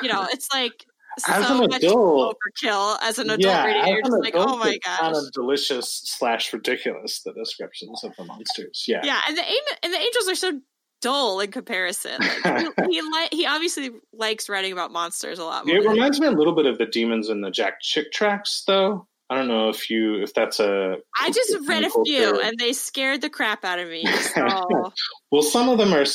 you 0.00 0.08
know, 0.08 0.26
it's 0.30 0.48
like 0.52 0.86
As 1.26 1.46
so 1.46 1.62
an 1.62 1.70
much 1.70 1.82
adult- 1.82 2.36
overkill 2.36 2.98
as 3.02 3.18
an 3.18 3.30
adult 3.30 3.40
yeah, 3.40 3.64
reading. 3.64 3.86
You're 3.88 4.02
just 4.02 4.20
like, 4.20 4.34
oh 4.36 4.42
adult, 4.42 4.56
oh 4.56 4.58
my 4.58 4.78
gosh. 4.84 5.00
Kind 5.00 5.16
of 5.16 5.32
delicious 5.32 6.02
slash 6.04 6.52
ridiculous. 6.52 7.22
The 7.22 7.32
descriptions 7.32 8.04
of 8.04 8.14
the 8.16 8.24
monsters. 8.24 8.84
Yeah. 8.86 9.00
yeah, 9.02 9.20
and 9.26 9.36
the 9.36 9.42
and 9.82 9.92
the 9.92 9.98
angels 9.98 10.28
are 10.28 10.34
so 10.34 10.60
dull 11.00 11.40
in 11.40 11.50
comparison. 11.50 12.20
Like, 12.44 12.60
he 12.88 12.90
he, 12.90 13.02
li- 13.02 13.28
he 13.32 13.46
obviously 13.46 13.90
likes 14.12 14.48
writing 14.48 14.72
about 14.72 14.92
monsters 14.92 15.38
a 15.38 15.44
lot 15.44 15.66
more. 15.66 15.76
It 15.76 15.86
reminds 15.88 16.20
me 16.20 16.26
a 16.26 16.32
little 16.32 16.54
bit 16.54 16.66
of 16.66 16.78
the 16.78 16.86
demons 16.86 17.28
in 17.28 17.40
the 17.40 17.50
Jack 17.50 17.80
Chick 17.80 18.12
tracts, 18.12 18.64
though. 18.66 19.06
I 19.30 19.34
don't 19.34 19.48
know 19.48 19.68
if 19.68 19.90
you 19.90 20.22
if 20.22 20.32
that's 20.32 20.58
a. 20.58 20.96
I 21.20 21.30
just 21.30 21.54
read 21.68 21.84
a 21.84 21.90
few, 22.04 22.40
and 22.40 22.58
they 22.58 22.72
scared 22.72 23.20
the 23.20 23.28
crap 23.28 23.64
out 23.64 23.78
of 23.78 23.88
me. 23.88 24.06
So 24.06 24.90
Well, 25.30 25.42
some 25.42 25.68
of 25.68 25.78
them 25.78 25.92
are. 25.92 26.06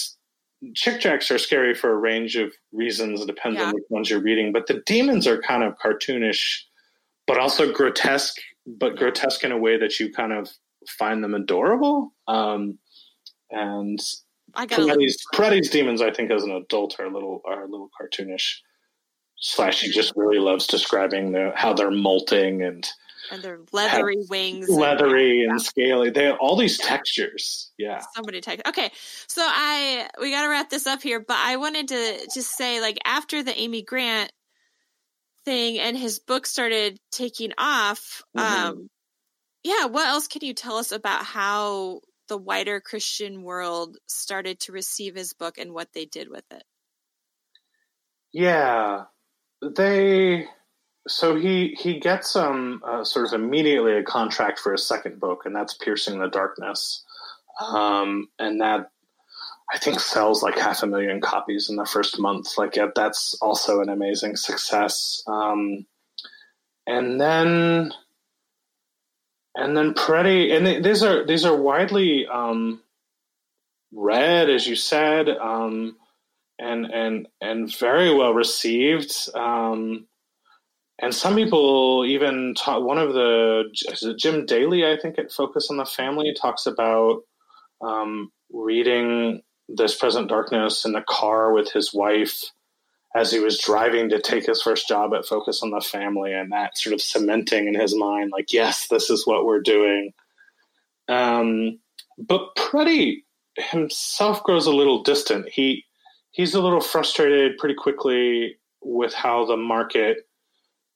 Chick 0.75 1.01
tracts 1.01 1.29
are 1.31 1.37
scary 1.37 1.73
for 1.73 1.91
a 1.91 1.97
range 1.97 2.35
of 2.35 2.53
reasons. 2.71 3.21
It 3.21 3.27
depends 3.27 3.59
Yeah. 3.59 3.67
on 3.67 3.73
which 3.73 3.83
ones 3.89 4.09
you're 4.09 4.21
reading. 4.21 4.51
But 4.51 4.67
the 4.67 4.81
demons 4.85 5.27
are 5.27 5.41
kind 5.41 5.63
of 5.63 5.77
cartoonish, 5.77 6.61
but 7.27 7.37
also 7.37 7.71
grotesque. 7.71 8.37
But 8.65 8.95
grotesque 8.95 9.43
in 9.43 9.51
a 9.51 9.57
way 9.57 9.77
that 9.77 9.99
you 9.99 10.11
kind 10.11 10.31
of 10.31 10.49
find 10.87 11.23
them 11.23 11.35
adorable. 11.35 12.13
Um, 12.27 12.79
and 13.49 13.99
I 14.53 14.65
got 14.65 14.77
to 14.77 14.81
look. 14.83 14.97
Peretti's, 14.99 15.25
Peretti's 15.33 15.69
demons, 15.69 16.01
I 16.01 16.11
think, 16.11 16.31
as 16.31 16.43
an 16.43 16.51
adult, 16.51 16.99
are 16.99 17.05
a 17.05 17.13
little 17.13 17.41
are 17.45 17.63
a 17.63 17.67
little 17.67 17.89
cartoonish. 17.99 18.59
Slash, 19.35 19.81
he 19.81 19.89
just 19.89 20.13
really 20.15 20.39
loves 20.39 20.67
describing 20.67 21.33
the, 21.33 21.51
how 21.55 21.73
they're 21.73 21.91
molting 21.91 22.61
and 22.61 22.87
And 23.31 23.41
their 23.41 23.59
leathery 23.71 24.17
wings. 24.29 24.69
leathery 24.69 25.45
and 25.45 25.59
scaly. 25.61 26.09
They 26.11 26.25
have 26.25 26.37
all 26.39 26.55
these 26.55 26.77
textures. 26.77 27.71
Yeah. 27.77 28.01
somebody 28.15 28.41
text 28.41 28.67
okay 28.67 28.91
so 29.27 29.41
i 29.43 30.07
we 30.21 30.31
got 30.31 30.43
to 30.43 30.49
wrap 30.49 30.69
this 30.69 30.85
up 30.87 31.01
here 31.01 31.19
but 31.19 31.37
i 31.37 31.57
wanted 31.57 31.87
to 31.89 32.27
just 32.33 32.51
say 32.55 32.79
like 32.81 32.97
after 33.05 33.41
the 33.43 33.57
amy 33.59 33.81
grant 33.81 34.31
thing 35.45 35.79
and 35.79 35.97
his 35.97 36.19
book 36.19 36.45
started 36.45 36.97
taking 37.11 37.51
off 37.57 38.21
Mhm. 38.37 38.41
um 38.41 38.89
yeah 39.63 39.85
what 39.85 40.07
else 40.07 40.27
can 40.27 40.43
you 40.45 40.53
tell 40.53 40.77
us 40.77 40.91
about 40.91 41.23
how 41.25 41.99
the 42.29 42.37
wider 42.37 42.79
christian 42.79 43.41
world 43.43 43.97
started 44.07 44.59
to 44.61 44.71
receive 44.71 45.15
his 45.15 45.33
book 45.33 45.57
and 45.57 45.73
what 45.73 45.89
they 45.93 46.05
did 46.05 46.29
with 46.29 46.45
it 46.51 46.63
Yeah, 48.31 49.05
they. 49.61 50.47
So 51.07 51.35
he 51.35 51.75
he 51.79 51.99
gets 51.99 52.35
um 52.35 52.81
uh, 52.85 53.03
sort 53.03 53.27
of 53.27 53.33
immediately 53.33 53.93
a 53.93 54.03
contract 54.03 54.59
for 54.59 54.71
his 54.71 54.87
second 54.87 55.19
book, 55.19 55.45
and 55.45 55.55
that's 55.55 55.73
Piercing 55.73 56.19
the 56.19 56.27
Darkness, 56.27 57.03
um, 57.59 58.29
and 58.39 58.61
that 58.61 58.89
I 59.73 59.77
think 59.77 59.99
sells 59.99 60.43
like 60.43 60.57
half 60.57 60.83
a 60.83 60.87
million 60.87 61.19
copies 61.19 61.69
in 61.69 61.75
the 61.75 61.85
first 61.85 62.19
month. 62.19 62.57
Like 62.57 62.75
yeah, 62.75 62.87
that's 62.95 63.37
also 63.41 63.81
an 63.81 63.89
amazing 63.89 64.37
success. 64.37 65.21
Um, 65.27 65.85
and 66.87 67.19
then 67.19 67.91
and 69.55 69.75
then 69.75 69.93
Peretti 69.93 70.55
and 70.55 70.65
th- 70.65 70.83
these 70.83 71.03
are 71.03 71.25
these 71.25 71.45
are 71.45 71.55
widely 71.55 72.27
um, 72.27 72.81
read, 73.91 74.49
as 74.49 74.67
you 74.67 74.75
said. 74.75 75.29
Um, 75.29 75.97
and 76.59 76.85
and 76.85 77.27
and 77.41 77.75
very 77.77 78.13
well 78.13 78.33
received. 78.33 79.13
Um, 79.35 80.07
and 80.99 81.13
some 81.13 81.35
people 81.35 82.05
even 82.05 82.53
talk. 82.55 82.83
One 82.83 82.97
of 82.97 83.13
the 83.13 83.63
Jim 84.17 84.45
Daly, 84.45 84.85
I 84.85 84.97
think, 84.97 85.17
at 85.17 85.31
Focus 85.31 85.69
on 85.69 85.77
the 85.77 85.85
Family 85.85 86.33
talks 86.39 86.65
about 86.65 87.21
um, 87.81 88.31
reading 88.51 89.41
this 89.67 89.95
Present 89.95 90.29
Darkness 90.29 90.85
in 90.85 90.91
the 90.91 91.03
car 91.07 91.51
with 91.51 91.71
his 91.71 91.93
wife 91.93 92.43
as 93.15 93.31
he 93.31 93.39
was 93.39 93.59
driving 93.59 94.09
to 94.09 94.19
take 94.19 94.45
his 94.45 94.61
first 94.61 94.87
job 94.87 95.13
at 95.13 95.25
Focus 95.25 95.61
on 95.61 95.69
the 95.69 95.81
Family, 95.81 96.33
and 96.33 96.51
that 96.51 96.77
sort 96.77 96.93
of 96.93 97.01
cementing 97.01 97.67
in 97.67 97.79
his 97.79 97.95
mind, 97.95 98.31
like, 98.31 98.51
yes, 98.51 98.87
this 98.87 99.09
is 99.09 99.25
what 99.27 99.45
we're 99.45 99.61
doing. 99.61 100.13
Um, 101.07 101.79
but 102.17 102.55
Peretti 102.55 103.23
himself 103.57 104.43
grows 104.43 104.65
a 104.65 104.71
little 104.71 105.03
distant. 105.03 105.47
He 105.49 105.85
he's 106.31 106.55
a 106.55 106.61
little 106.61 106.81
frustrated 106.81 107.57
pretty 107.57 107.75
quickly 107.75 108.57
with 108.81 109.13
how 109.13 109.45
the 109.45 109.57
market 109.57 110.27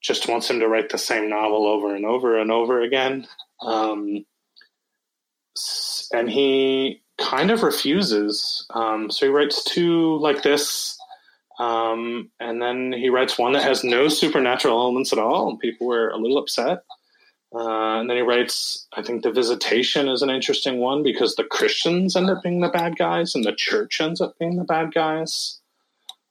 just 0.01 0.27
wants 0.27 0.49
him 0.49 0.59
to 0.59 0.67
write 0.67 0.89
the 0.89 0.97
same 0.97 1.29
novel 1.29 1.65
over 1.65 1.95
and 1.95 2.05
over 2.05 2.39
and 2.39 2.51
over 2.51 2.81
again. 2.81 3.27
Um, 3.61 4.25
and 6.13 6.29
he 6.29 7.01
kind 7.17 7.51
of 7.51 7.63
refuses. 7.63 8.65
Um, 8.73 9.09
so 9.09 9.25
he 9.25 9.31
writes 9.31 9.63
two 9.63 10.17
like 10.19 10.43
this, 10.43 10.97
um, 11.59 12.29
and 12.39 12.61
then 12.61 12.93
he 12.93 13.09
writes 13.09 13.37
one 13.37 13.53
that 13.53 13.63
has 13.63 13.83
no 13.83 14.07
supernatural 14.07 14.79
elements 14.79 15.11
at 15.11 15.19
all, 15.19 15.49
and 15.49 15.59
people 15.59 15.87
were 15.87 16.09
a 16.09 16.17
little 16.17 16.37
upset. 16.37 16.83
Uh, 17.55 17.99
and 17.99 18.09
then 18.09 18.17
he 18.17 18.23
writes, 18.23 18.87
I 18.93 19.01
think 19.01 19.23
The 19.23 19.31
Visitation 19.31 20.09
is 20.09 20.21
an 20.21 20.29
interesting 20.29 20.79
one 20.79 21.01
because 21.01 21.35
the 21.35 21.45
Christians 21.45 22.15
end 22.15 22.29
up 22.29 22.43
being 22.43 22.59
the 22.59 22.67
bad 22.67 22.97
guys 22.97 23.35
and 23.35 23.45
the 23.45 23.55
church 23.55 24.01
ends 24.01 24.19
up 24.19 24.37
being 24.37 24.57
the 24.57 24.65
bad 24.65 24.93
guys. 24.93 25.59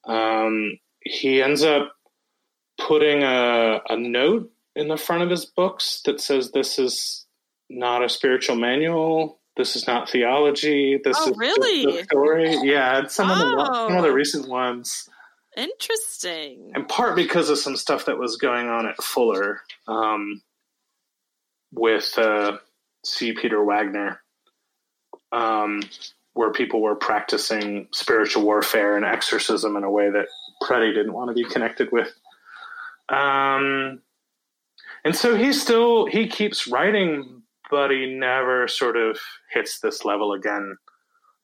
Um, 0.05 0.79
he 1.01 1.43
ends 1.43 1.63
up 1.63 1.93
putting 2.79 3.23
a, 3.23 3.81
a 3.89 3.97
note 3.97 4.51
in 4.75 4.89
the 4.89 4.97
front 4.97 5.23
of 5.23 5.31
his 5.31 5.47
books 5.47 6.03
that 6.05 6.21
says 6.21 6.51
this 6.51 6.79
is 6.79 7.27
not 7.69 8.05
a 8.05 8.09
spiritual 8.09 8.57
manual. 8.57 9.41
This 9.57 9.75
is 9.75 9.87
not 9.87 10.11
theology. 10.11 11.01
This 11.03 11.17
oh, 11.19 11.31
is 11.31 11.39
really? 11.39 11.87
the 11.87 12.05
story. 12.05 12.59
Yeah, 12.63 13.01
it's 13.01 13.15
some, 13.15 13.31
oh. 13.31 13.35
of 13.35 13.39
the, 13.39 13.75
some 13.89 13.97
of 13.97 14.03
the 14.03 14.13
recent 14.13 14.49
ones. 14.49 15.09
Interesting. 15.57 16.73
In 16.77 16.85
part 16.85 17.17
because 17.17 17.49
of 17.49 17.59
some 17.59 17.77
stuff 17.77 18.05
that 18.05 18.19
was 18.19 18.37
going 18.37 18.69
on 18.69 18.87
at 18.87 19.03
Fuller 19.03 19.63
um, 19.89 20.43
with 21.73 22.13
uh, 22.19 22.59
C. 23.05 23.33
Peter 23.33 23.65
Wagner, 23.65 24.21
um, 25.33 25.83
where 26.35 26.53
people 26.53 26.83
were 26.83 26.95
practicing 26.95 27.89
spiritual 27.93 28.43
warfare 28.43 28.97
and 28.97 29.07
exorcism 29.07 29.77
in 29.77 29.85
a 29.85 29.91
way 29.91 30.11
that 30.11 30.27
Peretti 30.63 30.93
didn't 30.93 31.15
want 31.15 31.31
to 31.31 31.35
be 31.35 31.49
connected 31.49 31.91
with. 31.91 32.13
Um, 33.09 34.01
and 35.05 35.15
so 35.15 35.37
he 35.37 35.53
still 35.53 36.07
he 36.07 36.27
keeps 36.27 36.67
writing, 36.67 37.43
but 37.71 37.91
he 37.91 38.07
never 38.07 38.67
sort 38.69 38.97
of 38.97 39.19
hits 39.53 39.81
this 39.81 40.05
level 40.05 40.33
again. 40.33 40.77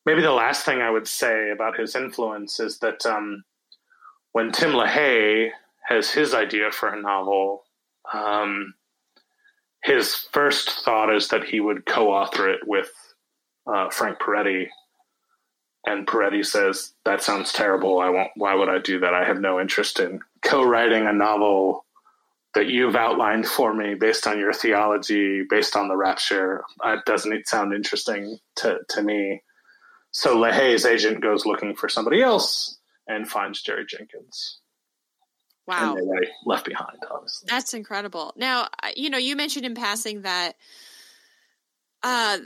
Maybe 0.04 0.20
the 0.20 0.32
last 0.32 0.64
thing 0.64 0.80
I 0.80 0.90
would 0.90 1.06
say 1.06 1.50
about 1.50 1.78
his 1.78 1.94
influence 1.94 2.58
is 2.58 2.78
that 2.80 3.06
um, 3.06 3.44
when 4.32 4.50
Tim 4.50 4.70
LaHaye 4.72 5.50
has 5.86 6.10
his 6.10 6.34
idea 6.34 6.72
for 6.72 6.88
a 6.88 7.00
novel, 7.00 7.62
um, 8.12 8.74
his 9.84 10.14
first 10.32 10.84
thought 10.84 11.14
is 11.14 11.28
that 11.28 11.44
he 11.44 11.60
would 11.60 11.86
co-author 11.86 12.48
it 12.48 12.66
with 12.66 12.90
uh, 13.66 13.90
Frank 13.90 14.18
Peretti, 14.18 14.66
and 15.86 16.06
Peretti 16.06 16.44
says 16.44 16.94
that 17.04 17.22
sounds 17.22 17.52
terrible. 17.52 18.00
I 18.00 18.08
won't. 18.08 18.30
Why 18.34 18.54
would 18.54 18.68
I 18.68 18.78
do 18.78 18.98
that? 19.00 19.14
I 19.14 19.24
have 19.24 19.40
no 19.40 19.60
interest 19.60 20.00
in 20.00 20.20
co-writing 20.42 21.06
a 21.06 21.12
novel 21.12 21.84
that 22.54 22.66
you've 22.66 22.96
outlined 22.96 23.46
for 23.46 23.72
me 23.72 23.94
based 23.94 24.26
on 24.26 24.38
your 24.38 24.52
theology, 24.52 25.42
based 25.48 25.74
on 25.74 25.88
the 25.88 25.96
rapture. 25.96 26.62
It 26.84 27.04
doesn't 27.06 27.32
it 27.32 27.48
sound 27.48 27.72
interesting 27.72 28.38
to, 28.56 28.80
to 28.90 29.02
me. 29.02 29.42
So 30.10 30.36
LaHaye's 30.36 30.84
agent 30.84 31.22
goes 31.22 31.46
looking 31.46 31.74
for 31.74 31.88
somebody 31.88 32.22
else 32.22 32.78
and 33.06 33.26
finds 33.28 33.62
Jerry 33.62 33.86
Jenkins. 33.88 34.58
Wow. 35.66 35.96
And 35.96 36.06
they're 36.06 36.30
left 36.44 36.66
behind, 36.66 36.98
obviously. 37.10 37.46
That's 37.48 37.72
incredible. 37.72 38.34
Now, 38.36 38.68
you 38.96 39.08
know, 39.08 39.18
you 39.18 39.36
mentioned 39.36 39.64
in 39.64 39.74
passing 39.74 40.22
that 40.22 40.52
uh, 42.02 42.38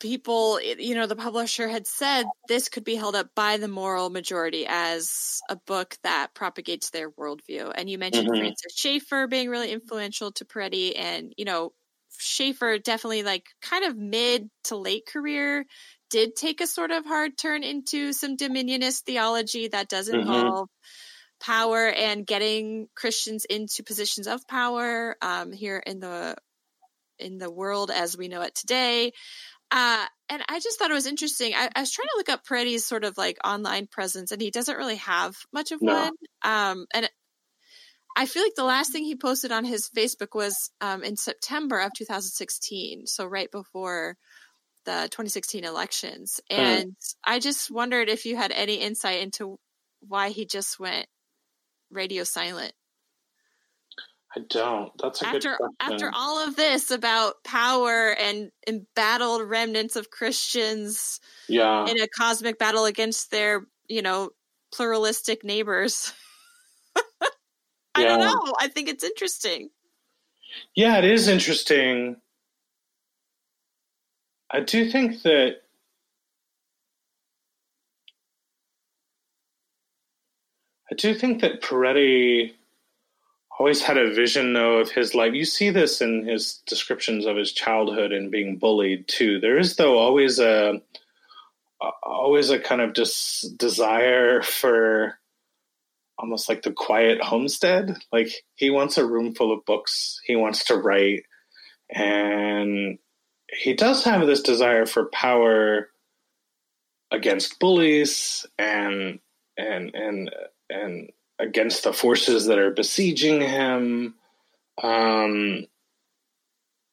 people, 0.00 0.60
you 0.60 0.94
know, 0.94 1.06
the 1.06 1.16
publisher 1.16 1.68
had 1.68 1.86
said 1.86 2.32
this 2.48 2.68
could 2.68 2.84
be 2.84 2.96
held 2.96 3.16
up 3.16 3.34
by 3.34 3.56
the 3.56 3.68
moral 3.68 4.10
majority 4.10 4.66
as 4.68 5.42
a 5.48 5.56
book 5.56 5.96
that 6.02 6.34
propagates 6.34 6.90
their 6.90 7.10
worldview. 7.10 7.72
And 7.74 7.88
you 7.90 7.98
mentioned 7.98 8.30
Mhm. 8.30 8.38
Francis 8.38 8.74
Schaeffer 8.76 9.26
being 9.26 9.48
really 9.50 9.72
influential 9.72 10.32
to 10.32 10.44
Peretti, 10.44 10.92
and 10.98 11.32
you 11.36 11.44
know, 11.44 11.72
Schaeffer 12.18 12.78
definitely 12.78 13.22
like 13.22 13.46
kind 13.62 13.84
of 13.84 13.96
mid 13.96 14.50
to 14.64 14.76
late 14.76 15.06
career 15.06 15.66
did 16.10 16.36
take 16.36 16.60
a 16.60 16.66
sort 16.66 16.90
of 16.92 17.04
hard 17.04 17.36
turn 17.36 17.62
into 17.64 18.12
some 18.12 18.36
dominionist 18.36 19.02
theology 19.04 19.68
that 19.68 19.88
does 19.88 20.08
Mhm. 20.12 20.50
involve 20.50 20.68
power 21.40 21.88
and 21.88 22.26
getting 22.26 22.88
Christians 22.96 23.44
into 23.46 23.82
positions 23.84 24.26
of 24.26 24.46
power 24.48 25.16
um, 25.22 25.52
here 25.52 25.78
in 25.78 26.00
the 26.00 26.36
in 27.18 27.38
the 27.38 27.50
world 27.50 27.90
as 27.90 28.16
we 28.16 28.28
know 28.28 28.42
it 28.42 28.54
today. 28.54 29.12
Uh, 29.70 30.06
and 30.28 30.42
I 30.48 30.60
just 30.60 30.78
thought 30.78 30.90
it 30.90 30.94
was 30.94 31.06
interesting. 31.06 31.52
I, 31.54 31.68
I 31.74 31.80
was 31.80 31.92
trying 31.92 32.06
to 32.06 32.16
look 32.16 32.28
up 32.28 32.44
Peretti's 32.44 32.84
sort 32.84 33.04
of 33.04 33.16
like 33.16 33.38
online 33.44 33.86
presence, 33.86 34.32
and 34.32 34.40
he 34.40 34.50
doesn't 34.50 34.76
really 34.76 34.96
have 34.96 35.36
much 35.52 35.72
of 35.72 35.82
No. 35.82 35.94
one. 35.94 36.12
Um, 36.42 36.86
and 36.94 37.08
I 38.16 38.26
feel 38.26 38.42
like 38.42 38.54
the 38.56 38.64
last 38.64 38.92
thing 38.92 39.04
he 39.04 39.16
posted 39.16 39.52
on 39.52 39.64
his 39.64 39.90
Facebook 39.94 40.34
was 40.34 40.70
um, 40.80 41.04
in 41.04 41.16
September 41.16 41.78
of 41.80 41.92
2016, 41.96 43.06
so 43.06 43.26
right 43.26 43.50
before 43.50 44.16
the 44.86 45.08
2016 45.10 45.64
elections. 45.64 46.40
Hmm. 46.50 46.60
And 46.60 46.96
I 47.24 47.38
just 47.38 47.70
wondered 47.70 48.08
if 48.08 48.24
you 48.24 48.36
had 48.36 48.52
any 48.52 48.76
insight 48.76 49.20
into 49.20 49.58
why 50.00 50.30
he 50.30 50.46
just 50.46 50.78
went 50.78 51.06
radio 51.90 52.24
silent 52.24 52.72
I 54.36 54.40
don't. 54.50 54.92
That's 55.00 55.22
a 55.22 55.28
after 55.28 55.40
good 55.40 55.56
question. 55.56 55.76
after 55.80 56.10
all 56.14 56.46
of 56.46 56.56
this 56.56 56.90
about 56.90 57.42
power 57.42 58.10
and 58.10 58.50
embattled 58.68 59.48
remnants 59.48 59.96
of 59.96 60.10
Christians 60.10 61.20
yeah. 61.48 61.86
in 61.88 61.98
a 61.98 62.06
cosmic 62.06 62.58
battle 62.58 62.84
against 62.84 63.30
their, 63.30 63.66
you 63.88 64.02
know, 64.02 64.30
pluralistic 64.74 65.42
neighbors. 65.42 66.12
I 67.94 68.04
don't 68.04 68.20
know. 68.20 68.52
I 68.60 68.68
think 68.68 68.90
it's 68.90 69.04
interesting. 69.04 69.70
Yeah, 70.74 70.98
it 70.98 71.04
is 71.04 71.28
interesting. 71.28 72.16
I 74.50 74.60
do 74.60 74.90
think 74.90 75.22
that 75.22 75.62
I 80.90 80.94
do 80.94 81.14
think 81.14 81.40
that 81.40 81.62
Peretti 81.62 82.52
always 83.58 83.82
had 83.82 83.98
a 83.98 84.12
vision 84.12 84.52
though 84.52 84.78
of 84.78 84.90
his 84.90 85.14
life. 85.14 85.34
You 85.34 85.44
see 85.44 85.70
this 85.70 86.00
in 86.00 86.26
his 86.26 86.62
descriptions 86.66 87.26
of 87.26 87.36
his 87.36 87.52
childhood 87.52 88.12
and 88.12 88.30
being 88.30 88.56
bullied 88.56 89.08
too. 89.08 89.40
There 89.40 89.58
is 89.58 89.76
though 89.76 89.98
always 89.98 90.38
a 90.38 90.80
always 92.02 92.50
a 92.50 92.58
kind 92.58 92.80
of 92.80 92.94
dis- 92.94 93.48
desire 93.56 94.42
for 94.42 95.18
almost 96.18 96.48
like 96.48 96.62
the 96.62 96.72
quiet 96.72 97.22
homestead. 97.22 97.96
Like 98.12 98.30
he 98.54 98.70
wants 98.70 98.98
a 98.98 99.06
room 99.06 99.34
full 99.34 99.52
of 99.52 99.64
books. 99.64 100.20
He 100.24 100.36
wants 100.36 100.64
to 100.66 100.76
write, 100.76 101.24
and 101.90 102.98
he 103.50 103.74
does 103.74 104.04
have 104.04 104.26
this 104.26 104.42
desire 104.42 104.86
for 104.86 105.06
power 105.06 105.90
against 107.10 107.60
bullies 107.60 108.46
and 108.58 109.20
and 109.56 109.94
and 109.94 110.30
and 110.68 111.10
against 111.38 111.84
the 111.84 111.92
forces 111.92 112.46
that 112.46 112.58
are 112.58 112.70
besieging 112.70 113.40
him. 113.40 114.14
Um, 114.82 115.66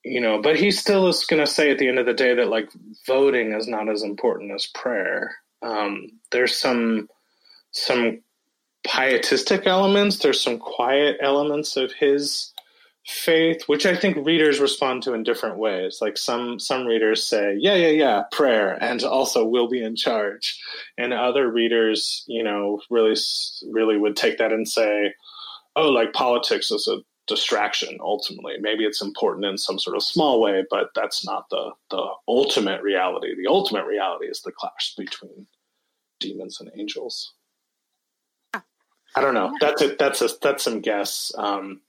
you 0.03 0.19
know, 0.19 0.41
but 0.41 0.57
he 0.57 0.71
still 0.71 1.07
is 1.07 1.25
going 1.25 1.43
to 1.43 1.51
say 1.51 1.71
at 1.71 1.79
the 1.79 1.87
end 1.87 1.99
of 1.99 2.05
the 2.05 2.13
day 2.13 2.35
that 2.35 2.49
like 2.49 2.69
voting 3.07 3.53
is 3.53 3.67
not 3.67 3.89
as 3.89 4.03
important 4.03 4.51
as 4.51 4.67
prayer. 4.67 5.35
Um, 5.61 6.19
there's 6.31 6.57
some 6.57 7.09
some 7.71 8.21
pietistic 8.85 9.65
elements. 9.65 10.17
There's 10.17 10.41
some 10.41 10.59
quiet 10.59 11.17
elements 11.21 11.77
of 11.77 11.93
his 11.93 12.52
faith, 13.05 13.63
which 13.67 13.85
I 13.85 13.95
think 13.95 14.25
readers 14.25 14.59
respond 14.59 15.03
to 15.03 15.13
in 15.13 15.23
different 15.23 15.57
ways. 15.57 15.99
Like 16.01 16.17
some 16.17 16.59
some 16.59 16.85
readers 16.85 17.25
say, 17.25 17.55
"Yeah, 17.59 17.75
yeah, 17.75 17.89
yeah, 17.89 18.23
prayer," 18.31 18.77
and 18.81 19.03
also 19.03 19.45
we'll 19.45 19.67
be 19.69 19.83
in 19.83 19.95
charge, 19.95 20.59
and 20.97 21.13
other 21.13 21.51
readers, 21.51 22.23
you 22.27 22.43
know, 22.43 22.81
really 22.89 23.15
really 23.69 23.97
would 23.97 24.15
take 24.15 24.37
that 24.37 24.53
and 24.53 24.67
say, 24.67 25.13
"Oh, 25.75 25.89
like 25.89 26.13
politics 26.13 26.71
is 26.71 26.87
a 26.87 26.99
distraction. 27.27 27.97
Ultimately, 28.01 28.55
maybe 28.59 28.85
it's 28.85 29.01
important 29.01 29.45
in 29.45 29.57
some 29.57 29.79
sort 29.79 29.95
of 29.95 30.03
small 30.03 30.41
way, 30.41 30.63
but 30.69 30.89
that's 30.95 31.25
not 31.25 31.49
the 31.49 31.71
the 31.91 32.05
ultimate 32.27 32.81
reality. 32.81 33.35
The 33.35 33.49
ultimate 33.49 33.85
reality 33.85 34.27
is 34.27 34.41
the 34.41 34.51
clash 34.51 34.95
between 34.97 35.47
demons 36.19 36.59
and 36.61 36.71
angels." 36.77 37.33
I 39.15 39.21
don't 39.21 39.33
know. 39.35 39.55
That's 39.59 39.83
that's 39.99 40.21
a 40.21 40.29
that's 40.41 40.63
some 40.63 40.81
guess. 40.81 41.31
Um, 41.37 41.81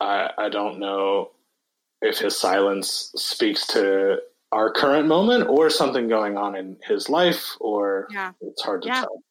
I 0.00 0.30
I 0.38 0.48
don't 0.48 0.78
know 0.78 1.30
if 2.02 2.18
his 2.18 2.36
silence 2.36 3.12
speaks 3.16 3.66
to 3.68 4.20
our 4.52 4.72
current 4.72 5.06
moment 5.06 5.48
or 5.48 5.70
something 5.70 6.08
going 6.08 6.36
on 6.36 6.56
in 6.56 6.76
his 6.82 7.08
life, 7.08 7.56
or 7.60 8.08
Yeah. 8.10 8.32
it's 8.40 8.62
hard 8.62 8.82
to 8.82 8.88
Yeah. 8.88 9.02
tell. 9.02 9.22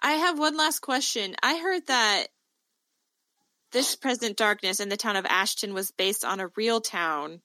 I 0.00 0.12
have 0.12 0.38
one 0.38 0.56
last 0.56 0.80
question. 0.80 1.34
I 1.42 1.56
heard 1.58 1.86
that 1.86 2.28
this 3.72 3.96
Present 3.96 4.36
Darkness 4.36 4.80
in 4.80 4.88
the 4.88 4.96
town 4.96 5.16
of 5.16 5.26
Ashton 5.26 5.74
was 5.74 5.90
based 5.90 6.24
on 6.24 6.40
a 6.40 6.48
real 6.56 6.80
town 6.80 7.42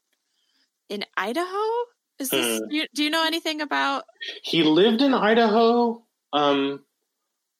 in 0.89 1.03
Idaho. 1.17 1.67
Is 2.19 2.29
this? 2.29 2.59
Hmm. 2.59 2.69
Do, 2.69 2.75
you, 2.75 2.87
do 2.93 3.03
you 3.03 3.09
know 3.09 3.25
anything 3.25 3.61
about? 3.61 4.05
He 4.43 4.63
lived 4.63 5.01
in 5.01 5.13
Idaho, 5.13 6.03
um, 6.33 6.85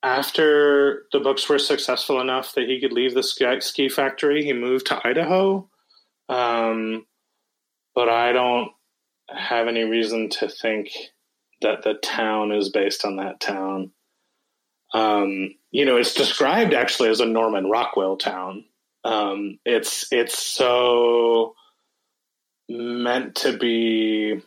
after 0.04 1.04
the 1.12 1.20
books 1.20 1.48
were 1.48 1.60
successful 1.60 2.20
enough 2.22 2.56
that 2.56 2.68
he 2.68 2.80
could 2.80 2.94
leave 2.94 3.14
the 3.14 3.24
ski, 3.24 3.60
ski 3.62 3.90
factory, 3.90 4.44
he 4.44 4.54
moved 4.54 4.88
to 4.88 5.08
Idaho. 5.08 5.70
Um, 6.28 7.06
but 7.94 8.10
I 8.10 8.32
don't 8.32 8.72
have 9.30 9.68
any 9.68 9.84
reason 9.84 10.30
to 10.30 10.50
think 10.50 10.90
that 11.62 11.84
the 11.84 11.94
town 11.96 12.52
is 12.52 12.70
based 12.70 13.06
on 13.06 13.18
that 13.18 13.40
town. 13.40 13.92
Um, 14.94 15.56
you 15.70 15.86
know, 15.86 15.98
it's 15.98 16.14
described 16.14 16.74
actually 16.74 17.10
as 17.10 17.20
a 17.20 17.26
Norman 17.26 17.70
Rockwell 17.70 18.18
town. 18.18 18.66
Um, 19.04 19.60
it's 19.66 20.12
it's 20.12 20.38
so 20.38 21.56
meant 22.70 23.36
to 23.36 23.58
be 23.58 24.42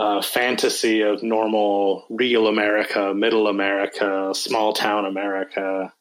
a 0.00 0.22
fantasy 0.22 1.02
of 1.02 1.22
normal, 1.22 2.06
real 2.08 2.46
America, 2.46 3.12
middle 3.14 3.48
America, 3.48 4.32
small 4.34 4.72
town 4.72 5.04
America. 5.04 5.92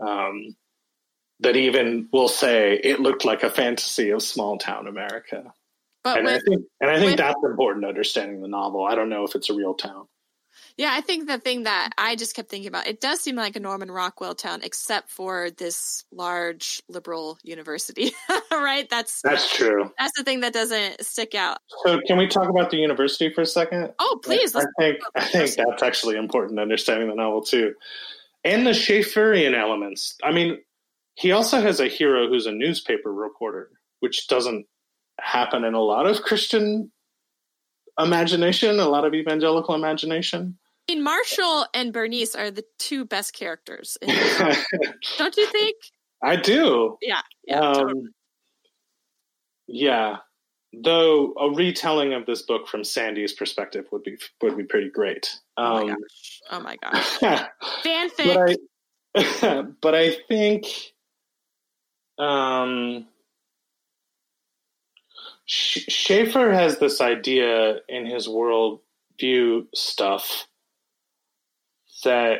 Um, 0.00 0.56
that 1.40 1.54
even 1.54 2.08
will 2.14 2.28
say 2.28 2.80
it 2.82 2.98
looked 2.98 3.26
like 3.26 3.42
a 3.42 3.50
fantasy 3.50 4.08
of 4.08 4.22
small 4.22 4.56
town 4.56 4.86
America. 4.86 5.52
But 6.02 6.20
and 6.20 6.28
I 6.28 6.38
think, 6.38 6.62
and 6.80 6.90
I 6.90 6.98
think 6.98 7.18
that's 7.18 7.36
important 7.44 7.84
understanding 7.84 8.40
the 8.40 8.48
novel. 8.48 8.86
I 8.86 8.94
don't 8.94 9.10
know 9.10 9.24
if 9.24 9.34
it's 9.34 9.50
a 9.50 9.54
real 9.54 9.74
town. 9.74 10.06
Yeah, 10.76 10.90
I 10.92 11.00
think 11.00 11.26
the 11.26 11.38
thing 11.38 11.62
that 11.62 11.92
I 11.96 12.16
just 12.16 12.36
kept 12.36 12.50
thinking 12.50 12.68
about, 12.68 12.86
it 12.86 13.00
does 13.00 13.20
seem 13.20 13.34
like 13.34 13.56
a 13.56 13.60
Norman 13.60 13.90
Rockwell 13.90 14.34
town, 14.34 14.60
except 14.62 15.10
for 15.10 15.50
this 15.50 16.04
large 16.12 16.82
liberal 16.88 17.38
university, 17.42 18.12
right? 18.50 18.88
That's 18.90 19.22
that's 19.22 19.56
true. 19.56 19.90
That's 19.98 20.12
the 20.18 20.24
thing 20.24 20.40
that 20.40 20.52
doesn't 20.52 21.02
stick 21.02 21.34
out. 21.34 21.58
So, 21.84 22.00
can 22.06 22.18
we 22.18 22.26
talk 22.26 22.50
about 22.50 22.70
the 22.70 22.76
university 22.76 23.32
for 23.32 23.40
a 23.40 23.46
second? 23.46 23.94
Oh, 23.98 24.20
please. 24.22 24.54
I, 24.54 24.60
I 24.60 24.64
think 24.78 24.98
I 25.14 25.24
think 25.24 25.54
that's 25.54 25.82
actually 25.82 26.16
important 26.16 26.58
to 26.58 26.62
understanding 26.62 27.08
the 27.08 27.14
novel 27.14 27.40
too, 27.40 27.74
and 28.44 28.66
the 28.66 28.72
Schaefferian 28.72 29.58
elements. 29.58 30.18
I 30.22 30.32
mean, 30.32 30.58
he 31.14 31.32
also 31.32 31.58
has 31.58 31.80
a 31.80 31.88
hero 31.88 32.28
who's 32.28 32.46
a 32.46 32.52
newspaper 32.52 33.10
reporter, 33.10 33.70
which 34.00 34.28
doesn't 34.28 34.66
happen 35.18 35.64
in 35.64 35.72
a 35.72 35.80
lot 35.80 36.06
of 36.06 36.20
Christian 36.20 36.92
imagination, 37.98 38.78
a 38.78 38.88
lot 38.88 39.06
of 39.06 39.14
evangelical 39.14 39.74
imagination. 39.74 40.58
I 40.88 40.94
mean, 40.94 41.02
Marshall 41.02 41.66
and 41.74 41.92
Bernice 41.92 42.34
are 42.34 42.50
the 42.50 42.64
two 42.78 43.04
best 43.04 43.34
characters. 43.34 43.98
Don't 45.18 45.36
you 45.36 45.46
think? 45.46 45.76
I 46.22 46.36
do. 46.36 46.96
Yeah. 47.02 47.22
Yeah. 47.46 47.60
Um, 47.60 47.74
totally. 47.74 48.02
Yeah. 49.66 50.16
Though 50.72 51.32
a 51.34 51.50
retelling 51.50 52.12
of 52.12 52.26
this 52.26 52.42
book 52.42 52.68
from 52.68 52.84
Sandy's 52.84 53.32
perspective 53.32 53.86
would 53.90 54.02
be 54.02 54.18
would 54.42 54.56
be 54.56 54.64
pretty 54.64 54.90
great. 54.90 55.40
Um, 55.56 55.66
oh 55.66 55.74
my 55.74 55.80
um, 55.80 55.88
gosh! 55.88 56.40
Oh 56.50 56.60
my 56.60 56.76
gosh! 56.76 57.18
Fanfic. 57.82 58.56
But 59.14 59.24
I, 59.24 59.62
but 59.80 59.94
I 59.94 60.16
think, 60.28 60.66
um, 62.18 63.06
Schaeffer 65.46 66.52
has 66.52 66.78
this 66.78 67.00
idea 67.00 67.76
in 67.88 68.04
his 68.04 68.28
world 68.28 68.80
view 69.18 69.68
stuff 69.74 70.46
that 72.04 72.38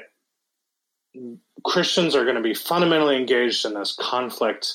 Christians 1.64 2.14
are 2.14 2.24
going 2.24 2.36
to 2.36 2.42
be 2.42 2.54
fundamentally 2.54 3.16
engaged 3.16 3.64
in 3.64 3.74
this 3.74 3.96
conflict 3.98 4.74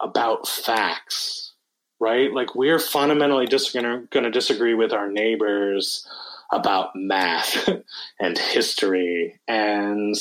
about 0.00 0.46
facts, 0.46 1.54
right? 2.00 2.32
Like 2.32 2.54
we're 2.54 2.78
fundamentally 2.78 3.46
just 3.46 3.72
going 3.72 4.08
to 4.10 4.30
disagree 4.30 4.74
with 4.74 4.92
our 4.92 5.10
neighbors 5.10 6.06
about 6.52 6.90
math 6.94 7.68
and 8.20 8.38
history. 8.38 9.38
And 9.48 10.14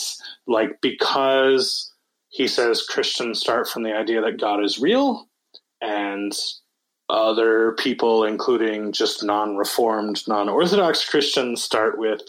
like 0.48 0.82
because 0.82 1.92
he 2.30 2.48
says 2.48 2.86
Christians 2.88 3.40
start 3.40 3.68
from 3.68 3.84
the 3.84 3.94
idea 3.94 4.22
that 4.22 4.40
God 4.40 4.64
is 4.64 4.80
real 4.80 5.28
and 5.82 6.34
other 7.10 7.74
people, 7.74 8.24
including 8.24 8.92
just 8.92 9.24
non 9.24 9.58
reformed, 9.58 10.24
non 10.28 10.50
Orthodox 10.50 11.08
Christians, 11.08 11.62
start 11.62 12.00
with 12.00 12.22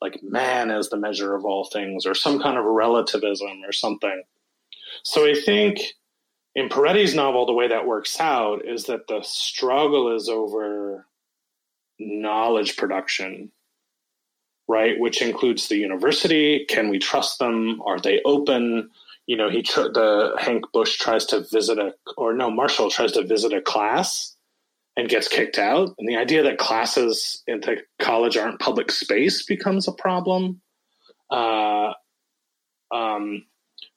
like 0.00 0.22
man 0.22 0.70
as 0.70 0.88
the 0.88 0.96
measure 0.96 1.34
of 1.34 1.44
all 1.44 1.64
things 1.64 2.06
or 2.06 2.14
some 2.14 2.40
kind 2.40 2.56
of 2.56 2.64
relativism 2.64 3.62
or 3.64 3.72
something. 3.72 4.22
So 5.02 5.26
I 5.26 5.34
think 5.34 5.80
in 6.54 6.68
Peretti's 6.68 7.14
novel, 7.14 7.46
the 7.46 7.52
way 7.52 7.68
that 7.68 7.86
works 7.86 8.20
out 8.20 8.64
is 8.64 8.84
that 8.84 9.06
the 9.08 9.22
struggle 9.22 10.14
is 10.14 10.28
over 10.28 11.06
knowledge 11.98 12.76
production, 12.76 13.50
right? 14.66 14.98
Which 14.98 15.22
includes 15.22 15.68
the 15.68 15.76
university. 15.76 16.64
Can 16.68 16.88
we 16.88 16.98
trust 16.98 17.38
them? 17.38 17.80
Are 17.84 18.00
they 18.00 18.20
open? 18.24 18.90
You 19.26 19.36
know, 19.36 19.50
he 19.50 19.62
tr- 19.62 19.92
the 19.92 20.36
Hank 20.38 20.64
Busche 20.72 20.98
tries 20.98 21.26
to 21.26 21.40
visit 21.40 21.78
a, 21.78 21.94
or 22.16 22.32
no, 22.32 22.50
Marshall 22.50 22.90
tries 22.90 23.12
to 23.12 23.24
visit 23.24 23.52
a 23.52 23.60
class 23.60 24.36
and 24.98 25.08
gets 25.08 25.28
kicked 25.28 25.58
out. 25.58 25.94
And 25.96 26.08
the 26.08 26.16
idea 26.16 26.42
that 26.42 26.58
classes 26.58 27.44
in 27.46 27.60
the 27.60 27.78
college 28.00 28.36
aren't 28.36 28.58
public 28.58 28.90
space 28.90 29.44
becomes 29.44 29.86
a 29.86 29.92
problem. 29.92 30.60
Uh, 31.30 31.92
um, 32.92 33.44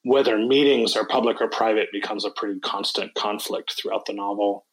whether 0.03 0.37
meetings 0.37 0.95
are 0.95 1.07
public 1.07 1.41
or 1.41 1.49
private 1.49 1.89
becomes 1.91 2.23
a 2.23 2.29
pretty 2.29 2.59
constant 2.59 3.15
conflict 3.15 3.73
throughout 3.73 4.05
the 4.05 4.13
novel. 4.13 4.67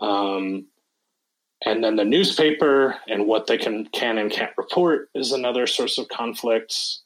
Um, 0.00 0.68
and 1.64 1.82
then 1.82 1.96
the 1.96 2.04
newspaper 2.04 2.96
and 3.08 3.26
what 3.26 3.48
they 3.48 3.58
can 3.58 3.86
can 3.86 4.18
and 4.18 4.30
can't 4.30 4.56
report 4.56 5.08
is 5.16 5.32
another 5.32 5.66
source 5.66 5.98
of 5.98 6.06
conflicts. 6.08 7.02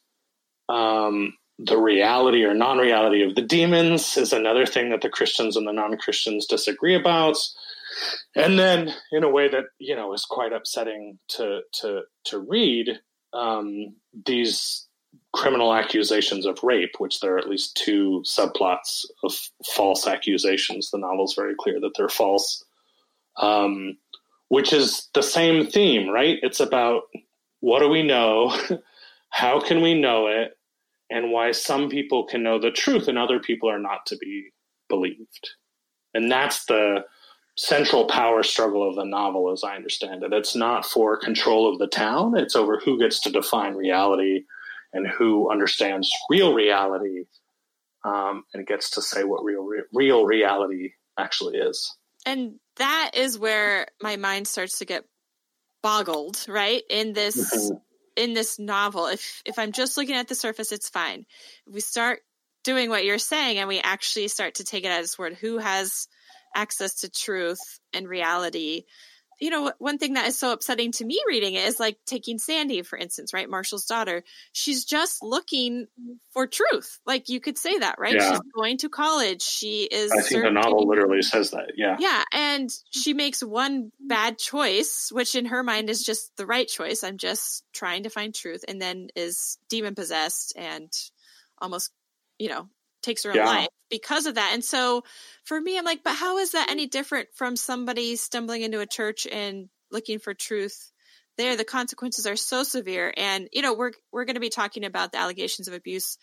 Um, 0.69 1.33
the 1.57 1.77
reality 1.77 2.43
or 2.43 2.53
non-reality 2.53 3.23
of 3.23 3.33
the 3.33 3.41
demons 3.41 4.17
is 4.17 4.33
another 4.33 4.67
thing 4.67 4.91
that 4.91 5.01
the 5.01 5.09
Christians 5.09 5.57
and 5.57 5.67
the 5.67 5.73
non-Christians 5.73 6.45
disagree 6.45 6.95
about 6.95 7.37
and 8.35 8.57
then 8.57 8.93
in 9.11 9.23
a 9.23 9.29
way 9.29 9.49
that 9.49 9.65
you 9.79 9.95
know 9.95 10.13
is 10.13 10.25
quite 10.25 10.53
upsetting 10.53 11.19
to 11.29 11.61
to 11.81 12.01
to 12.25 12.39
read 12.39 12.99
um, 13.33 13.95
these 14.25 14.87
criminal 15.33 15.73
accusations 15.73 16.45
of 16.45 16.63
rape, 16.63 16.95
which 16.97 17.19
there 17.19 17.35
are 17.35 17.39
at 17.39 17.49
least 17.49 17.75
two 17.75 18.23
subplots 18.25 19.05
of 19.23 19.33
false 19.73 20.07
accusations. 20.07 20.89
The 20.89 20.97
novel's 20.97 21.35
very 21.35 21.55
clear 21.57 21.79
that 21.79 21.91
they're 21.95 22.09
false, 22.09 22.63
um, 23.37 23.97
which 24.49 24.73
is 24.73 25.09
the 25.13 25.23
same 25.23 25.67
theme, 25.67 26.09
right? 26.09 26.37
It's 26.41 26.59
about 26.59 27.03
what 27.61 27.79
do 27.79 27.89
we 27.89 28.03
know, 28.03 28.57
how 29.29 29.61
can 29.61 29.81
we 29.81 29.99
know 29.99 30.27
it, 30.27 30.57
and 31.09 31.31
why 31.31 31.51
some 31.51 31.89
people 31.89 32.25
can 32.25 32.43
know 32.43 32.59
the 32.59 32.71
truth 32.71 33.07
and 33.07 33.17
other 33.17 33.39
people 33.39 33.69
are 33.69 33.79
not 33.79 34.05
to 34.07 34.17
be 34.17 34.49
believed. 34.89 35.51
And 36.13 36.31
that's 36.31 36.65
the 36.65 37.05
central 37.57 38.05
power 38.05 38.43
struggle 38.43 38.87
of 38.87 38.95
the 38.95 39.05
novel, 39.05 39.51
as 39.51 39.63
I 39.63 39.75
understand 39.75 40.23
it. 40.23 40.33
It's 40.33 40.55
not 40.55 40.85
for 40.85 41.17
control 41.17 41.71
of 41.71 41.79
the 41.79 41.87
town, 41.87 42.37
it's 42.37 42.55
over 42.55 42.79
who 42.79 42.99
gets 42.99 43.19
to 43.21 43.31
define 43.31 43.73
reality 43.73 44.45
and 44.93 45.07
who 45.07 45.51
understands 45.51 46.09
real 46.29 46.53
reality 46.53 47.25
um, 48.03 48.43
and 48.53 48.67
gets 48.67 48.91
to 48.91 49.01
say 49.01 49.23
what 49.23 49.43
real, 49.43 49.67
real 49.93 50.25
reality 50.25 50.93
actually 51.17 51.57
is. 51.57 51.95
And 52.25 52.55
that 52.77 53.11
is 53.15 53.37
where 53.37 53.87
my 54.01 54.15
mind 54.15 54.47
starts 54.47 54.79
to 54.79 54.85
get 54.85 55.05
boggled, 55.81 56.45
right? 56.47 56.81
In 56.89 57.13
this. 57.13 57.53
Mm-hmm. 57.53 57.77
In 58.17 58.33
this 58.33 58.59
novel, 58.59 59.07
if 59.07 59.41
if 59.45 59.57
I'm 59.57 59.71
just 59.71 59.95
looking 59.95 60.15
at 60.15 60.27
the 60.27 60.35
surface, 60.35 60.73
it's 60.73 60.89
fine. 60.89 61.25
If 61.65 61.73
we 61.73 61.79
start 61.79 62.19
doing 62.65 62.89
what 62.89 63.05
you're 63.05 63.17
saying 63.17 63.57
and 63.57 63.69
we 63.69 63.79
actually 63.79 64.27
start 64.27 64.55
to 64.55 64.65
take 64.65 64.83
it 64.83 64.91
as 64.91 65.17
word, 65.17 65.35
who 65.35 65.59
has 65.59 66.09
access 66.55 67.01
to 67.01 67.09
truth 67.09 67.79
and 67.93 68.07
reality. 68.07 68.83
You 69.39 69.49
know 69.49 69.73
one 69.79 69.97
thing 69.97 70.13
that 70.13 70.27
is 70.27 70.37
so 70.37 70.51
upsetting 70.51 70.91
to 70.93 71.05
me 71.05 71.19
reading 71.27 71.55
it 71.55 71.65
is 71.65 71.79
like 71.79 71.97
taking 72.05 72.37
sandy 72.37 72.83
for 72.83 72.95
instance 72.95 73.33
right 73.33 73.49
marshall's 73.49 73.87
daughter 73.87 74.23
she's 74.53 74.85
just 74.85 75.23
looking 75.23 75.87
for 76.29 76.45
truth. 76.45 76.99
Like 77.07 77.27
you 77.27 77.39
could 77.39 77.57
say 77.57 77.79
that 77.79 77.95
right? 77.97 78.13
Yeah. 78.13 78.29
she's 78.29 78.39
going 78.55 78.77
to 78.77 78.89
college. 78.89 79.41
She 79.41 79.89
is 79.91 80.11
i 80.11 80.21
think 80.21 80.43
the 80.43 80.51
novel 80.51 80.87
literally 80.87 81.23
says 81.23 81.51
that 81.51 81.71
yeah. 81.75 81.97
Yeah 81.99 82.23
and 82.31 82.69
she 82.91 83.15
makes 83.15 83.41
one 83.41 83.91
bad 83.99 84.37
choice 84.37 85.09
which 85.11 85.33
in 85.33 85.47
her 85.47 85.63
mind 85.63 85.89
is 85.89 86.03
just 86.03 86.31
the 86.37 86.45
right 86.45 86.67
choice. 86.67 87.03
I'm 87.03 87.17
just 87.17 87.63
trying 87.73 88.03
to 88.03 88.11
find 88.11 88.35
truth 88.35 88.63
and 88.67 88.79
then 88.79 89.07
is 89.15 89.57
demon 89.69 89.95
possessed 89.95 90.53
and 90.55 90.91
almost 91.59 91.89
you 92.37 92.49
know 92.49 92.67
takes 93.01 93.23
her 93.23 93.31
own 93.31 93.37
yeah. 93.37 93.45
life 93.45 93.67
because 93.89 94.25
of 94.25 94.35
that. 94.35 94.51
And 94.53 94.63
so 94.63 95.03
for 95.43 95.59
me, 95.59 95.77
I'm 95.77 95.85
like, 95.85 96.03
but 96.03 96.15
how 96.15 96.37
is 96.37 96.51
that 96.51 96.69
any 96.69 96.87
different 96.87 97.29
from 97.35 97.55
somebody 97.55 98.15
stumbling 98.15 98.61
into 98.61 98.79
a 98.79 98.87
church 98.87 99.27
and 99.27 99.69
looking 99.91 100.19
for 100.19 100.33
truth? 100.33 100.91
There, 101.37 101.55
the 101.55 101.63
consequences 101.63 102.27
are 102.27 102.35
so 102.35 102.63
severe, 102.63 103.13
and 103.15 103.47
you 103.53 103.61
know 103.61 103.73
we're 103.73 103.93
we're 104.11 104.25
going 104.25 104.35
to 104.35 104.41
be 104.41 104.49
talking 104.49 104.83
about 104.83 105.11
the 105.11 105.17
allegations 105.17 105.67
of 105.67 105.73
abuse 105.73 106.17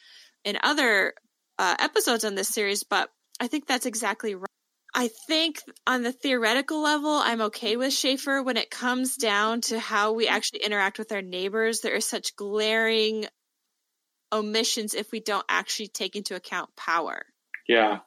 in 0.45 0.59
other 0.63 1.15
uh, 1.59 1.77
episodes 1.79 2.25
on 2.25 2.35
this 2.35 2.49
series, 2.49 2.85
but 2.85 3.09
I 3.41 3.47
think 3.47 3.67
that's 3.67 3.87
exactly 3.87 4.35
right. 4.35 4.45
I 4.95 5.09
think 5.27 5.63
on 5.87 6.03
the 6.03 6.13
theoretical 6.13 6.83
level, 6.83 7.11
I'm 7.11 7.41
okay 7.43 7.77
with 7.77 7.93
Schaeffer. 7.93 8.43
When 8.43 8.57
it 8.57 8.71
comes 8.71 9.17
down 9.17 9.61
to 9.63 9.79
how 9.79 10.13
we 10.13 10.29
actually 10.29 10.61
interact 10.65 10.99
with 10.99 11.13
our 11.13 11.23
neighbors, 11.23 11.81
there 11.81 11.95
is 11.95 12.05
such 12.05 12.37
glaring 12.37 13.27
omissions 14.33 14.95
if 14.95 15.13
we 15.13 15.21
don't 15.21 15.45
actually 15.49 15.89
take 15.89 16.17
into 16.17 16.35
account 16.35 16.75
power 16.77 17.27
Yeah. 17.69 18.01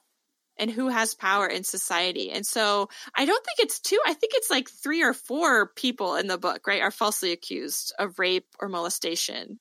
and 0.57 0.69
who 0.69 0.89
has 0.89 1.15
power 1.15 1.47
in 1.47 1.63
society. 1.63 2.31
And 2.31 2.45
so 2.45 2.89
I 3.15 3.25
don't 3.25 3.43
think 3.45 3.59
it's 3.59 3.79
two, 3.79 3.99
I 4.05 4.13
think 4.13 4.33
it's 4.35 4.49
like 4.51 4.69
three 4.69 5.01
or 5.03 5.13
four 5.13 5.71
people 5.75 6.15
in 6.15 6.27
the 6.27 6.37
book, 6.37 6.67
right, 6.67 6.81
are 6.81 6.91
falsely 6.91 7.31
accused 7.31 7.93
of 7.97 8.19
rape 8.19 8.47
or 8.59 8.69
molestation. 8.69 9.59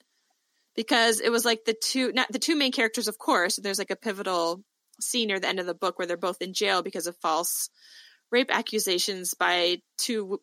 Because 0.76 1.20
it 1.20 1.30
was 1.30 1.44
like 1.44 1.64
the 1.64 1.74
two 1.74 2.12
not 2.12 2.30
the 2.30 2.38
two 2.38 2.54
main 2.56 2.72
characters, 2.72 3.08
of 3.08 3.18
course, 3.18 3.56
there's 3.56 3.78
like 3.78 3.90
a 3.90 3.96
pivotal 3.96 4.62
scene 5.00 5.28
near 5.28 5.40
the 5.40 5.48
end 5.48 5.58
of 5.58 5.66
the 5.66 5.74
book 5.74 5.98
where 5.98 6.06
they're 6.06 6.16
both 6.16 6.40
in 6.40 6.52
jail 6.54 6.82
because 6.82 7.06
of 7.06 7.16
false 7.16 7.70
rape 8.30 8.54
accusations 8.54 9.34
by 9.34 9.82
two 9.98 10.40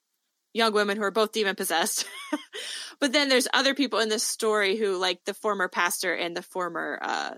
young 0.54 0.74
women 0.74 0.98
who 0.98 1.04
are 1.04 1.12
both 1.12 1.32
demon 1.32 1.56
possessed. 1.56 2.06
but 3.00 3.14
then 3.14 3.30
there's 3.30 3.48
other 3.54 3.74
people 3.74 4.00
in 4.00 4.10
this 4.10 4.24
story 4.24 4.76
who, 4.76 4.98
like 4.98 5.24
the 5.26 5.34
former 5.34 5.68
pastor 5.68 6.14
and 6.14 6.36
the 6.36 6.42
former 6.42 7.00
uh, 7.02 7.36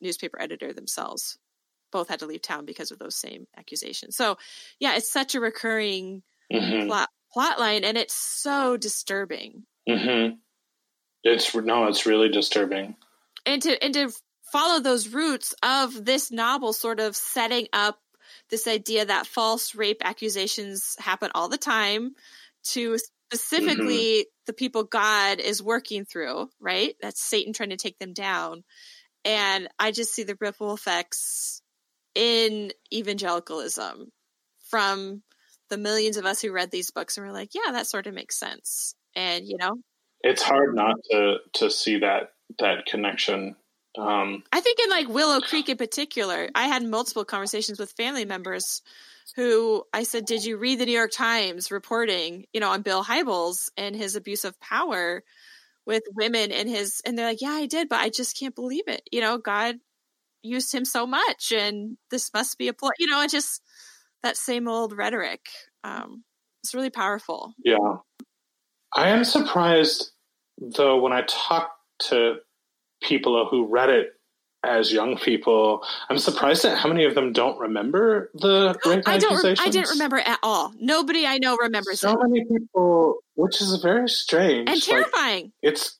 newspaper 0.00 0.40
editor 0.40 0.72
themselves, 0.72 1.38
both 1.90 2.08
had 2.08 2.20
to 2.20 2.26
leave 2.26 2.42
town 2.42 2.66
because 2.66 2.90
of 2.90 2.98
those 2.98 3.16
same 3.16 3.46
accusations. 3.56 4.16
So, 4.16 4.36
yeah, 4.78 4.96
it's 4.96 5.10
such 5.10 5.34
a 5.34 5.40
recurring 5.40 6.22
hmm 6.52 6.86
plot 6.86 7.08
plot 7.32 7.58
line, 7.58 7.84
and 7.84 7.96
it's 7.96 8.14
so 8.14 8.76
disturbing. 8.76 9.64
hmm 9.88 10.28
It's 11.24 11.54
no, 11.54 11.86
it's 11.86 12.06
really 12.06 12.28
disturbing. 12.28 12.96
And 13.46 13.62
to 13.62 13.82
and 13.82 13.94
to 13.94 14.12
follow 14.52 14.80
those 14.80 15.08
roots 15.08 15.54
of 15.62 16.04
this 16.04 16.30
novel, 16.30 16.72
sort 16.72 17.00
of 17.00 17.16
setting 17.16 17.66
up 17.72 17.98
this 18.50 18.66
idea 18.66 19.04
that 19.04 19.26
false 19.26 19.74
rape 19.74 20.02
accusations 20.04 20.96
happen 20.98 21.30
all 21.34 21.48
the 21.48 21.58
time 21.58 22.14
to 22.72 22.98
specifically 23.30 24.26
the 24.46 24.52
people 24.52 24.84
God 24.84 25.40
is 25.40 25.62
working 25.62 26.04
through, 26.04 26.48
right? 26.60 26.94
That's 27.02 27.22
Satan 27.22 27.52
trying 27.52 27.70
to 27.70 27.76
take 27.76 27.98
them 27.98 28.14
down. 28.14 28.64
And 29.24 29.68
I 29.78 29.90
just 29.90 30.14
see 30.14 30.22
the 30.22 30.38
ripple 30.40 30.72
effects 30.72 31.60
in 32.14 32.72
evangelicalism 32.92 34.10
from 34.70 35.22
the 35.68 35.76
millions 35.78 36.16
of 36.16 36.24
us 36.24 36.40
who 36.40 36.52
read 36.52 36.70
these 36.70 36.90
books 36.90 37.16
and 37.16 37.26
were 37.26 37.32
like, 37.32 37.50
yeah, 37.54 37.72
that 37.72 37.86
sort 37.86 38.06
of 38.06 38.14
makes 38.14 38.38
sense. 38.38 38.94
And, 39.14 39.46
you 39.46 39.56
know, 39.58 39.76
It's 40.22 40.42
hard 40.42 40.74
not 40.74 40.96
to 41.10 41.36
to 41.54 41.70
see 41.70 41.98
that 41.98 42.32
that 42.58 42.86
connection. 42.86 43.56
Um, 43.98 44.42
I 44.52 44.60
think 44.60 44.78
in 44.80 44.90
like 44.90 45.08
Willow 45.08 45.40
Creek 45.40 45.68
in 45.68 45.76
particular, 45.76 46.48
I 46.54 46.68
had 46.68 46.82
multiple 46.84 47.24
conversations 47.24 47.78
with 47.78 47.92
family 47.92 48.24
members 48.24 48.82
who 49.36 49.84
I 49.92 50.02
said, 50.02 50.26
"Did 50.26 50.44
you 50.44 50.56
read 50.56 50.78
the 50.78 50.86
New 50.86 50.92
York 50.92 51.12
Times 51.12 51.70
reporting, 51.70 52.46
you 52.52 52.60
know, 52.60 52.70
on 52.70 52.82
Bill 52.82 53.04
Hybels 53.04 53.70
and 53.76 53.94
his 53.94 54.16
abuse 54.16 54.44
of 54.44 54.58
power 54.60 55.22
with 55.86 56.02
women 56.14 56.52
and 56.52 56.68
his?" 56.68 57.00
And 57.04 57.16
they're 57.18 57.26
like, 57.26 57.40
"Yeah, 57.40 57.52
I 57.52 57.66
did, 57.66 57.88
but 57.88 58.00
I 58.00 58.10
just 58.10 58.38
can't 58.38 58.54
believe 58.54 58.88
it. 58.88 59.02
You 59.12 59.20
know, 59.20 59.38
God 59.38 59.76
used 60.42 60.74
him 60.74 60.84
so 60.84 61.06
much, 61.06 61.52
and 61.52 61.96
this 62.10 62.32
must 62.32 62.58
be 62.58 62.68
a 62.68 62.72
ploy. 62.72 62.90
You 62.98 63.08
know, 63.08 63.22
it 63.22 63.30
just 63.30 63.62
that 64.22 64.36
same 64.36 64.68
old 64.68 64.96
rhetoric. 64.96 65.48
Um, 65.84 66.24
it's 66.62 66.74
really 66.74 66.90
powerful. 66.90 67.54
yeah, 67.64 67.96
I 68.94 69.10
am 69.10 69.24
surprised 69.24 70.10
though 70.58 71.00
when 71.00 71.12
I 71.12 71.22
talk 71.22 71.72
to 72.00 72.36
people 73.02 73.46
who 73.50 73.66
read 73.66 73.90
it 73.90 74.17
as 74.64 74.92
young 74.92 75.16
people. 75.16 75.82
I'm 76.10 76.18
surprised 76.18 76.64
at 76.64 76.78
how 76.78 76.88
many 76.88 77.04
of 77.04 77.14
them 77.14 77.32
don't 77.32 77.58
remember 77.58 78.30
the 78.34 78.76
rape 78.84 79.02
I 79.06 79.18
don't. 79.18 79.42
Re- 79.42 79.56
I 79.58 79.68
didn't 79.70 79.90
remember 79.90 80.18
at 80.18 80.38
all. 80.42 80.72
Nobody 80.80 81.26
I 81.26 81.38
know 81.38 81.56
remembers 81.56 82.00
so 82.00 82.12
it, 82.12 82.18
many 82.22 82.44
people, 82.44 83.18
which 83.34 83.60
is 83.60 83.76
very 83.82 84.08
strange. 84.08 84.68
and 84.68 84.76
Like, 84.76 84.82
terrifying. 84.82 85.52
it's 85.62 85.98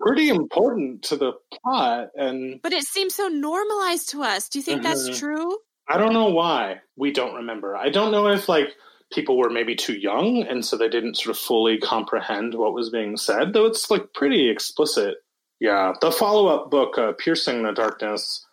pretty 0.00 0.28
important 0.28 1.02
to 1.04 1.16
the 1.16 1.32
plot, 1.64 2.08
and 2.14 2.60
But 2.62 2.72
it 2.72 2.84
seems 2.84 3.14
so 3.14 3.28
normalized 3.28 4.10
to 4.10 4.22
us. 4.22 4.48
Do 4.48 4.58
you 4.58 4.62
think 4.62 4.80
Mhm. 4.80 4.84
that's 4.84 5.18
true? 5.18 5.56
I 5.88 5.96
don't 5.96 6.12
know 6.12 6.28
why 6.28 6.80
we 6.96 7.10
don't 7.12 7.34
remember. 7.34 7.74
I 7.76 7.88
don't 7.88 8.12
know 8.12 8.28
if 8.28 8.48
like 8.48 8.76
people 9.10 9.38
were 9.38 9.48
maybe 9.48 9.74
too 9.74 9.94
young 9.94 10.42
and 10.42 10.62
so 10.62 10.76
they 10.76 10.88
didn't 10.90 11.16
sort 11.16 11.34
of 11.34 11.38
fully 11.42 11.78
comprehend 11.78 12.52
what 12.54 12.74
was 12.74 12.90
being 12.90 13.16
said, 13.16 13.54
though 13.54 13.64
it's 13.64 13.90
like 13.90 14.12
pretty 14.12 14.50
explicit. 14.50 15.16
Yeah, 15.60 15.92
the 16.00 16.12
follow-up 16.12 16.70
book, 16.70 16.98
uh, 16.98 17.12
"Piercing 17.12 17.62
the 17.62 17.72
Darkness," 17.72 18.46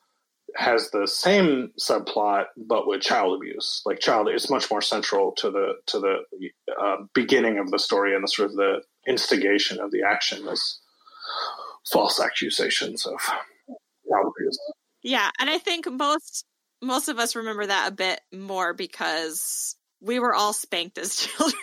has 0.56 0.90
the 0.92 1.08
same 1.08 1.72
subplot 1.80 2.46
but 2.58 2.88
with 2.88 3.02
child 3.02 3.36
abuse. 3.36 3.82
Like 3.86 4.00
child, 4.00 4.28
it's 4.30 4.50
much 4.50 4.72
more 4.72 4.82
central 4.82 5.34
to 5.34 5.52
the 5.52 5.74
to 5.88 6.00
the 6.00 6.16
uh, 6.82 6.98
beginning 7.14 7.60
of 7.60 7.72
the 7.72 7.80
story 7.80 8.16
and 8.16 8.24
the 8.24 8.28
sort 8.28 8.50
of 8.50 8.56
the 8.56 8.82
instigation 9.08 9.80
of 9.80 9.92
the 9.92 10.04
action 10.04 10.48
is 10.48 10.80
false 11.92 12.20
accusations 12.20 13.06
of 13.06 13.20
child 13.20 14.34
abuse. 14.38 14.58
Yeah, 15.04 15.30
and 15.40 15.50
I 15.50 15.58
think 15.58 15.92
most 15.92 16.46
most 16.82 17.10
of 17.10 17.20
us 17.20 17.36
remember 17.36 17.66
that 17.66 17.92
a 17.92 17.96
bit 17.96 18.22
more 18.34 18.74
because 18.74 19.76
we 20.02 20.20
were 20.20 20.34
all 20.34 20.54
spanked 20.54 20.98
as 20.98 21.16
children. 21.28 21.62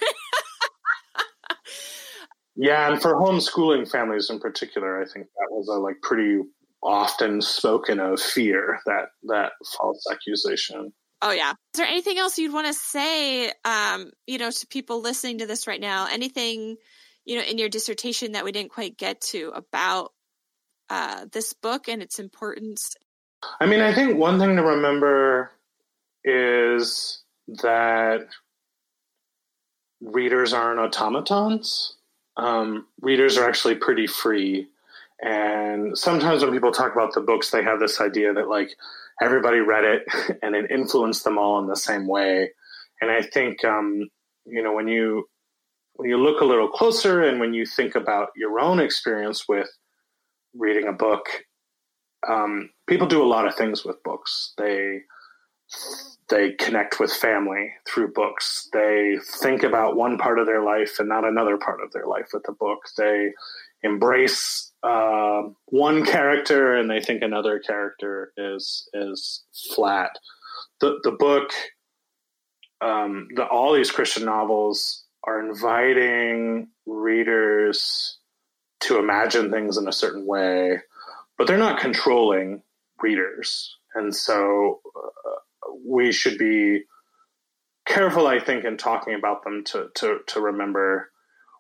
Yeah, 2.57 2.91
and 2.91 3.01
for 3.01 3.15
homeschooling 3.15 3.91
families 3.91 4.29
in 4.29 4.39
particular, 4.39 5.01
I 5.01 5.07
think 5.07 5.27
that 5.27 5.49
was 5.51 5.69
a 5.69 5.79
like 5.79 6.01
pretty 6.03 6.41
often 6.83 7.41
spoken 7.41 8.01
of 8.01 8.21
fear 8.21 8.81
that 8.87 9.07
that 9.25 9.53
false 9.77 10.05
accusation. 10.11 10.93
oh 11.23 11.31
yeah. 11.31 11.51
Is 11.51 11.79
there 11.79 11.87
anything 11.87 12.19
else 12.19 12.39
you'd 12.39 12.53
want 12.53 12.67
to 12.67 12.75
say 12.75 13.53
um, 13.65 14.11
you 14.27 14.39
know, 14.39 14.51
to 14.51 14.67
people 14.67 15.01
listening 15.01 15.39
to 15.39 15.47
this 15.47 15.67
right 15.67 15.81
now? 15.81 16.09
Anything, 16.11 16.77
you 17.25 17.37
know, 17.37 17.43
in 17.43 17.59
your 17.59 17.69
dissertation 17.69 18.33
that 18.33 18.45
we 18.45 18.53
didn't 18.53 18.73
quite 18.73 18.99
get 18.99 19.21
to 19.33 19.53
about 19.55 20.13
uh, 20.91 21.25
this 21.33 21.55
book 21.55 21.89
and 21.89 22.03
its 22.03 22.19
importance? 22.19 22.95
I 23.61 23.67
mean, 23.67 23.81
I 23.81 23.95
think 23.95 24.19
one 24.19 24.39
thing 24.39 24.57
to 24.57 24.63
remember 24.63 25.51
is 26.25 27.23
that 27.63 28.27
readers 30.01 30.53
aren't 30.53 30.81
automatons. 30.81 31.97
Um, 32.37 32.87
readers 33.01 33.37
are 33.37 33.49
actually 33.49 33.75
pretty 33.77 34.07
free. 34.07 34.69
And 35.23 35.97
sometimes 35.97 36.43
when 36.43 36.53
people 36.53 36.73
talk 36.73 36.93
about 36.93 37.15
the 37.15 37.21
books, 37.21 37.51
they 37.51 37.63
have 37.63 37.79
this 37.79 38.01
idea 38.01 38.33
that 38.33 38.49
like 38.49 38.71
everybody 39.23 39.59
read 39.59 39.85
it 39.85 40.03
and 40.43 40.55
it 40.55 40.71
influenced 40.71 41.25
them 41.25 41.39
all 41.39 41.59
in 41.61 41.67
the 41.67 41.77
same 41.77 42.07
way. 42.07 42.51
And 43.01 43.11
I 43.11 43.23
think, 43.23 43.65
um, 43.65 44.09
you 44.45 44.63
know, 44.63 44.73
when 44.73 44.89
you 44.89 45.29
when 45.95 46.09
you 46.09 46.17
look 46.17 46.41
a 46.41 46.45
little 46.45 46.69
closer 46.69 47.23
and 47.23 47.39
when 47.39 47.53
you 47.53 47.67
think 47.67 47.95
about 47.95 48.31
your 48.35 48.59
own 48.59 48.81
experience 48.81 49.47
with 49.49 49.69
reading 50.55 50.89
a 50.89 50.93
book, 50.93 51.27
um, 52.29 52.71
people 52.89 53.07
do 53.07 53.23
a 53.23 53.27
lot 53.27 53.47
of 53.47 53.55
things 53.55 53.85
with 53.85 54.03
books. 54.03 54.55
They 54.57 55.01
they 56.33 56.53
connect 56.53 56.99
with 56.99 57.13
family 57.13 57.75
through 57.87 58.11
books. 58.13 58.67
They 58.73 59.19
think 59.41 59.63
about 59.63 59.97
one 59.97 60.17
part 60.17 60.39
of 60.39 60.47
their 60.47 60.63
life 60.65 60.99
and 60.99 61.07
not 61.07 61.27
another 61.27 61.59
part 61.59 61.83
of 61.83 61.93
their 61.93 62.07
life 62.07 62.31
with 62.33 62.45
the 62.45 62.53
book. 62.53 62.79
They 62.97 63.33
embrace 63.83 64.73
uh, 64.83 65.43
one 65.67 66.07
character 66.07 66.75
and 66.75 66.91
they 66.91 67.01
think 67.01 67.23
another 67.23 67.59
character 67.59 68.33
is 68.39 68.89
is 68.95 69.45
flat. 69.75 70.19
The 70.81 71.01
the 71.03 71.13
book, 71.13 71.51
um, 72.81 73.29
the 73.35 73.45
all 73.45 73.75
these 73.75 73.91
Christian 73.91 74.25
novels 74.25 75.05
are 75.25 75.47
inviting 75.47 76.69
readers 76.87 78.19
to 78.81 78.99
imagine 78.99 79.51
things 79.51 79.77
in 79.77 79.87
a 79.87 79.93
certain 79.93 80.27
way, 80.27 80.81
but 81.37 81.47
they're 81.47 81.59
not 81.59 81.79
controlling 81.79 82.63
readers, 83.03 83.77
and 83.95 84.17
so 84.17 84.81
uh, 84.97 85.42
we 85.85 86.13
should 86.13 86.39
be 86.39 86.83
careful, 87.87 88.27
I 88.27 88.39
think, 88.41 88.65
in 88.65 88.77
talking 88.77 89.15
about 89.15 89.45
them 89.45 89.65
to 89.67 89.89
to 89.97 90.21
to 90.27 90.41
remember 90.41 91.11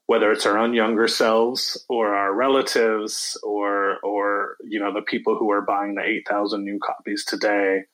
whether 0.07 0.33
it's 0.33 0.47
our 0.47 0.59
own 0.59 0.75
younger 0.75 1.09
selves 1.09 1.85
or 1.89 2.15
our 2.15 2.35
relatives 2.35 3.37
or 3.43 3.99
or 4.03 4.57
you 4.63 4.81
know 4.81 4.93
the 4.93 5.03
people 5.03 5.37
who 5.37 5.51
are 5.51 5.63
buying 5.63 5.95
the 5.95 6.03
8000 6.03 6.65
new 6.65 6.79
copies 6.83 7.25
today 7.25 7.85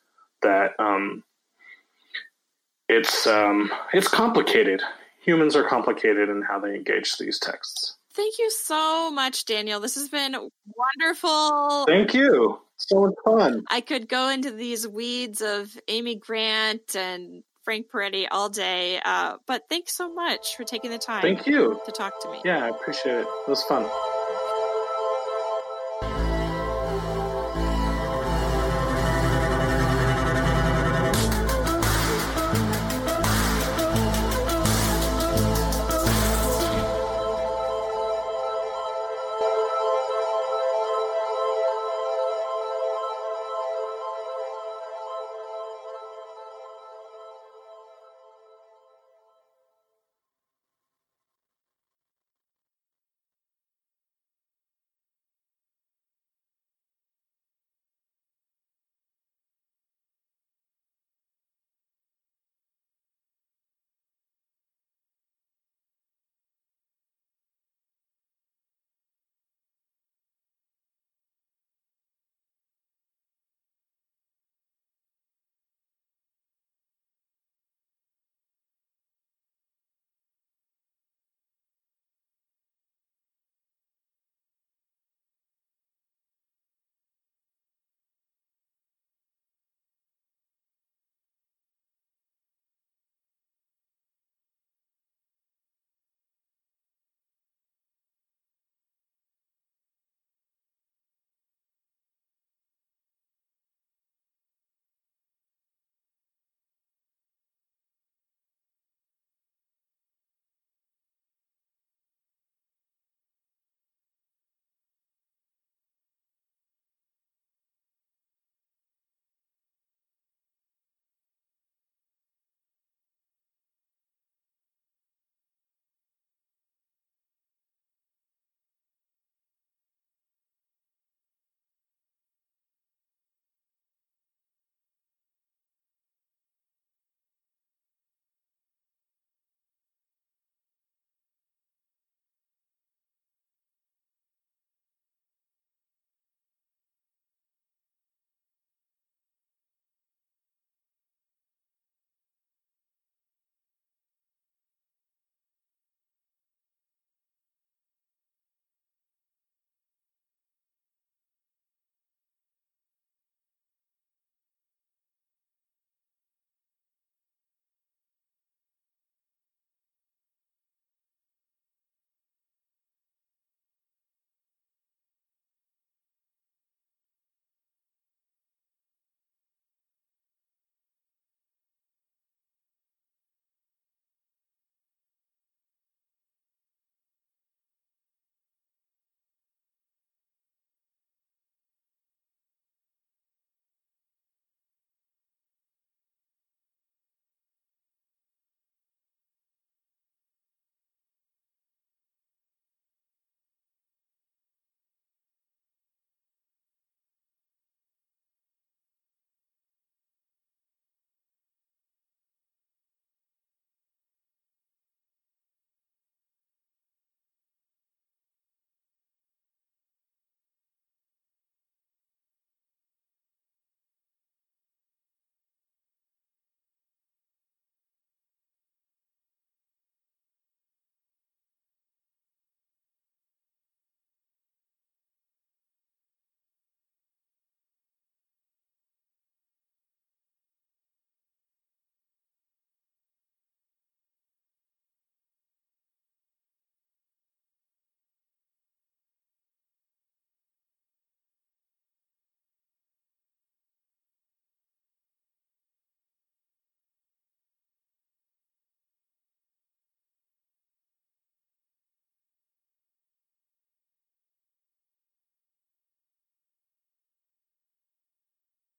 that 0.42 0.72
um, 0.78 1.22
it's 2.88 3.26
um, 3.26 3.70
it's 3.92 4.09
complicated 4.09 4.82
humans 5.22 5.54
are 5.54 5.68
complicated 5.68 6.28
in 6.28 6.42
how 6.42 6.59
they 6.59 6.74
engage 6.74 7.16
these 7.18 7.38
texts 7.38 7.94
Thank 8.11 8.38
you 8.40 8.50
so 8.50 9.12
much, 9.12 9.44
Daniel. 9.44 9.78
This 9.78 9.94
has 9.94 10.09
been 10.09 10.34
wonderful. 10.74 11.84
thank 11.86 12.14
you 12.14 12.59
so 12.79 13.01
much 13.01 13.14
fun. 13.24 13.64
I 13.70 13.81
could 13.81 14.09
go 14.09 14.29
into 14.29 14.51
these 14.51 14.87
weeds 14.87 15.41
of 15.41 15.76
Amy 15.89 16.16
Grant 16.16 16.97
and 16.97 17.43
Frank 17.64 17.87
Peretti 17.93 18.26
all 18.31 18.49
day, 18.49 19.01
uh, 19.05 19.37
but 19.47 19.64
thanks 19.68 19.95
so 19.95 20.12
much 20.12 20.57
for 20.57 20.64
taking 20.64 20.91
the 20.91 20.99
time 20.99 21.20
thank 21.20 21.47
you. 21.47 21.79
to 21.85 21.93
talk 21.93 22.20
to 22.22 22.31
me. 22.31 22.41
yeah 22.45 22.64
i 22.64 22.68
appreciate 22.68 23.16
it. 23.16 23.26
It 23.26 23.51
was 23.51 23.62
fun 23.64 23.87